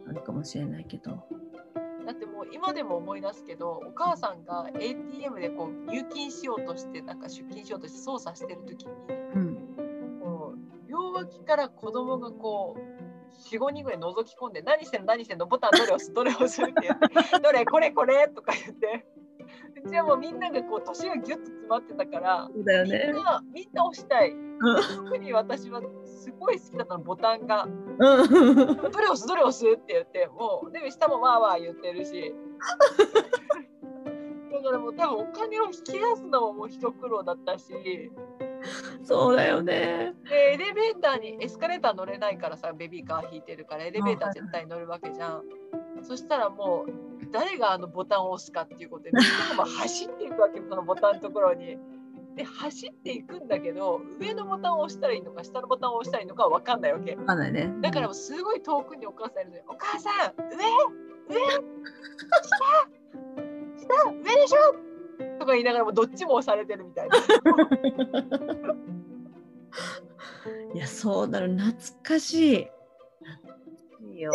[0.06, 1.24] うんあるかもしれないけど。
[2.06, 8.92] だってもう今でも思い出すけどお母さんが ATM でこう入金しようとしてなんか出金しようとして操作してる時に
[9.36, 9.57] うんこ
[11.20, 17.08] う両脇から子供がこう45人ぐらい覗き込んで「何してんの何してんのボタンどれ押すどれ押す」って言って
[17.40, 19.06] 「どれこれこれ」とか言って。
[19.86, 23.14] うちはもうみんながこう年がギュッと詰まってたからそうだよみねん。
[23.14, 24.36] なみんな押したい。
[24.96, 27.64] 特に私はすごい好きだったのボタンが。
[27.64, 27.96] うん
[28.92, 32.36] 「どれ押すどれ押す?」って言ってもうで下もわーわー言ってるし。
[34.52, 37.70] だからもう多分お金を引き出すのももう一苦労だったし。
[37.70, 38.12] で
[39.04, 40.14] そうだよね。
[40.32, 45.44] エレベーターにエスカレーター乗れないからさベビーカー引いてるからエレベーター絶対乗るわけじゃん。
[46.02, 51.78] そしたらもう誰があのボタンを押すかっていうことで 走っていくわけそのボタンのところに。
[52.36, 57.16] で走っていくんだけど上のボタンを押したらいいのか下のボタンを押したらいいのかは分かんないわけ。
[57.16, 57.74] わかんないね。
[57.82, 60.56] だからもうすごい遠くにお母さんいるのに、お母さん、上
[61.30, 61.58] 上下
[63.76, 64.87] 下上でしょ
[65.40, 67.18] とか言いながらもどっちも押されてるみたいな。
[70.74, 71.74] いやそうだろ懐
[72.04, 72.68] かしい。
[74.14, 74.32] いいよ。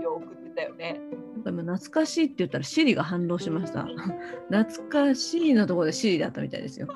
[0.00, 1.00] よ送ってたよね。
[1.34, 3.86] なんか今懐かしいって言ったらシリが反応しました。
[4.50, 6.88] 懐かしいのところでシリだったみたいですよ。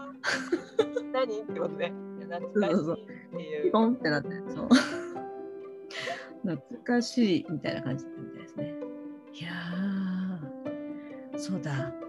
[1.12, 1.92] 何ってことね。
[2.28, 3.72] 懐かしいっていう。
[3.72, 4.68] ポンってなってそう。
[6.44, 8.74] 懐かしいみたいな感じだったみたいですね。
[9.34, 12.03] いやーそうだ。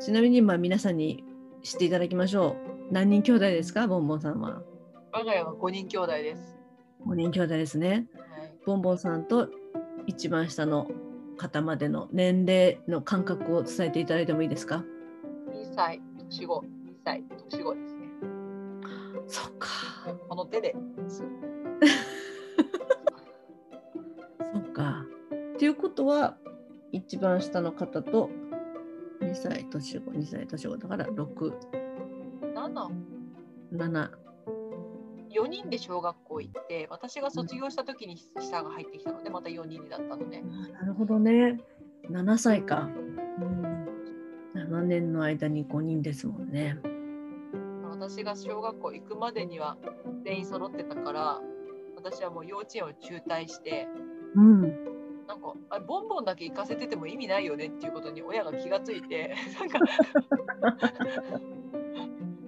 [0.00, 1.24] ちなみにまあ皆さんに
[1.62, 2.56] 知っていただきましょ
[2.90, 2.92] う。
[2.92, 4.62] 何人兄弟ですか、ボンボンさんは。
[5.12, 6.56] 我が家は5人兄弟です。
[7.06, 8.06] 5人兄弟ですね。
[8.14, 9.48] はい、ボンボンさんと
[10.06, 10.86] 一番下の
[11.36, 14.84] 方までの年齢の感覚を伝えていただいてもいいですか
[15.50, 16.64] ？2歳、年子、2
[17.04, 18.06] 歳、年子ですね。
[19.26, 19.68] そっか。
[20.28, 20.76] この手で
[21.08, 21.24] す。
[24.52, 25.06] そっか。
[25.54, 26.36] っていうことは、
[26.92, 28.45] 一番下の方と2
[29.36, 31.52] 歳年子、2歳年子だから6、
[32.54, 32.90] 7、
[33.72, 34.10] 7。
[35.30, 40.42] 4人で小学校行って、私が卒業した時に下が入ってきたので、また4人になったので、
[40.72, 41.60] なるほどね。
[42.10, 42.88] 7歳か。
[43.38, 43.86] うん、
[44.54, 46.78] 7年の間に5人ですもんね。
[47.90, 49.76] 私が小学校行くまでには
[50.24, 51.40] 全員揃ってたから、
[51.96, 53.88] 私はもう幼稚園を中退して、
[54.34, 54.95] うん。
[55.36, 59.78] なんかあボンボンだけ行かせてても意味ないよねっていうことに親が気がついて、 なんか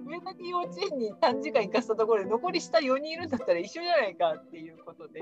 [0.05, 5.21] 上だけ幼稚園に短時間行かせたところで残り下4人いるんだったら一緒じゃないかっていうことで、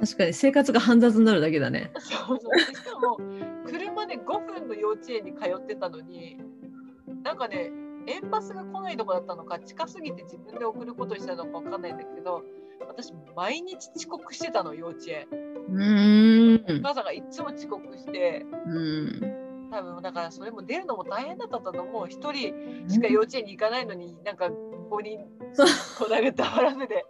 [0.00, 1.92] 確かに生活が煩雑になるだけだね。
[1.98, 3.16] そうそうでしかも
[3.66, 6.38] 車で5分の幼稚園に通ってたのに、
[7.22, 7.70] なんかね、
[8.06, 12.42] 園バスが来ないとこだったのか、近すぎて自分で送ることにしたのかわかんないんだけど、
[12.86, 15.26] 私、毎日遅刻してたの、幼稚園。
[15.30, 16.80] うーん。
[16.80, 19.70] お母さんがいつも遅刻して、うん。
[19.70, 22.04] 多分だからそれも出るのも大変だったと思う。
[22.04, 24.46] 1人しか幼稚園に行かないのに、なんか
[24.90, 25.18] 5人
[25.98, 27.04] こなげたわらせで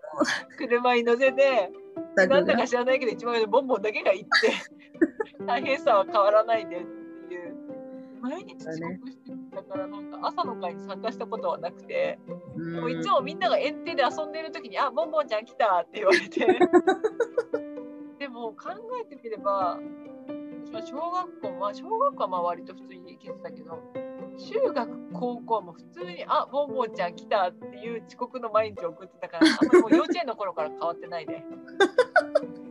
[0.57, 1.71] 車に乗せて、
[2.16, 4.53] なんだか知らないけど一番上でボンボンだけが行って
[5.47, 6.81] 大変さは変わらないでっ
[7.29, 7.57] ていう
[8.21, 9.24] 毎日遅刻してた
[9.65, 12.19] からなんか朝の会に参加したことはなくて、
[12.57, 16.47] うんもういつもみんなが園庭で遊んでる時に「あボンボンちゃん来た」って言われて
[18.19, 18.70] でも考
[19.01, 19.78] えてみれば
[20.85, 23.78] 小学校は小学校はまあ割と普通に行けてたけど
[24.36, 31.45] 中学高校も普通に「あボンボンちゃん来た」っていう遅刻の毎日を送ってたからあんまりもう幼稚園の頃から変わってないね。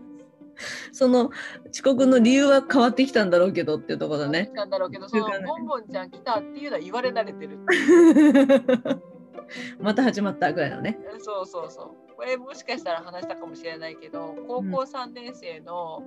[0.92, 1.32] その
[1.72, 4.52] 遅刻の理由は変わってきたんだろうけどっていうところだね。
[4.54, 7.60] なんだろうけど、 そのボンボンちゃん来たっていうのは言われ慣れてる。
[9.80, 10.98] また始まったぐらいのね。
[11.20, 12.16] そうそうそう。
[12.16, 16.04] これもしかしたら話したかもしれないけど、高校3年生の、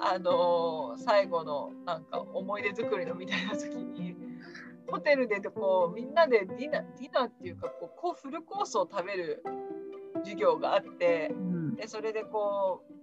[0.00, 4.16] あのー最後のなんか思い出作りのみたいな時に、
[4.90, 9.42] ホテルでこうみんなでディナーディナーっていうかこうこうフルコースを食べる
[10.24, 13.00] 授業があってうんでそれでこう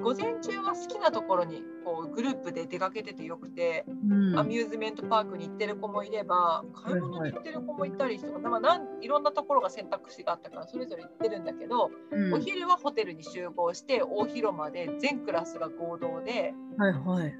[0.00, 4.38] 午前中は好きなところにこうグループで出かけててよくて、うん。
[4.38, 12.34] アミューズメントパークに行ってる子もいれば買い物に行ってる子もいたりして、まあなんいろんなところが選択肢があったからそれぞれ行ってるんだけど、うん。
[12.34, 17.34] お昼はホテルに集合して大広間で全クラスが合同ではいはい。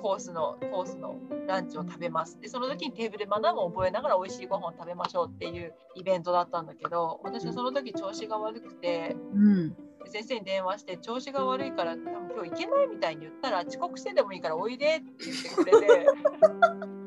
[0.00, 1.16] コースのコースの
[1.46, 2.38] ランチを食べます。
[2.40, 9.87] でその時にテーブルマナーも覚えながら美味しいご飯を食べましょうっていうイベントだったんだけど私はその時調子が悪くてうん。
[10.08, 16.06] 先生に電話して調子が悪いから多分今日行けないみたいに言ったら遅刻してでもいいからおいでって言ってくれて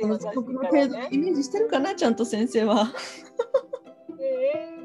[0.00, 2.92] 先生のイメージしてるかなちゃんと先生は。
[4.16, 4.24] で
[4.54, 4.82] えー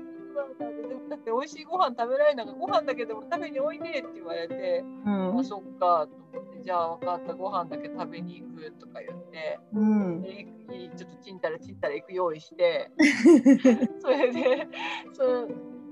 [1.09, 10.23] だって美味しいご飯食べられないからご飯だけでも食べにおいでって言われて、うんあそっかと思ってじゃあ分かったご飯だけ食べに行くとか言ってうん。
[10.97, 12.91] ちょっとちんたらちんたら行く用意して
[13.99, 14.67] それで
[15.13, 15.49] そう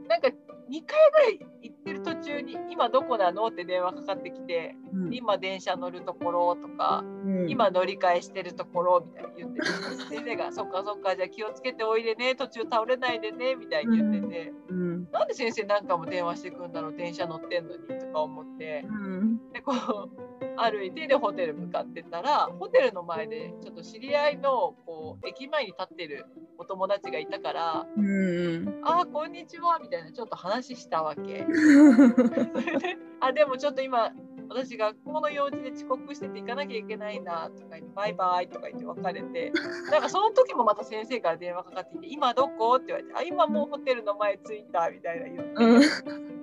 [0.08, 0.30] なんか
[0.70, 4.76] 2回ぐらい行ってる途中に「今どこなの?」って電話かかってきて
[5.12, 7.04] 「今電車乗るところ」とか
[7.48, 9.66] 「今乗り換えしてるところ」みたいに言ってて
[10.10, 14.54] 先生が「そっかそっかじゃあ気をつけておいでね途中倒れないでね」みたいに言ってて。
[14.70, 15.08] うん。
[15.12, 19.52] なんで先生何回も電話してくんだろう電車乗ってんのにとか思ってうん。
[19.52, 26.26] でこう歩いてでホテル向かってたらホテルの前でちょっと知り合いのこう駅前に立ってる
[26.58, 28.82] お友達がいたからうん。
[28.84, 31.46] 「あーこんにちは」みたいなちょっと話したわけ。
[31.46, 34.12] それで「あでもちょっと今
[34.50, 39.52] 私学校の用事で遅刻してて行かなきゃいけないな」とか言って「バイバイ」とか言って別れて
[39.92, 45.64] なんかその時もまた先生から電話かかってきて「今どこ?」って言われて「あ今もうホテルの前着いた」みたいな言って。
[45.64, 45.82] うん。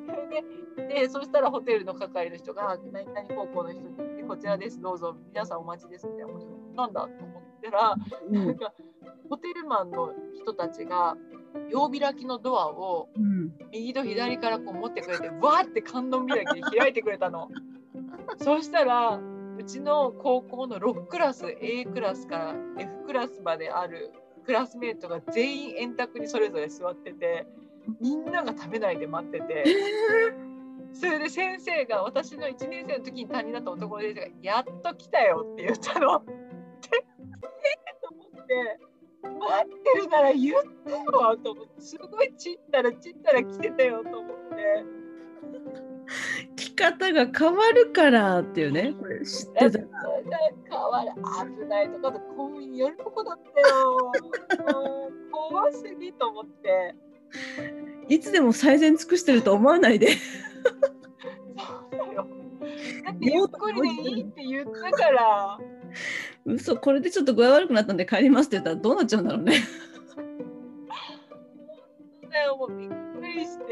[0.04, 0.44] それで
[0.94, 6.26] でそしたらホテルの係の人が何々高校の人にでこちらですどうぞ皆さんお待ちですみたい
[6.74, 7.96] なんだと思ったら、
[8.30, 8.72] なんか
[9.28, 11.16] ホテルマンの人たちが
[11.70, 13.52] 両開きのドアをうん。
[13.70, 17.48] 右と左からこう持ってくれてわーって観音開きで開いてくれたの。
[18.38, 19.20] そうしたら
[19.58, 24.12] うちの高校の6クラス A クラスから F クラスまである
[24.44, 27.46] クラスメートが全員円卓にそれぞれ座ってて
[28.00, 29.64] みんなが食べないで待ってて。
[30.94, 36.22] それで先生が私の1年生の時に担任だった男の先生が「やっと来たよ」って言ったの。
[36.22, 36.32] で
[36.88, 38.80] えと思って
[39.22, 44.84] 待ってるなら言ってよと思ってすごいちったらちったら来てたよと思って。
[46.82, 48.94] 着方が変わるからっていうね。
[48.98, 49.78] これ知ってた。
[49.78, 51.12] 変わる。
[51.60, 54.12] 危ないとかで公園やるとこだったよ。
[55.30, 56.94] 怖すぎと思って。
[58.08, 60.08] いつでも最善尽くしてると思わないで。
[60.08, 60.14] そ
[61.88, 62.26] うだよ。
[63.04, 65.58] だってゆっくりでいいって言ったから。
[66.44, 66.76] 嘘。
[66.76, 69.54] これでちょっと具合悪くなったんで帰りますって言ったらどうなっちゃうんだろうね。
[72.30, 72.56] だよ。
[72.56, 73.64] もうびっくりして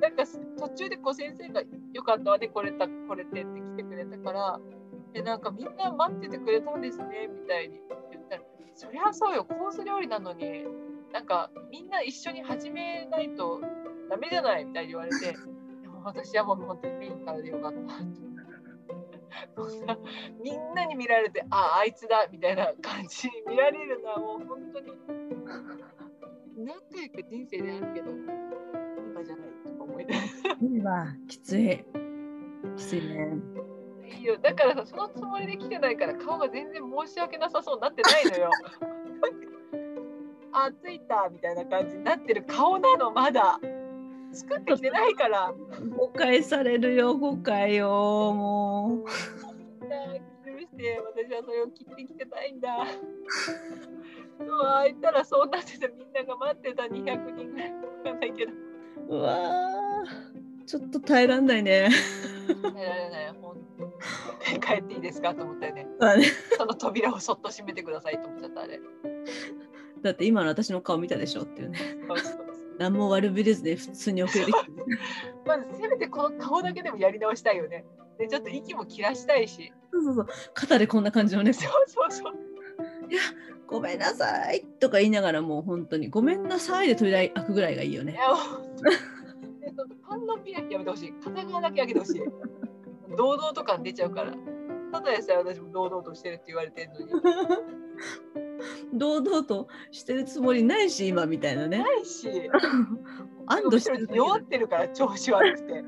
[0.00, 0.24] なんか
[0.58, 1.62] 途中でこう先生が
[1.92, 4.60] 「よかったわねこれたこれて」って来てくれたから
[5.12, 8.42] でなんかみんな待っててくれたんですねみたいに言ったら
[8.74, 10.64] 「そりゃそうよコース料理なのに
[11.12, 13.60] なんかみんな一緒に始めないと
[14.08, 15.32] ダメじゃない」みたいに言われて
[15.82, 18.32] でも私はもう本当にメインからでよかったと。
[19.56, 19.98] もうさ
[20.42, 24.92] みんなに見られてああいつだみたいな感じに見られるのはもう本当に
[26.56, 28.10] 何回か人生であるけど
[29.22, 30.14] 今じゃないとか思い出
[30.66, 31.84] いいわきつい。
[32.76, 33.28] きついね。
[34.18, 34.36] いいよ。
[34.38, 38.50] だからさそのつもりで来てないから顔が全然申し訳なさそうになってないのよ。
[40.54, 42.44] あ着いたみたいな感じになってる。
[42.44, 43.58] 顔なのまだ。
[44.32, 45.54] 作ってきてないから。
[45.96, 47.88] 誤解されるよ誤解よ
[48.34, 49.04] もう。
[49.04, 52.86] 許して私はそれを切ってきてないんだ。
[54.38, 57.72] そうあいたらそうなってたみんなが待ってた200人ぐらい。
[57.72, 58.71] わかんないけど
[59.12, 61.90] うわーちょっと耐えらんないね。
[62.62, 65.86] 耐えられない本当帰っていいですかと思ったよね。
[66.56, 68.80] その扉をそっと閉めてくださいと思っちゃったあれ。
[70.02, 71.78] だって今の私の顔見たでしょっていうね。
[72.08, 72.46] そうそうそう。
[72.78, 74.70] 何も悪びれずで普通に遅れてきて。
[75.46, 77.84] まずせめてこの顔だけでもやり直したいよね。
[78.18, 79.72] でちょっと息も切らしたいし。
[79.92, 80.26] そうそうそう。
[80.54, 81.52] 肩でこんな感じのね。
[81.52, 82.32] そうそうそう
[83.72, 84.64] ごめんなさい。
[84.78, 88.18] とか言いながらもう本当にごめんなさいで扉開くぐらいがいいよね。
[90.06, 91.12] パンのピアやめてほしい。
[91.24, 92.20] 片側だけ開けてほしい。
[93.16, 94.34] 堂々と感出ちゃうから。
[94.92, 97.12] ただでさえ私も堂々としてるって言われてるのに。
[98.92, 101.78] 堂々としてるつもりないし今みたいなね。
[101.78, 102.28] ないし。
[103.46, 105.84] 安堵してる弱ってるから調子悪くて。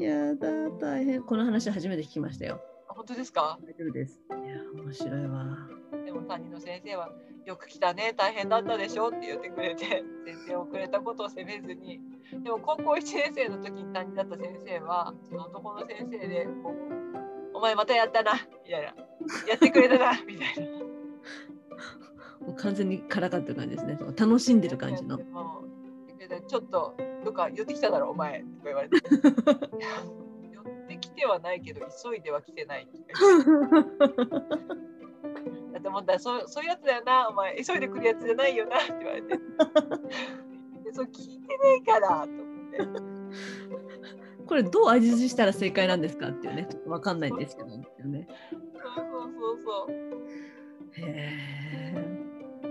[0.00, 1.22] いやだ大変。
[1.24, 2.60] この話初めて聞きましたよ。
[2.88, 3.58] あ本当ですか？
[3.62, 4.20] 大丈夫です。
[4.30, 5.56] いや面白いわ
[6.12, 7.10] でも担任の先生は
[7.46, 12.00] よく来たね大変だったでしょって言ってくれて全然遅れたことを責めずに。
[12.44, 18.32] でも高校1年生の時に担任だった先生はその男の先生でこう「お前またやったな」
[18.64, 18.86] みたいな
[19.48, 20.82] 「やってくれたな」 みたいな。
[22.40, 23.96] もう完全にからかってる感じですね。
[24.16, 25.18] 楽しんでる感じの。
[26.48, 28.96] ちょっとどっか寄ってきただろお前とか言われて。
[28.96, 34.58] 寄ってきてはないけど急いでは来てないとか
[35.72, 37.56] だって思ったらそうそういうやつだよなお前。
[37.62, 39.28] 急いで来るやつじゃないよなって言われて。
[40.84, 43.12] でそう聞いてないからと思って。
[44.46, 47.82] これどう味付したら正解なんですかっていうねちょっとわかんないんですけどね。
[47.94, 48.10] そう
[49.06, 49.92] そうそうそう。
[50.94, 51.30] へ
[51.94, 52.22] え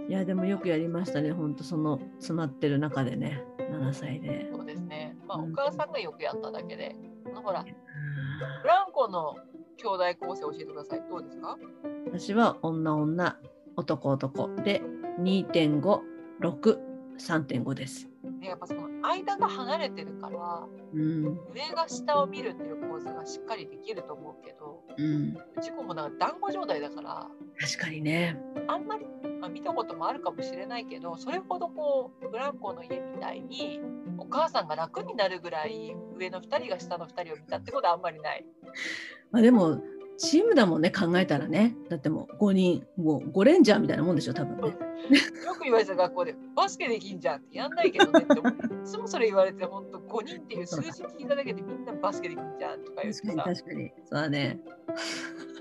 [0.10, 4.50] いやでもよくやりましたねほんとその詰まってる中でね7歳で。
[4.54, 5.16] そうですね。
[5.26, 5.54] まあおうん。
[5.54, 6.96] 母さんがよくやっただけで。
[7.28, 9.36] あのほらブランコの
[9.82, 11.02] 兄弟構成教えてください。
[11.10, 11.58] どうですか？
[12.06, 13.38] 私は女女
[13.76, 14.82] 男男で
[15.20, 18.08] 2.56.3.5です。
[18.40, 21.40] でやっぱその間が離れてるからうん。
[21.54, 25.38] 上が下を見るっていう構図がしっかりできると思うけどうん。
[25.58, 27.28] うち子もなんか団子状態だから
[27.60, 28.38] 確かにね。
[28.68, 29.06] あんまり、
[29.40, 33.80] まあ、見たこともあるかもしれないけどそれほどこうブランコの家みたいに
[34.18, 38.46] お母さんが楽になるぐらい上の2人が下の2人を見たってことはあんまりない。
[39.32, 39.82] まあでも
[40.22, 41.76] チームだもんね考えたらね。
[41.90, 44.68] だってもう5人もう5レンジャーみたいなもんでしょ多分ね。
[44.68, 53.92] よく言われた学校でバスケできんじゃんってやんないけどねって いつもそれ言われて本当5人っていう数字聞いただけでみんなバスケできんじゃんとか言って確かにさ確かに。
[54.06, 54.60] そうだね。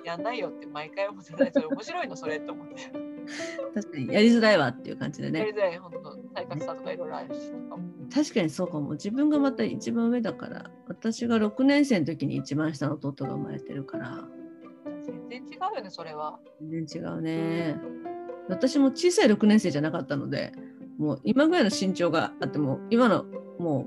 [0.05, 2.74] やんないよって毎回思ってたそれ面白いのそれって思って。
[3.74, 5.41] 確かにやりづらいわっていう感じでね。
[5.41, 7.41] やりづらい本当体格差とかいろいろあるし
[8.15, 8.91] 確かにそうかも。
[8.93, 14.28] 自分がまた一番上だから私が6年生の時に一番下の弟が生まれてるから
[15.28, 16.39] 全然違うよねそれは。
[16.61, 17.77] 全然違うね
[18.49, 20.53] 私も小さい6年生じゃなかったので
[20.99, 23.24] もう今ぐらいの身長があっても今の
[23.59, 23.87] も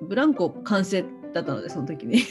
[0.00, 2.22] うブランコ完成だったのでその時に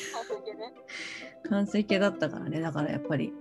[1.49, 3.33] 完成形だったからねだからやっぱり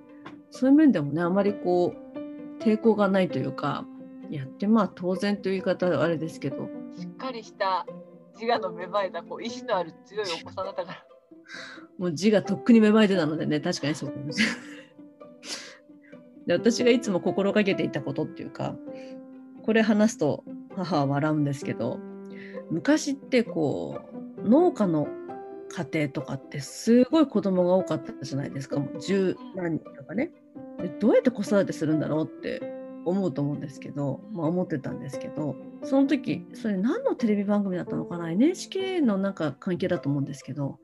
[0.50, 3.86] そういう面でもねあまりこう抵抗がないというか
[4.30, 7.86] やってまあ当然という言い方はあれですけどしっかりした
[8.40, 11.04] 自我の芽生えたこう意志のある強いお子さんだったから。
[11.98, 14.56] もう字がとっくに芽生えてたのでね、確かにそうかもしれない。
[16.50, 18.74] で私がいつも心がけていたことっていうか、
[19.62, 20.42] これ話すと
[20.74, 22.00] 母は笑うんですけど、
[22.72, 24.00] 昔ってこ
[24.42, 25.06] う、農家の
[25.68, 30.32] 家庭とかってすごい子供が多かったじゃないですか、もう十何人とかね。
[30.82, 32.60] でどうやって子育てするんだろうって
[33.04, 35.54] 思うと思うんですけど、まあ、思ってたんですけど
[35.84, 40.78] その時それ何のテレビ番組だったのかな？NHK のなんか関係だと思うんですけど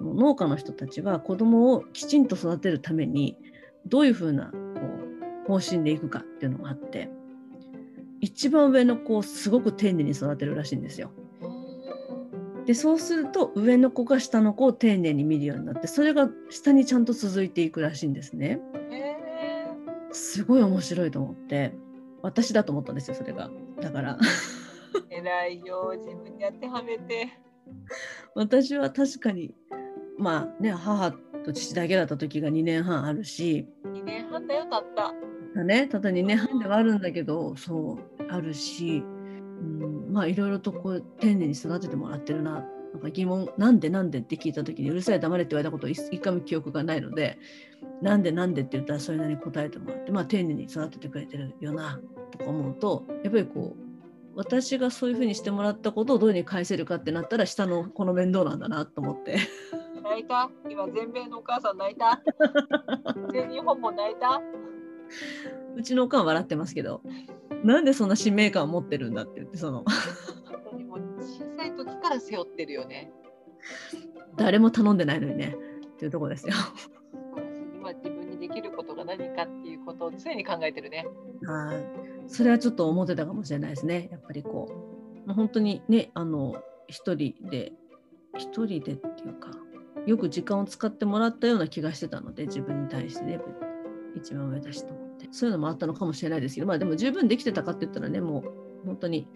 [0.00, 3.38] 農家の人たちは子供をきちんと育てるために
[3.86, 4.50] どういうふうな
[5.46, 7.10] 方針でいくかっていうのがあって
[8.20, 11.10] 一番上の子をすごく丁寧に育てるらしいんですよ。
[12.64, 18.58] でそうすると上の子が下の子を丁寧に見るようになってそれが下にちゃんと続いていくらしいんですね。
[18.90, 19.16] へ
[20.12, 21.74] すごい面白いと思って
[22.22, 23.50] 私だと思ったんですよそれが。
[23.80, 24.18] だから
[25.10, 27.28] え偉いよ自分に当てはめて。
[28.34, 29.54] 私は確かに
[30.16, 31.12] まあね母
[31.44, 35.12] と父だけだった時が2年半あるし2年半だよたった。
[35.54, 35.86] だね。
[35.86, 39.02] ただ2年半ではあるんだけどそうあるし、
[39.60, 42.64] うん、まあいろいろとこう丁寧に育ててもらってるな。
[42.92, 47.38] なんか疑問なんでなんでって聞いた時にうるさい黙れって言われたこと一一回も記憶がないので
[48.00, 51.98] なんでなんでって言ったらそれなりに答えてもらってまあ丁寧に育ててくれてるよな
[52.30, 53.84] とか思うとやっぱりこう
[54.36, 59.38] 私がそういうふうにしてもらったことをどういうふうに返せるかってなったら下の子の面倒なんだなと思って。
[60.04, 60.48] 泣いた？
[60.70, 62.22] 今全米のお母さん泣いた？
[63.32, 64.40] 全日本も泣いた？
[65.76, 67.02] うちのおかん笑ってますけど、
[67.62, 69.84] なんでそんな使命感を持ってるんだって言って、その、
[70.44, 73.12] 本当にもう小さい時から背負ってるよね。
[74.36, 75.56] 誰も頼んでないのにね、
[75.86, 76.54] っていうところですよ。
[77.78, 81.06] 今自分にできることが何かっていうことを常に考えてるね。
[81.44, 82.28] はい。
[82.28, 84.08] それはちょっと思ってたかもしれないですね。
[84.10, 84.68] やっぱりこ
[85.26, 86.56] う、本当にね、あの、
[86.88, 87.72] 一人で、
[88.36, 89.50] 一人でっていうか、
[90.06, 93.40] よく時間を使ってもらったような気がしてたので、自分に対してね、
[94.16, 95.28] 一番上だしと思って。
[95.30, 99.28] そういうのもあったのかもしれないですけど、まあでも十分できてたかって言ったらね、もう本当に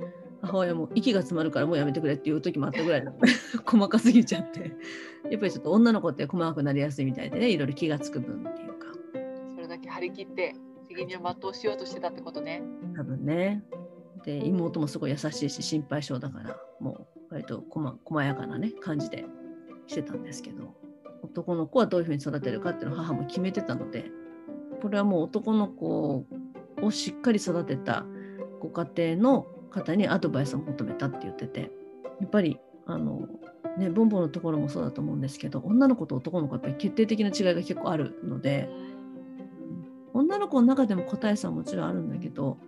[0.43, 3.05] 母親も息が詰まるからもうやめてくれっていう時もあったぐらい
[3.65, 4.73] 細かすぎちゃって。
[5.31, 8.87] やっぱりちょっと女の子って細かくなりやすいみたいでねいろいろ気がつく分っていうか。
[9.55, 10.55] それだけ張り切って
[10.89, 12.63] 責任を全うしようとしてたってことね。
[12.97, 13.65] 多分ね。
[14.25, 19.25] で妹もすごい優しいし心配性だからもう割とこま細やかなね感じで
[19.87, 20.75] してたんですけど
[21.23, 24.11] 男の子はどういうふうに育てるかっていうのを母も決めてたので
[24.81, 26.25] これはもう男の子
[26.81, 28.05] をしっかり育てた
[28.61, 31.71] ご家庭の方にアドバイスを求めたって言ってて
[32.21, 33.29] やっぱりあの
[33.77, 38.69] ねボンボンのところもそうだと思うんですけど女の子と男の子はやっぱり決定的な違いが結構あるので
[40.15, 42.59] 女の子の中でも個体差はもちろんあるんだけど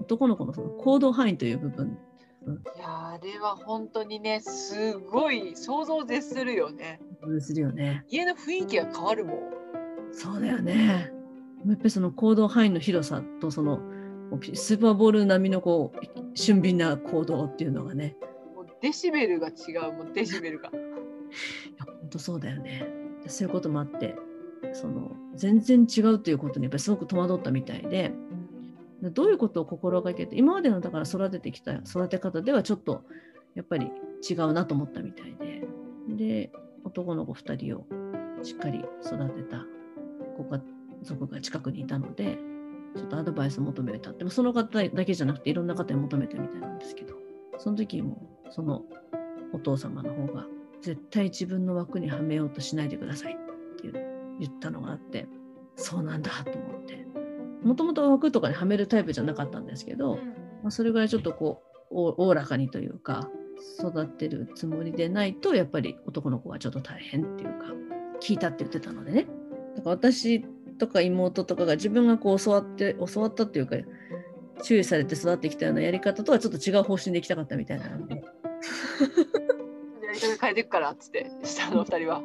[0.00, 1.98] 男の子のその行動範囲という部分
[2.46, 7.00] いやーあれは本当にねすごい想像を絶するよね
[7.40, 8.04] するよね。
[8.08, 9.38] 家の雰囲気が変わるもん
[10.12, 11.13] そうだよね。
[11.66, 13.80] やっぱりその行動範囲の広さとその
[14.54, 18.16] スーパーボール並みのこう俊敏な行動っていうのがね。
[18.54, 20.70] もうデシベルが違うもんデシベルが。
[20.70, 20.72] い
[21.78, 22.86] や本当そうだよね。
[23.26, 24.16] そういうこともあって
[24.72, 28.12] その全然違うということにやっぱりすごく戸惑ったみたいで。
[29.12, 33.02] どういうことを心がけて今までのだから育ててきた育て方ではちょっと
[33.54, 33.90] やっぱり
[34.26, 35.66] 違うなと思ったみたいで。
[36.08, 36.52] で
[36.84, 37.86] 男の子2人を
[38.42, 39.66] しっかり育てた。
[40.38, 40.62] ご家
[41.04, 42.38] 族が近くにいたので
[42.96, 44.12] ちょっとアドバイスを求めた。
[44.12, 47.14] でもその方だけじゃなくていろんな方に求めたみたいなんですけど
[47.58, 48.82] その時もその
[49.52, 50.46] お父様の方が
[50.80, 53.36] 絶対自分の枠にはめようとしないでくださいっ
[53.80, 53.90] て
[54.40, 55.26] 言ったのがあって
[55.76, 57.04] そうなんだと思って。
[57.64, 60.16] もともと枠とかにはめるタイプじゃなかったんですけど、
[60.62, 63.30] まあ、それぐらいちょっとこうおおらかにというか
[63.80, 67.66] 育てるつもりでないとやっぱり男の子はちょっと大変っていうか
[68.20, 69.26] 聞いたって言ってたのでね。
[69.76, 70.44] だから私
[70.78, 73.76] とか妹とかが自分がこう教わって教わったっていうか
[74.62, 77.86] 注意されて育ってきたようなやり方とはちょっと違う方針でいきたかったみたいな。
[77.86, 77.92] や
[80.12, 82.22] り方変えていくからっつって下の二人は。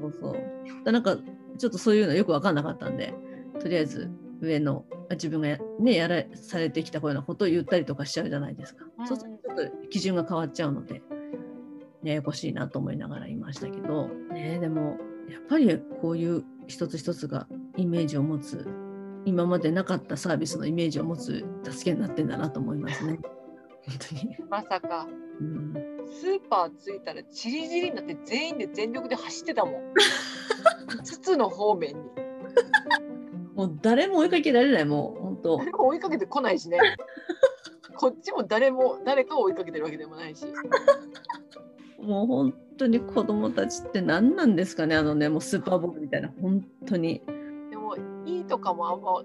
[0.00, 0.36] そうそう
[0.84, 1.16] だなんか
[1.58, 3.14] ちょっとそういうのよく分かんなかったんで
[3.60, 4.10] とりあえず
[4.40, 11.02] 上の自分がねやらされてきたこういうようなことを言ったりとかしちゃうじゃないですか、うんそうするとちょっと基準が変わっちゃうので
[12.04, 14.08] ややこしいなと思いながらいましたけど。
[14.32, 14.98] ねでも
[15.28, 17.46] やっぱりこういう一つ一つが
[17.76, 18.66] イメージを持つ
[19.24, 23.18] 今までなかったサービスのイメージを持つ助けになってんだなと思いますね。
[23.84, 25.06] 本当に、まさか。
[25.40, 25.74] うん、
[26.06, 29.74] スーパー着いたらチリチリになって全員で全力で走ってたもん。
[30.88, 32.00] 5つの方面に。
[33.54, 35.56] もう誰も追いかけられないもう本当。
[35.58, 36.78] 誰も追いかけてこないしね。
[37.96, 40.46] こっちも誰も誰かを追いかけてるわけでもないし。
[42.00, 46.32] もう本当に子供たちって何なんですかねあのねもうスーパーボールみたいな。
[46.40, 47.22] 本当に
[48.52, 49.22] とかもあんま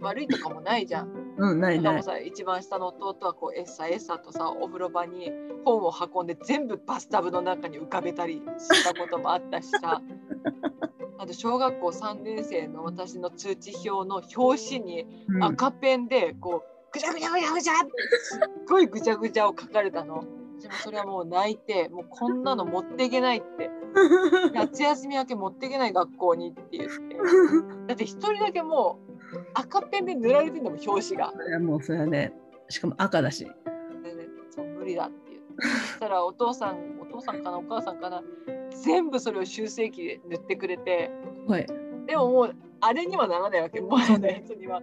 [0.00, 1.34] 悪いとかもないじゃん。
[1.36, 5.30] うんないないもさ一番下の弟はこうエッサエッサとさお風呂場に
[5.64, 10.00] 本を運んで全部バスタブの中に浮かべたりしたこともあったしさ
[11.18, 17.90] あと小学校3年生の私の通知表の表紙にうん赤ペンでこうぐちゃぐちゃぐちゃぐちゃって
[18.22, 20.24] すっごいぐちゃぐちゃを書かれたの。
[20.60, 23.70] 私もそれはもう泣いてもうこんなの持っていけないって
[24.54, 27.16] 夏休み明け持っていけない学校にって言って。
[27.88, 29.12] だって一人だけもう
[29.54, 31.32] 赤ペンで塗られてんだもん表紙が。
[31.48, 32.32] いやもうそれはね
[32.68, 33.44] しかも赤だし。
[33.44, 35.62] でねそう無理だって言って。
[35.62, 38.22] そしたらお父さんお父さんかなお母さんかな
[38.70, 41.10] 全部それを修正機で塗ってくれて。
[41.46, 41.66] はい。
[42.06, 43.80] でももうあれにはならないわけ。
[43.80, 44.80] もうあのやつには。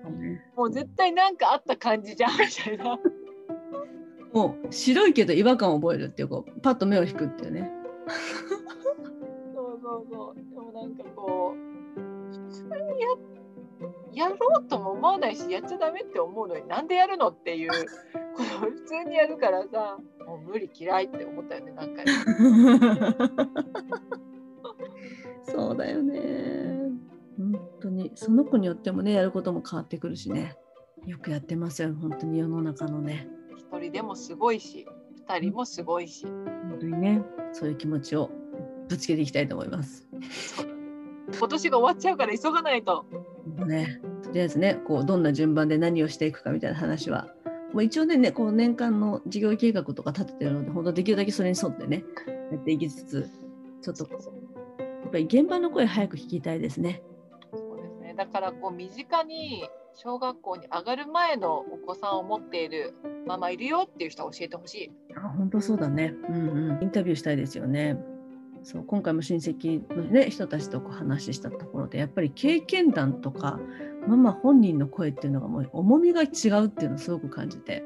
[0.56, 3.00] もう絶対なんかあった感じじゃんみたいな。
[4.34, 7.72] もう白いけど違和感を覚えるっていうこうパッと目を引くっていうね
[9.90, 10.36] そうそう。
[10.36, 11.60] でもなんかこう
[12.00, 17.72] 普通にややろうとも思わないしやっちゃダメって思うのになんでやるのっていう
[18.36, 19.98] この普通にやるからさ
[20.28, 22.12] もう無理嫌いって思ったよね何回も。
[25.48, 26.92] そうだよね。
[27.38, 28.12] 本当に。
[28.14, 30.56] その子によってもねやることも変わってくるしね。
[31.08, 33.28] よくやってますよ本当に世の中のね。
[33.58, 34.86] 一人でもすごいし
[35.16, 36.28] 二人もすごいし。
[36.28, 38.30] 本当にねそういう気持ちを
[38.90, 40.06] ぶつけていきたいと思います
[41.38, 43.06] 今年が終わっちゃうから急がないと。
[43.66, 47.28] ね、とりあえずねこうどんな順番で何をしていくかみたいな話は
[47.74, 52.04] もう一応ねねこう年間の事業計画とか立ててるので本当できるだけそれに沿ってね
[52.52, 53.30] やっていきつつ
[53.82, 57.02] ちょっとやっぱり現場の声早く聞きたいですね。
[57.52, 58.14] そうですね。
[58.16, 62.94] だからこう身近に小学校に上がる前のお子さんを持っている
[63.26, 64.92] ママいるよっていう人は教えてほしい。
[65.16, 67.98] あ本当そうだね、うんうん、インタビューしたいですよね。
[68.64, 73.60] そう今回も親戚の、ね、人たちとこう話したところでやっぱり経験談とか
[74.08, 77.84] ママ本人の声っていうのがもう重みが違うっていうのをすごく感じて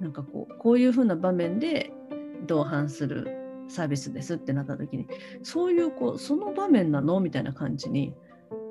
[0.00, 1.92] なんかこうこういうふうな場面で
[2.46, 3.28] 同伴する
[3.68, 5.06] サービスですってなった時に
[5.42, 7.18] そういうこうその場面なの？
[7.20, 8.14] みたいな感じに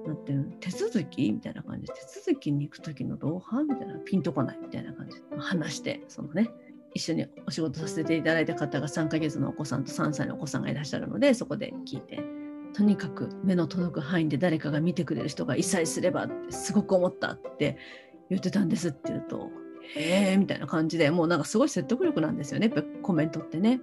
[0.07, 1.31] なってる手続き？
[1.31, 1.93] みたいな感じ手
[2.31, 3.67] 続きに行く時の同伴？
[3.67, 4.59] みたいなピンとこない？
[4.61, 6.49] みたいな感じで話してそのね
[6.95, 12.23] 一緒にお仕事させていただいた方が3ヶ月のお子さんと3歳のお子さんがいらっしゃるのでそこで聞いて
[12.73, 17.77] とにかく目の届く範囲で誰かが見てくれる人がいさえすればってすごく思ったって
[18.29, 19.49] 言ってたんですって言うと
[19.97, 23.81] へえみたいな感じでもうなんかすごい説得力なんですよねやっぱコメントってね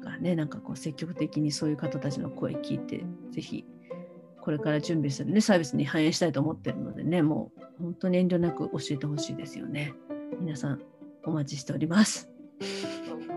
[0.00, 3.64] だからねなんかこう積極的にそういう方たちの声聞いてぜひ
[4.40, 9.94] これから準備するねサービスに反映したいと思ってるのでねもう本当に遠慮なく教えてほしいですよね
[10.40, 10.80] 皆さん
[11.24, 12.31] お待ちしております。
[12.62, 13.22] Oh.